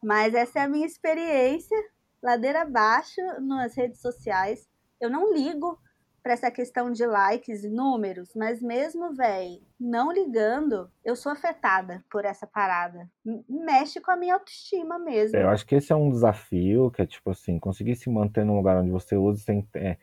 Mas 0.03 0.33
essa 0.33 0.59
é 0.59 0.61
a 0.63 0.67
minha 0.69 0.85
experiência, 0.85 1.77
ladeira 2.21 2.61
abaixo 2.61 3.21
nas 3.41 3.75
redes 3.75 4.01
sociais. 4.01 4.67
Eu 4.99 5.09
não 5.09 5.33
ligo 5.33 5.79
para 6.27 6.33
essa 6.33 6.51
questão 6.51 6.91
de 6.91 7.05
likes 7.05 7.63
e 7.63 7.69
números, 7.69 8.33
mas 8.35 8.61
mesmo, 8.61 9.13
velho, 9.13 9.61
não 9.79 10.11
ligando, 10.11 10.89
eu 11.05 11.15
sou 11.15 11.31
afetada 11.31 12.03
por 12.11 12.25
essa 12.25 12.45
parada. 12.45 13.09
Mexe 13.47 14.01
com 14.01 14.11
a 14.11 14.17
minha 14.17 14.33
autoestima 14.33 14.99
mesmo. 14.99 15.37
É, 15.37 15.43
eu 15.43 15.49
acho 15.49 15.65
que 15.65 15.75
esse 15.75 15.93
é 15.93 15.95
um 15.95 16.09
desafio, 16.09 16.91
que 16.91 17.01
é 17.01 17.05
tipo 17.05 17.31
assim, 17.31 17.57
conseguir 17.57 17.95
se 17.95 18.09
manter 18.09 18.43
num 18.43 18.57
lugar 18.57 18.75
onde 18.75 18.91
você 18.91 19.15
usa 19.15 19.39
esse, 19.39 19.65
é, 19.75 19.97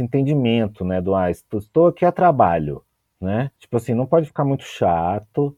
entendimento, 0.00 0.84
né, 0.84 1.00
do 1.00 1.14
ah, 1.14 1.30
estou 1.30 1.86
aqui 1.86 2.04
a 2.04 2.10
trabalho, 2.10 2.82
né? 3.20 3.52
Tipo 3.58 3.76
assim, 3.76 3.94
não 3.94 4.06
pode 4.06 4.26
ficar 4.26 4.44
muito 4.44 4.64
chato. 4.64 5.56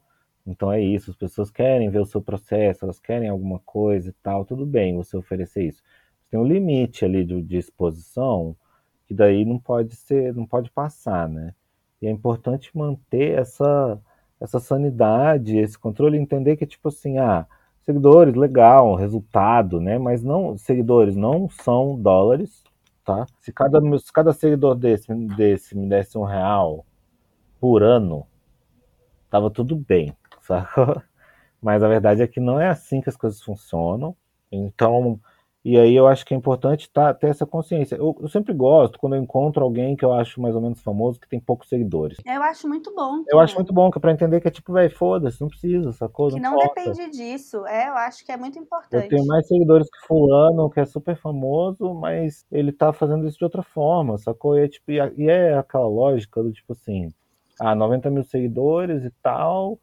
Então 0.51 0.73
é 0.73 0.81
isso, 0.81 1.11
as 1.11 1.17
pessoas 1.17 1.51
querem 1.51 1.91
ver 1.91 2.01
o 2.01 2.07
seu 2.07 2.21
processo, 2.21 2.85
elas 2.85 2.99
querem 2.99 3.29
alguma 3.29 3.61
coisa 3.61 4.11
e 4.11 4.13
tal, 4.23 4.45
tudo 4.45 4.67
bem 4.67 4.97
você 4.97 5.17
oferecer 5.17 5.65
isso. 5.65 5.83
Tem 6.31 6.39
um 6.39 6.45
limite 6.45 7.05
ali 7.05 7.25
de, 7.25 7.41
de 7.43 7.57
exposição 7.57 8.57
que 9.07 9.15
daí 9.15 9.45
não 9.45 9.59
pode 9.59 9.95
ser, 9.97 10.35
não 10.35 10.47
pode 10.47 10.71
passar, 10.71 11.29
né? 11.29 11.55
E 12.03 12.07
é 12.07 12.11
importante 12.11 12.77
manter 12.77 13.39
essa 13.39 14.01
essa 14.41 14.59
sanidade, 14.59 15.59
esse 15.59 15.79
controle, 15.79 16.17
entender 16.17 16.57
que 16.57 16.67
tipo 16.67 16.89
assim, 16.89 17.19
ah, 17.19 17.47
seguidores, 17.83 18.35
legal, 18.35 18.95
resultado, 18.95 19.81
né? 19.81 19.99
Mas 19.99 20.23
não, 20.23 20.57
seguidores 20.57 21.15
não 21.15 21.49
são 21.51 22.01
dólares, 22.01 22.65
tá? 23.05 23.27
Se 23.39 23.53
cada, 23.53 23.81
se 23.99 24.13
cada 24.13 24.33
seguidor 24.33 24.75
desse, 24.75 25.13
desse 25.37 25.77
me 25.77 25.89
desse 25.89 26.17
um 26.17 26.25
real 26.25 26.87
por 27.61 27.83
ano, 27.83 28.27
tava 29.29 29.51
tudo 29.51 29.77
bem, 29.77 30.15
saca? 30.51 31.05
Mas 31.63 31.83
a 31.83 31.89
verdade 31.89 32.23
é 32.23 32.27
que 32.27 32.41
não 32.41 32.59
é 32.59 32.69
assim 32.69 33.01
que 33.01 33.09
as 33.09 33.17
coisas 33.17 33.43
funcionam. 33.43 34.17
Então, 34.51 35.21
e 35.63 35.79
aí 35.79 35.95
eu 35.95 36.07
acho 36.07 36.25
que 36.25 36.33
é 36.33 36.37
importante 36.37 36.91
tá, 36.91 37.13
ter 37.13 37.29
essa 37.29 37.45
consciência. 37.45 37.95
Eu, 37.97 38.17
eu 38.19 38.29
sempre 38.29 38.55
gosto 38.55 38.99
quando 38.99 39.15
eu 39.15 39.23
encontro 39.23 39.63
alguém 39.63 39.95
que 39.95 40.03
eu 40.03 40.13
acho 40.13 40.41
mais 40.41 40.55
ou 40.55 40.61
menos 40.63 40.81
famoso, 40.81 41.21
que 41.21 41.29
tem 41.29 41.39
poucos 41.39 41.69
seguidores. 41.69 42.17
Eu 42.25 42.43
acho 42.43 42.67
muito 42.67 42.95
bom. 42.95 43.23
Eu 43.29 43.39
acho 43.39 43.57
muito 43.57 43.73
bom, 43.75 43.91
que 43.91 43.99
é 43.99 44.01
pra 44.01 44.11
entender 44.11 44.41
que 44.41 44.49
é 44.49 44.51
tipo, 44.51 44.73
velho, 44.73 44.91
foda-se, 44.97 45.39
não 45.39 45.49
precisa, 45.49 45.93
sacou? 45.93 46.29
Que 46.29 46.41
não 46.41 46.55
importa. 46.55 46.83
depende 46.83 47.11
disso. 47.11 47.67
É, 47.67 47.89
eu 47.89 47.95
acho 47.95 48.25
que 48.25 48.33
é 48.33 48.39
muito 48.39 48.59
importante. 48.59 49.05
Eu 49.05 49.09
tenho 49.11 49.27
mais 49.27 49.47
seguidores 49.47 49.89
que 49.91 50.07
fulano, 50.07 50.71
que 50.71 50.81
é 50.81 50.87
super 50.87 51.15
famoso, 51.15 51.93
mas 51.93 52.47
ele 52.51 52.73
tá 52.73 52.91
fazendo 52.91 53.29
isso 53.29 53.37
de 53.37 53.45
outra 53.45 53.63
forma, 53.63 54.17
sacou? 54.17 54.59
E 54.59 54.65
é, 54.65 54.69
tipo, 54.69 54.91
e 54.91 55.29
é 55.29 55.59
aquela 55.59 55.87
lógica 55.87 56.43
do 56.43 56.51
tipo 56.51 56.73
assim, 56.73 57.11
ah, 57.61 57.75
90 57.75 58.11
mil 58.11 58.25
seguidores 58.25 59.05
e 59.05 59.11
tal, 59.23 59.79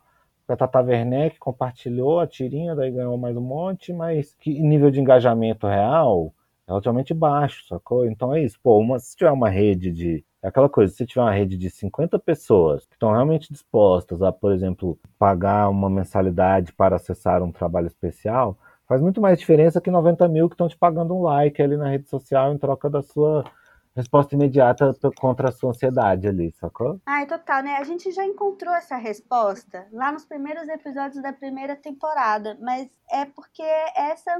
a 0.54 0.58
Tata 0.58 0.82
Werneck 0.82 1.38
compartilhou 1.39 2.20
a 2.20 2.28
tirinha, 2.28 2.76
daí 2.76 2.91
ganhou 2.91 3.18
mais 3.18 3.36
um 3.36 3.41
monte, 3.41 3.91
mas 3.91 4.34
que 4.39 4.60
nível 4.62 4.89
de 4.89 5.00
engajamento 5.00 5.68
real 5.68 6.34
é 6.68 6.72
relativamente 6.72 7.14
baixo, 7.14 7.68
sacou? 7.68 8.06
Então 8.06 8.34
é 8.34 8.43
isso, 8.43 8.60
pô, 8.62 8.78
uma, 8.80 9.00
se 9.00 9.16
tiver 9.16 9.32
uma 9.32 9.50
rede 9.50 9.91
de. 9.91 10.24
É 10.41 10.48
aquela 10.50 10.70
coisa, 10.70 10.93
se 10.93 11.06
tiver 11.06 11.22
uma 11.22 11.32
rede 11.32 11.58
de 11.58 11.70
50 11.70 12.20
pessoas 12.20 12.86
que 12.86 12.93
estão 12.95 13.12
realmente 13.12 13.52
dispostas 13.52 14.22
a, 14.22 14.32
por 14.32 14.52
exemplo, 14.52 14.98
pagar 15.18 15.70
uma 15.70 15.89
mensalidade 15.89 16.72
para 16.74 16.95
acessar 16.95 17.41
um 17.43 17.52
trabalho 17.52 17.88
especial, 17.88 18.58
faz 18.88 19.02
muito 19.02 19.20
mais 19.20 19.39
diferença 19.39 19.82
que 19.82 19.91
90 19.91 20.28
mil 20.28 20.48
que 20.48 20.54
estão 20.56 20.68
te 20.70 20.78
pagando 20.78 21.16
um 21.16 21.24
like 21.24 21.62
ali 21.62 21.76
na 21.76 21.89
rede 21.89 22.08
social 22.08 22.54
em 22.54 22.58
troca 22.58 22.89
da 22.89 23.02
sua 23.02 23.43
resposta 23.98 24.36
imediata 24.36 24.93
contra 25.18 25.50
a 25.50 25.52
sua 25.52 25.72
ansiedade 25.72 26.28
ali, 26.28 26.54
sacou? 26.60 27.02
Ai, 27.06 27.26
total, 27.26 27.64
né? 27.64 27.78
A 27.78 27.84
gente 27.84 28.12
já 28.12 28.24
encontrou 28.24 28.74
essa 28.74 28.95
resposta 28.95 29.88
lá 29.91 30.12
nos 30.12 30.24
primeiros 30.24 30.68
episódios 30.70 31.22
da 31.22 31.34
primeira 31.34 31.76
temporada, 31.76 32.58
mas 32.62 32.88
é 33.12 33.26
porque 33.26 33.64
essa 33.95 34.32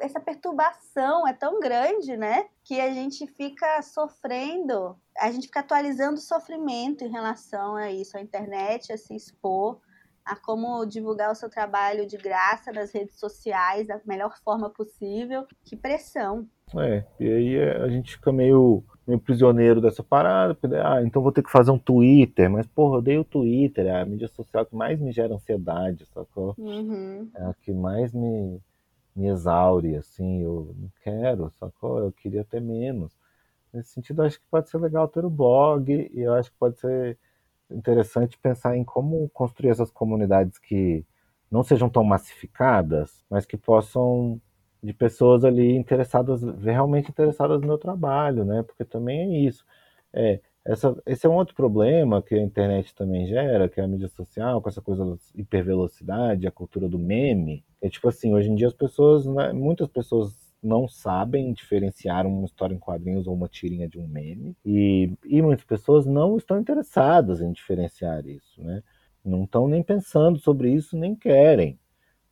essa 0.00 0.18
perturbação 0.18 1.28
é 1.28 1.32
tão 1.34 1.60
grande, 1.60 2.16
né? 2.16 2.46
Que 2.64 2.80
a 2.80 2.90
gente 2.94 3.26
fica 3.26 3.82
sofrendo, 3.82 4.96
a 5.18 5.30
gente 5.30 5.46
fica 5.46 5.60
atualizando 5.60 6.14
o 6.14 6.22
sofrimento 6.22 7.04
em 7.04 7.10
relação 7.10 7.76
a 7.76 7.90
isso, 7.90 8.16
a 8.16 8.22
internet, 8.22 8.90
a 8.90 8.96
se 8.96 9.14
expor 9.14 9.78
a 10.30 10.36
como 10.36 10.86
divulgar 10.86 11.32
o 11.32 11.34
seu 11.34 11.50
trabalho 11.50 12.06
de 12.06 12.16
graça 12.16 12.70
nas 12.70 12.92
redes 12.92 13.18
sociais 13.18 13.88
da 13.88 14.00
melhor 14.06 14.38
forma 14.44 14.70
possível. 14.70 15.44
Que 15.64 15.76
pressão. 15.76 16.46
É, 16.76 17.04
e 17.18 17.28
aí 17.28 17.56
é, 17.56 17.82
a 17.82 17.88
gente 17.88 18.12
fica 18.12 18.30
meio, 18.30 18.84
meio 19.04 19.18
prisioneiro 19.18 19.80
dessa 19.80 20.04
parada, 20.04 20.54
porque, 20.54 20.76
ah, 20.76 21.02
então 21.02 21.20
vou 21.20 21.32
ter 21.32 21.42
que 21.42 21.50
fazer 21.50 21.72
um 21.72 21.78
Twitter, 21.78 22.48
mas 22.48 22.64
porra, 22.64 22.94
eu 22.94 22.98
odeio 22.98 23.20
o 23.22 23.24
Twitter, 23.24 23.86
é 23.86 24.00
a 24.00 24.06
mídia 24.06 24.28
social 24.28 24.64
que 24.64 24.76
mais 24.76 25.00
me 25.00 25.10
gera 25.10 25.34
ansiedade, 25.34 26.06
sacou? 26.14 26.54
Uhum. 26.56 27.28
É 27.34 27.42
a 27.42 27.54
que 27.60 27.72
mais 27.72 28.12
me, 28.12 28.60
me 29.16 29.26
exaure, 29.26 29.96
assim, 29.96 30.42
eu 30.44 30.72
não 30.78 30.92
quero, 31.02 31.50
sacou? 31.58 31.98
Eu 31.98 32.12
queria 32.12 32.44
ter 32.44 32.60
menos. 32.60 33.12
Nesse 33.72 33.90
sentido, 33.90 34.22
acho 34.22 34.38
que 34.38 34.46
pode 34.48 34.70
ser 34.70 34.78
legal 34.78 35.08
ter 35.08 35.24
o 35.24 35.30
blog, 35.30 35.90
e 35.90 36.20
eu 36.20 36.34
acho 36.34 36.52
que 36.52 36.58
pode 36.58 36.78
ser 36.78 37.18
interessante 37.70 38.38
pensar 38.38 38.76
em 38.76 38.84
como 38.84 39.28
construir 39.30 39.70
essas 39.70 39.90
comunidades 39.90 40.58
que 40.58 41.04
não 41.50 41.62
sejam 41.62 41.88
tão 41.88 42.04
massificadas, 42.04 43.24
mas 43.28 43.44
que 43.44 43.56
possam 43.56 44.40
de 44.82 44.94
pessoas 44.94 45.44
ali 45.44 45.76
interessadas, 45.76 46.42
realmente 46.58 47.10
interessadas 47.10 47.60
no 47.60 47.66
meu 47.66 47.78
trabalho, 47.78 48.44
né? 48.44 48.62
Porque 48.62 48.84
também 48.84 49.20
é 49.20 49.48
isso. 49.48 49.64
É, 50.12 50.40
essa, 50.64 50.96
esse 51.06 51.26
é 51.26 51.28
um 51.28 51.34
outro 51.34 51.54
problema 51.54 52.22
que 52.22 52.34
a 52.34 52.42
internet 52.42 52.94
também 52.94 53.26
gera, 53.26 53.68
que 53.68 53.80
é 53.80 53.84
a 53.84 53.88
mídia 53.88 54.08
social, 54.08 54.60
com 54.62 54.68
essa 54.68 54.80
coisa 54.80 55.04
da 55.04 55.16
hipervelocidade, 55.34 56.46
a 56.46 56.50
cultura 56.50 56.88
do 56.88 56.98
meme. 56.98 57.64
É 57.80 57.88
tipo 57.88 58.08
assim, 58.08 58.32
hoje 58.34 58.50
em 58.50 58.54
dia 58.54 58.68
as 58.68 58.74
pessoas, 58.74 59.26
né, 59.26 59.52
muitas 59.52 59.88
pessoas 59.88 60.39
não 60.62 60.86
sabem 60.88 61.52
diferenciar 61.52 62.26
uma 62.26 62.44
história 62.44 62.74
em 62.74 62.78
quadrinhos 62.78 63.26
ou 63.26 63.34
uma 63.34 63.48
tirinha 63.48 63.88
de 63.88 63.98
um 63.98 64.06
meme. 64.06 64.56
E, 64.64 65.12
e 65.24 65.40
muitas 65.42 65.64
pessoas 65.64 66.06
não 66.06 66.36
estão 66.36 66.60
interessadas 66.60 67.40
em 67.40 67.52
diferenciar 67.52 68.26
isso, 68.26 68.62
né? 68.62 68.82
Não 69.24 69.44
estão 69.44 69.68
nem 69.68 69.82
pensando 69.82 70.38
sobre 70.38 70.72
isso, 70.72 70.96
nem 70.96 71.14
querem. 71.14 71.78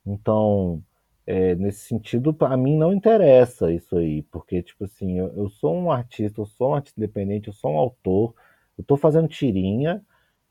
Então, 0.07 0.83
é, 1.27 1.55
nesse 1.55 1.81
sentido, 1.81 2.35
a 2.41 2.57
mim 2.57 2.77
não 2.77 2.93
interessa 2.93 3.71
isso 3.71 3.97
aí, 3.97 4.23
porque, 4.23 4.63
tipo 4.63 4.85
assim, 4.85 5.19
eu, 5.19 5.29
eu, 5.37 5.49
sou 5.51 5.75
um 5.75 5.91
artista, 5.91 6.41
eu 6.41 6.47
sou 6.47 6.71
um 6.71 6.75
artista 6.75 6.99
independente, 6.99 7.49
eu 7.49 7.55
sou 7.55 7.73
um 7.73 7.77
autor, 7.77 8.35
eu 8.79 8.83
estou 8.83 8.97
fazendo 8.97 9.29
tirinha, 9.29 10.03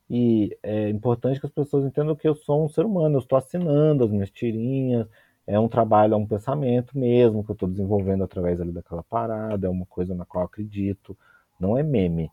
e 0.10 0.56
é 0.64 0.90
importante 0.90 1.40
que 1.40 1.46
as 1.46 1.52
pessoas 1.52 1.86
entendam 1.86 2.16
que 2.16 2.28
eu 2.28 2.36
sou 2.36 2.64
um 2.64 2.70
ser 2.70 2.86
humano, 2.86 3.16
eu 3.16 3.20
estou 3.20 3.38
assinando 3.38 4.04
as 4.04 4.12
minhas 4.12 4.30
tirinhas, 4.30 5.08
é 5.48 5.58
um 5.58 5.70
trabalho, 5.70 6.14
é 6.14 6.18
um 6.18 6.28
pensamento 6.28 6.98
mesmo 6.98 7.44
que 7.44 7.52
eu 7.52 7.54
estou 7.54 7.70
desenvolvendo 7.70 8.24
através 8.24 8.60
ali 8.60 8.72
daquela 8.72 9.04
parada, 9.04 9.66
é 9.66 9.70
uma 9.70 9.86
coisa 9.86 10.14
na 10.14 10.26
qual 10.26 10.44
eu 10.44 10.48
acredito, 10.48 11.18
não 11.58 11.78
é 11.78 11.82
meme. 11.82 12.30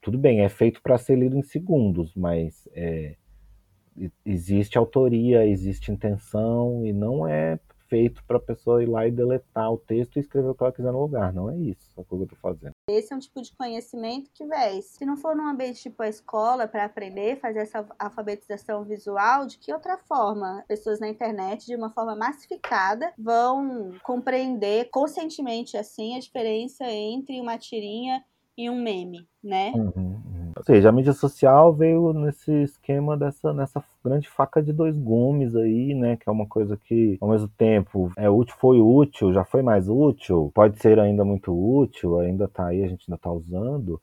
Tudo 0.00 0.16
bem, 0.16 0.40
é 0.40 0.48
feito 0.48 0.80
para 0.80 0.96
ser 0.96 1.16
lido 1.16 1.36
em 1.36 1.42
segundos, 1.42 2.14
mas 2.14 2.68
é, 2.72 3.16
existe 4.24 4.78
autoria, 4.78 5.46
existe 5.46 5.90
intenção 5.90 6.86
e 6.86 6.92
não 6.92 7.26
é 7.26 7.58
feito 7.88 8.22
para 8.24 8.36
a 8.36 8.40
pessoa 8.40 8.82
ir 8.82 8.86
lá 8.86 9.06
e 9.06 9.10
deletar 9.10 9.72
o 9.72 9.78
texto 9.78 10.16
e 10.16 10.20
escrever 10.20 10.48
o 10.48 10.54
que 10.54 10.62
ela 10.62 10.72
quiser 10.72 10.92
no 10.92 11.00
lugar. 11.00 11.32
Não 11.32 11.50
é 11.50 11.56
isso 11.56 11.90
é 11.96 12.00
o 12.00 12.04
que 12.04 12.14
eu 12.14 12.22
estou 12.22 12.38
fazendo. 12.40 12.73
Esse 12.86 13.14
é 13.14 13.16
um 13.16 13.18
tipo 13.18 13.40
de 13.40 13.50
conhecimento 13.56 14.30
que, 14.34 14.44
véi, 14.44 14.82
se 14.82 15.06
não 15.06 15.16
for 15.16 15.34
num 15.34 15.48
ambiente 15.48 15.80
tipo 15.80 16.02
a 16.02 16.08
escola 16.08 16.68
para 16.68 16.84
aprender, 16.84 17.40
fazer 17.40 17.60
essa 17.60 17.86
alfabetização 17.98 18.84
visual, 18.84 19.46
de 19.46 19.56
que 19.56 19.72
outra 19.72 19.96
forma 19.96 20.62
pessoas 20.68 21.00
na 21.00 21.08
internet, 21.08 21.64
de 21.64 21.74
uma 21.74 21.90
forma 21.90 22.14
massificada, 22.14 23.10
vão 23.16 23.94
compreender 24.02 24.90
conscientemente 24.90 25.78
assim 25.78 26.14
a 26.14 26.20
diferença 26.20 26.84
entre 26.84 27.40
uma 27.40 27.56
tirinha 27.56 28.22
e 28.56 28.68
um 28.68 28.76
meme, 28.76 29.26
né? 29.42 29.72
Uhum. 29.74 30.33
Ou 30.66 30.74
seja, 30.74 30.88
a 30.88 30.92
mídia 30.92 31.12
social 31.12 31.74
veio 31.74 32.14
nesse 32.14 32.50
esquema 32.62 33.18
dessa 33.18 33.52
nessa 33.52 33.84
grande 34.02 34.30
faca 34.30 34.62
de 34.62 34.72
dois 34.72 34.96
gumes 34.96 35.54
aí, 35.54 35.92
né? 35.92 36.16
Que 36.16 36.26
é 36.26 36.32
uma 36.32 36.46
coisa 36.46 36.74
que, 36.74 37.18
ao 37.20 37.28
mesmo 37.28 37.48
tempo, 37.48 38.10
é 38.16 38.30
útil, 38.30 38.56
foi 38.58 38.80
útil, 38.80 39.30
já 39.30 39.44
foi 39.44 39.60
mais 39.60 39.90
útil, 39.90 40.50
pode 40.54 40.78
ser 40.80 40.98
ainda 40.98 41.22
muito 41.22 41.52
útil, 41.52 42.18
ainda 42.18 42.48
tá 42.48 42.68
aí, 42.68 42.82
a 42.82 42.88
gente 42.88 43.04
ainda 43.06 43.18
tá 43.18 43.30
usando, 43.30 44.00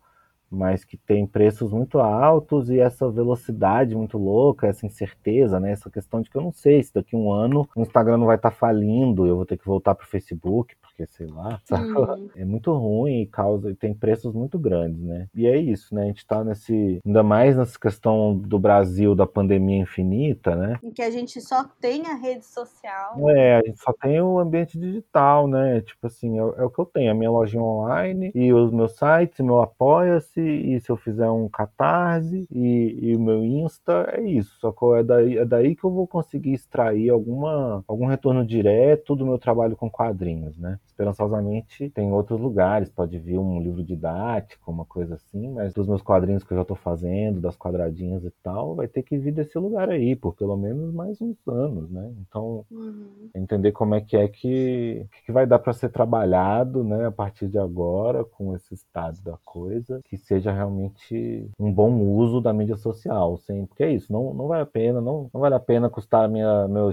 mas 0.51 0.85
que 0.85 0.97
tem 0.97 1.25
preços 1.25 1.71
muito 1.71 1.97
altos 1.97 2.69
e 2.69 2.79
essa 2.79 3.09
velocidade 3.09 3.95
muito 3.95 4.19
louca, 4.19 4.67
essa 4.67 4.85
incerteza, 4.85 5.59
né? 5.59 5.71
Essa 5.71 5.89
questão 5.89 6.21
de 6.21 6.29
que 6.29 6.37
eu 6.37 6.43
não 6.43 6.51
sei 6.51 6.83
se 6.83 6.93
daqui 6.93 7.15
a 7.15 7.19
um 7.19 7.31
ano 7.31 7.67
o 7.75 7.81
Instagram 7.81 8.17
não 8.17 8.27
vai 8.27 8.35
estar 8.35 8.51
tá 8.51 8.55
falindo, 8.55 9.25
eu 9.25 9.35
vou 9.35 9.47
ter 9.47 9.57
que 9.57 9.65
voltar 9.65 9.95
pro 9.95 10.05
Facebook, 10.05 10.75
porque 11.01 11.07
sei 11.07 11.27
lá, 11.27 11.59
Uhum. 11.71 12.29
É 12.35 12.45
muito 12.45 12.71
ruim 12.73 13.21
e 13.21 13.25
causa 13.25 13.71
e 13.71 13.75
tem 13.75 13.93
preços 13.93 14.33
muito 14.33 14.59
grandes, 14.59 15.01
né? 15.01 15.27
E 15.33 15.47
é 15.47 15.57
isso, 15.57 15.95
né? 15.95 16.03
A 16.03 16.05
gente 16.05 16.25
tá 16.25 16.43
nesse 16.43 16.99
ainda 17.05 17.23
mais 17.23 17.57
nessa 17.57 17.79
questão 17.79 18.37
do 18.37 18.59
Brasil 18.59 19.15
da 19.15 19.25
pandemia 19.25 19.77
infinita, 19.77 20.55
né? 20.55 20.79
Em 20.83 20.91
que 20.91 21.01
a 21.01 21.09
gente 21.09 21.41
só 21.41 21.63
tem 21.79 22.05
a 22.07 22.15
rede 22.15 22.45
social. 22.45 23.29
É, 23.29 23.57
a 23.57 23.61
gente 23.65 23.81
só 23.81 23.93
tem 23.93 24.21
o 24.21 24.37
ambiente 24.39 24.77
digital, 24.77 25.47
né? 25.47 25.81
Tipo 25.81 26.07
assim, 26.07 26.39
é, 26.39 26.41
é 26.41 26.63
o 26.63 26.69
que 26.69 26.79
eu 26.79 26.85
tenho, 26.85 27.11
a 27.11 27.15
minha 27.15 27.31
lojinha 27.31 27.63
online 27.63 28.31
e 28.35 28.53
os 28.53 28.71
meus 28.71 28.93
sites, 28.95 29.39
meu 29.39 29.61
apoia-se 29.61 30.41
e 30.41 30.79
se 30.79 30.89
eu 30.89 30.97
fizer 30.97 31.29
um 31.29 31.47
catarse 31.49 32.45
e, 32.51 32.99
e 33.01 33.15
o 33.15 33.19
meu 33.19 33.43
Insta, 33.43 34.09
é 34.13 34.21
isso. 34.21 34.57
Só 34.59 34.71
que 34.71 34.85
é 34.99 35.03
daí, 35.03 35.37
é 35.37 35.45
daí 35.45 35.75
que 35.75 35.83
eu 35.83 35.91
vou 35.91 36.07
conseguir 36.07 36.53
extrair 36.53 37.09
alguma, 37.09 37.83
algum 37.87 38.05
retorno 38.05 38.45
direto 38.45 39.15
do 39.15 39.25
meu 39.25 39.37
trabalho 39.37 39.75
com 39.75 39.89
quadrinhos, 39.89 40.57
né? 40.57 40.79
Esperançosamente 41.01 41.89
tem 41.89 42.11
outros 42.11 42.39
lugares, 42.39 42.87
pode 42.87 43.17
vir 43.17 43.39
um 43.39 43.59
livro 43.59 43.83
didático, 43.83 44.69
uma 44.71 44.85
coisa 44.85 45.15
assim, 45.15 45.49
mas 45.49 45.73
dos 45.73 45.87
meus 45.87 46.01
quadrinhos 46.01 46.43
que 46.43 46.53
eu 46.53 46.57
já 46.57 46.61
estou 46.61 46.77
fazendo, 46.77 47.41
das 47.41 47.57
quadradinhas 47.57 48.23
e 48.23 48.29
tal, 48.43 48.75
vai 48.75 48.87
ter 48.87 49.01
que 49.01 49.17
vir 49.17 49.31
desse 49.31 49.57
lugar 49.57 49.89
aí, 49.89 50.15
por 50.15 50.35
pelo 50.35 50.55
menos 50.55 50.93
mais 50.93 51.19
uns 51.19 51.35
anos, 51.47 51.89
né? 51.89 52.13
Então, 52.19 52.63
uhum. 52.69 53.29
entender 53.33 53.71
como 53.71 53.95
é 53.95 54.01
que 54.01 54.15
é 54.15 54.27
que, 54.27 55.07
que 55.25 55.31
vai 55.31 55.47
dar 55.47 55.57
para 55.57 55.73
ser 55.73 55.89
trabalhado, 55.89 56.83
né, 56.83 57.07
a 57.07 57.11
partir 57.11 57.47
de 57.47 57.57
agora, 57.57 58.23
com 58.23 58.55
esse 58.55 58.75
estado 58.75 59.19
da 59.23 59.37
coisa, 59.43 60.01
que 60.05 60.17
seja 60.17 60.51
realmente 60.51 61.49
um 61.59 61.73
bom 61.73 61.99
uso 61.99 62.39
da 62.39 62.53
mídia 62.53 62.77
social, 62.77 63.37
sem, 63.39 63.65
porque 63.65 63.83
é 63.83 63.91
isso, 63.91 64.13
não, 64.13 64.35
não 64.35 64.47
vale 64.47 64.61
a 64.61 64.67
pena, 64.67 65.01
não, 65.01 65.31
não 65.33 65.41
vale 65.41 65.55
a 65.55 65.59
pena 65.59 65.89
custar 65.89 66.29
minha, 66.29 66.67
meu 66.67 66.91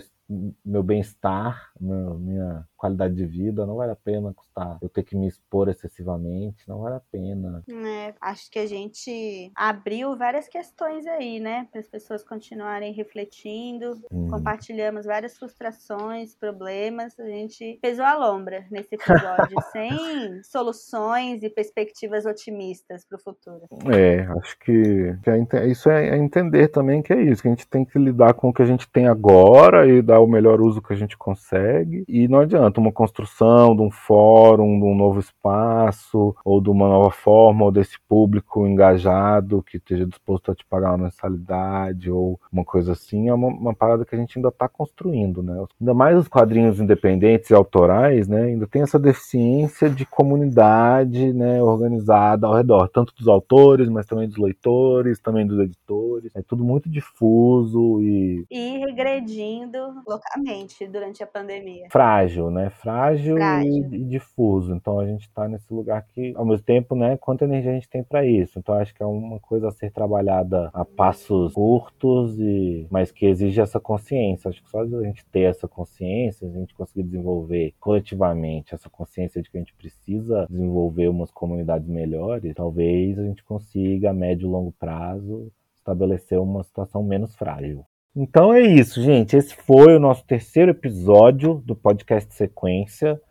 meu 0.65 0.83
bem-estar, 0.83 1.73
minha 1.81 2.67
qualidade 2.77 3.15
de 3.15 3.25
vida, 3.25 3.67
não 3.67 3.77
vale 3.77 3.93
a 3.93 3.97
pena 3.97 4.33
custar 4.35 4.79
eu 4.83 4.89
ter 4.89 5.03
que 5.03 5.17
me 5.17 5.27
expor 5.27 5.69
excessivamente, 5.69 6.69
não 6.69 6.81
vale 6.81 6.97
a 6.97 7.03
pena. 7.11 7.65
É, 7.69 8.15
acho 8.21 8.51
que 8.51 8.59
a 8.59 8.67
gente 8.67 9.51
abriu 9.55 10.17
várias 10.17 10.47
questões 10.47 11.07
aí, 11.07 11.41
né, 11.41 11.67
para 11.71 11.81
as 11.81 11.89
pessoas 11.89 12.23
continuarem 12.23 12.93
refletindo, 12.93 13.99
hum. 14.13 14.29
compartilhamos 14.29 15.07
várias 15.07 15.37
frustrações, 15.37 16.35
problemas, 16.35 17.19
a 17.19 17.27
gente 17.27 17.79
pesou 17.81 18.05
a 18.05 18.17
lombra 18.17 18.67
nesse 18.71 18.95
episódio, 18.95 19.57
sem 19.73 20.43
soluções 20.45 21.43
e 21.43 21.49
perspectivas 21.49 22.27
otimistas 22.27 23.05
para 23.05 23.17
o 23.17 23.21
futuro. 23.21 23.67
É, 23.93 24.21
acho 24.39 24.59
que, 24.59 25.17
que 25.23 25.31
é, 25.57 25.67
isso 25.67 25.89
é, 25.89 26.11
é 26.11 26.17
entender 26.17 26.69
também 26.69 27.03
que 27.03 27.13
é 27.13 27.23
isso, 27.23 27.43
que 27.43 27.49
a 27.49 27.51
gente 27.51 27.67
tem 27.67 27.85
que 27.85 27.99
lidar 27.99 28.35
com 28.35 28.51
o 28.51 28.53
que 28.53 28.63
a 28.63 28.67
gente 28.67 28.89
tem 28.91 29.09
agora 29.09 29.89
e 29.89 30.03
dar 30.03 30.18
o 30.19 30.27
melhor 30.27 30.61
uso 30.61 30.83
que 30.83 30.93
a 30.93 30.97
gente 30.97 31.17
consegue. 31.17 32.05
E 32.09 32.29
não 32.29 32.41
adianta 32.41 32.81
uma 32.81 32.93
construção 32.93 33.75
de 33.75 33.83
um 33.83 33.91
fórum, 33.91 34.79
de 34.79 34.85
um 34.85 34.95
novo 34.95 35.21
espaço, 35.21 36.35
ou 36.45 36.61
de 36.61 36.71
uma 36.71 36.89
nova 36.89 37.11
forma, 37.11 37.65
ou 37.65 37.71
desse 37.71 37.99
público 38.09 38.67
engajado 38.67 39.63
que 39.63 39.77
esteja 39.77 40.07
disposto 40.07 40.51
a 40.51 40.55
te 40.55 40.65
pagar 40.65 40.91
uma 40.91 41.05
mensalidade, 41.05 42.11
ou 42.11 42.41
uma 42.53 42.65
coisa 42.65 42.93
assim, 42.93 43.29
é 43.29 43.35
uma, 43.35 43.49
uma 43.49 43.75
parada 43.75 44.05
que 44.05 44.15
a 44.15 44.19
gente 44.19 44.39
ainda 44.39 44.49
está 44.49 44.69
construindo, 44.69 45.43
né? 45.43 45.65
Ainda 45.81 45.95
mais 45.95 46.19
os 46.19 46.29
quadrinhos 46.29 46.81
independentes 46.81 47.51
e 47.51 47.55
autorais, 47.55 48.29
né? 48.29 48.43
Ainda 48.43 48.67
tem 48.67 48.83
essa 48.83 48.99
deficiência 48.99 49.89
de 49.89 50.05
comunidade, 50.07 51.33
né? 51.33 51.63
Organizada 51.63 52.47
ao 52.47 52.55
redor, 52.55 52.89
tanto 52.89 53.15
dos 53.15 53.29
autores, 53.29 53.89
mas 53.89 54.07
também 54.07 54.29
dos 54.29 54.37
leitores, 54.37 55.19
também 55.21 55.47
dos 55.47 55.59
editores. 55.59 56.31
É 56.35 56.43
tudo 56.43 56.65
muito 56.65 56.89
difuso 56.89 58.01
e. 58.03 58.45
E 58.51 58.79
regredindo 58.79 59.79
loucamente 60.09 60.87
durante 60.87 61.23
a 61.23 61.27
pandemia. 61.27 61.87
Frágil, 61.91 62.51
né? 62.51 62.59
né? 62.59 62.71
Frágil, 62.71 63.37
Frágil. 63.37 63.73
E, 63.93 63.97
e, 63.97 64.05
difuso. 64.05 64.75
Então 64.75 64.99
a 64.99 65.07
gente 65.07 65.23
está 65.23 65.49
nesse 65.49 65.73
lugar 65.73 66.05
que, 66.07 66.33
ao 66.37 66.45
mesmo 66.45 66.65
tempo, 66.65 66.95
né? 66.95 67.17
Quanta 67.17 67.45
energia 67.45 67.71
a 67.71 67.75
gente 67.75 67.89
tem 67.89 68.03
para 68.03 68.25
isso. 68.25 68.59
Então 68.59 68.75
acho 68.75 68.95
que 68.95 69.03
é 69.03 69.07
uma 69.07 69.39
coisa 69.41 69.69
a 69.69 69.73
ser 69.73 69.91
trabalhada 69.91 70.71
a 70.73 70.85
passos 70.85 71.53
curtos 71.55 72.39
e 72.39 72.87
mas 72.91 73.11
que 73.11 73.27
exige 73.27 73.61
essa 73.61 73.79
consciência. 73.81 74.49
Acho 74.49 74.63
que 74.63 74.71
só 74.71 74.81
a 74.81 75.05
gente 75.05 75.25
ter 75.27 75.43
essa 75.43 75.69
consciência, 75.69 76.49
a 76.49 76.51
gente 76.51 76.75
conseguir 76.75 77.03
desenvolver 77.03 77.75
coletivamente 77.79 78.75
essa 78.75 78.89
consciência 78.89 79.43
de 79.43 79.51
que 79.51 79.57
a 79.57 79.61
gente 79.61 79.75
precisa 79.75 80.47
desenvolver 80.49 81.09
umas 81.09 81.31
comunidades 81.31 81.89
melhores, 81.89 82.55
talvez 82.55 83.19
a 83.19 83.25
gente 83.25 83.45
consiga 83.45 84.11
a 84.11 84.13
médio 84.15 84.49
e 84.49 84.51
longo 84.51 84.73
prazo 84.73 85.51
estabelecer 85.77 86.39
uma 86.39 86.63
situação 86.63 87.03
menos 87.03 87.35
frágil. 87.35 87.85
Então 88.21 88.53
é 88.53 88.61
isso, 88.61 89.01
gente. 89.01 89.37
Esse 89.37 89.55
foi 89.55 89.95
o 89.95 90.01
nosso 90.01 90.25
terceiro 90.25 90.73
episódio 90.73 91.63
do 91.65 91.77
podcast 91.77 92.35
Sequência, 92.35 93.23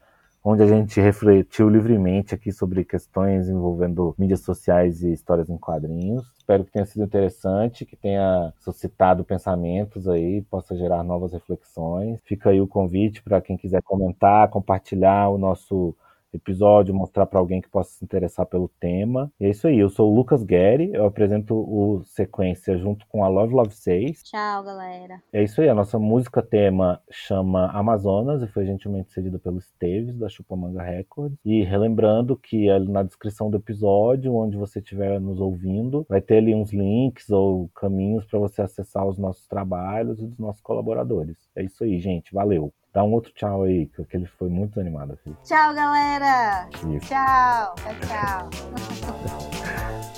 onde 0.41 0.63
a 0.63 0.65
gente 0.65 1.01
refletiu 1.01 1.67
livremente 1.67 2.33
aqui 2.33 2.53
sobre 2.53 2.85
questões 2.85 3.49
envolvendo 3.49 4.15
mídias 4.17 4.39
sociais 4.39 5.03
e 5.03 5.11
histórias 5.11 5.49
em 5.49 5.57
quadrinhos. 5.57 6.25
Espero 6.37 6.63
que 6.63 6.71
tenha 6.71 6.85
sido 6.85 7.03
interessante, 7.03 7.85
que 7.85 7.97
tenha 7.97 8.53
suscitado 8.61 9.25
pensamentos 9.25 10.07
aí, 10.07 10.41
possa 10.43 10.73
gerar 10.73 11.03
novas 11.03 11.33
reflexões. 11.33 12.21
Fica 12.23 12.51
aí 12.51 12.61
o 12.61 12.65
convite 12.65 13.21
para 13.21 13.41
quem 13.41 13.57
quiser 13.57 13.81
comentar, 13.81 14.47
compartilhar 14.47 15.27
o 15.27 15.37
nosso 15.37 15.93
episódio, 16.33 16.93
mostrar 16.93 17.25
para 17.25 17.39
alguém 17.39 17.61
que 17.61 17.69
possa 17.69 17.91
se 17.91 18.03
interessar 18.03 18.45
pelo 18.45 18.69
tema. 18.79 19.31
E 19.39 19.45
é 19.45 19.49
isso 19.49 19.67
aí, 19.67 19.79
eu 19.79 19.89
sou 19.89 20.11
o 20.11 20.15
Lucas 20.15 20.43
Guerri, 20.43 20.91
eu 20.93 21.05
apresento 21.05 21.55
o 21.55 22.03
Sequência 22.05 22.77
junto 22.77 23.05
com 23.07 23.23
a 23.23 23.27
Love 23.27 23.53
Love 23.53 23.73
6. 23.73 24.23
Tchau, 24.23 24.63
galera. 24.63 25.21
É 25.31 25.43
isso 25.43 25.61
aí, 25.61 25.69
a 25.69 25.75
nossa 25.75 25.97
música 25.97 26.41
tema 26.41 27.01
chama 27.09 27.67
Amazonas 27.71 28.41
e 28.41 28.47
foi 28.47 28.65
gentilmente 28.65 29.11
cedida 29.11 29.39
pelo 29.39 29.57
Esteves, 29.57 30.17
da 30.17 30.29
Chupamanga 30.29 30.81
Records. 30.81 31.37
E 31.43 31.63
relembrando 31.63 32.35
que 32.35 32.67
na 32.79 33.03
descrição 33.03 33.49
do 33.49 33.57
episódio, 33.57 34.35
onde 34.35 34.57
você 34.57 34.79
estiver 34.79 35.19
nos 35.19 35.39
ouvindo, 35.39 36.05
vai 36.09 36.21
ter 36.21 36.37
ali 36.37 36.53
uns 36.53 36.71
links 36.71 37.29
ou 37.29 37.69
caminhos 37.69 38.25
para 38.25 38.39
você 38.39 38.61
acessar 38.61 39.07
os 39.07 39.17
nossos 39.17 39.47
trabalhos 39.47 40.19
e 40.19 40.25
dos 40.25 40.37
nossos 40.37 40.61
colaboradores. 40.61 41.37
É 41.55 41.63
isso 41.63 41.83
aí, 41.83 41.99
gente, 41.99 42.33
valeu! 42.33 42.73
Dá 42.97 43.03
um 43.03 43.13
outro 43.13 43.31
tchau 43.35 43.61
aí, 43.61 43.85
que 43.85 44.17
ele 44.17 44.25
foi 44.39 44.49
muito 44.49 44.79
animado. 44.79 45.13
Aqui. 45.13 45.31
Tchau, 45.43 45.71
galera! 45.71 46.67
Isso. 46.89 47.05
Tchau, 47.09 47.75
tchau, 47.75 47.93
tchau. 48.07 48.49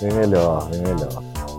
bem 0.00 0.12
melhor, 0.14 0.66
bem 0.70 0.80
melhor. 0.80 1.49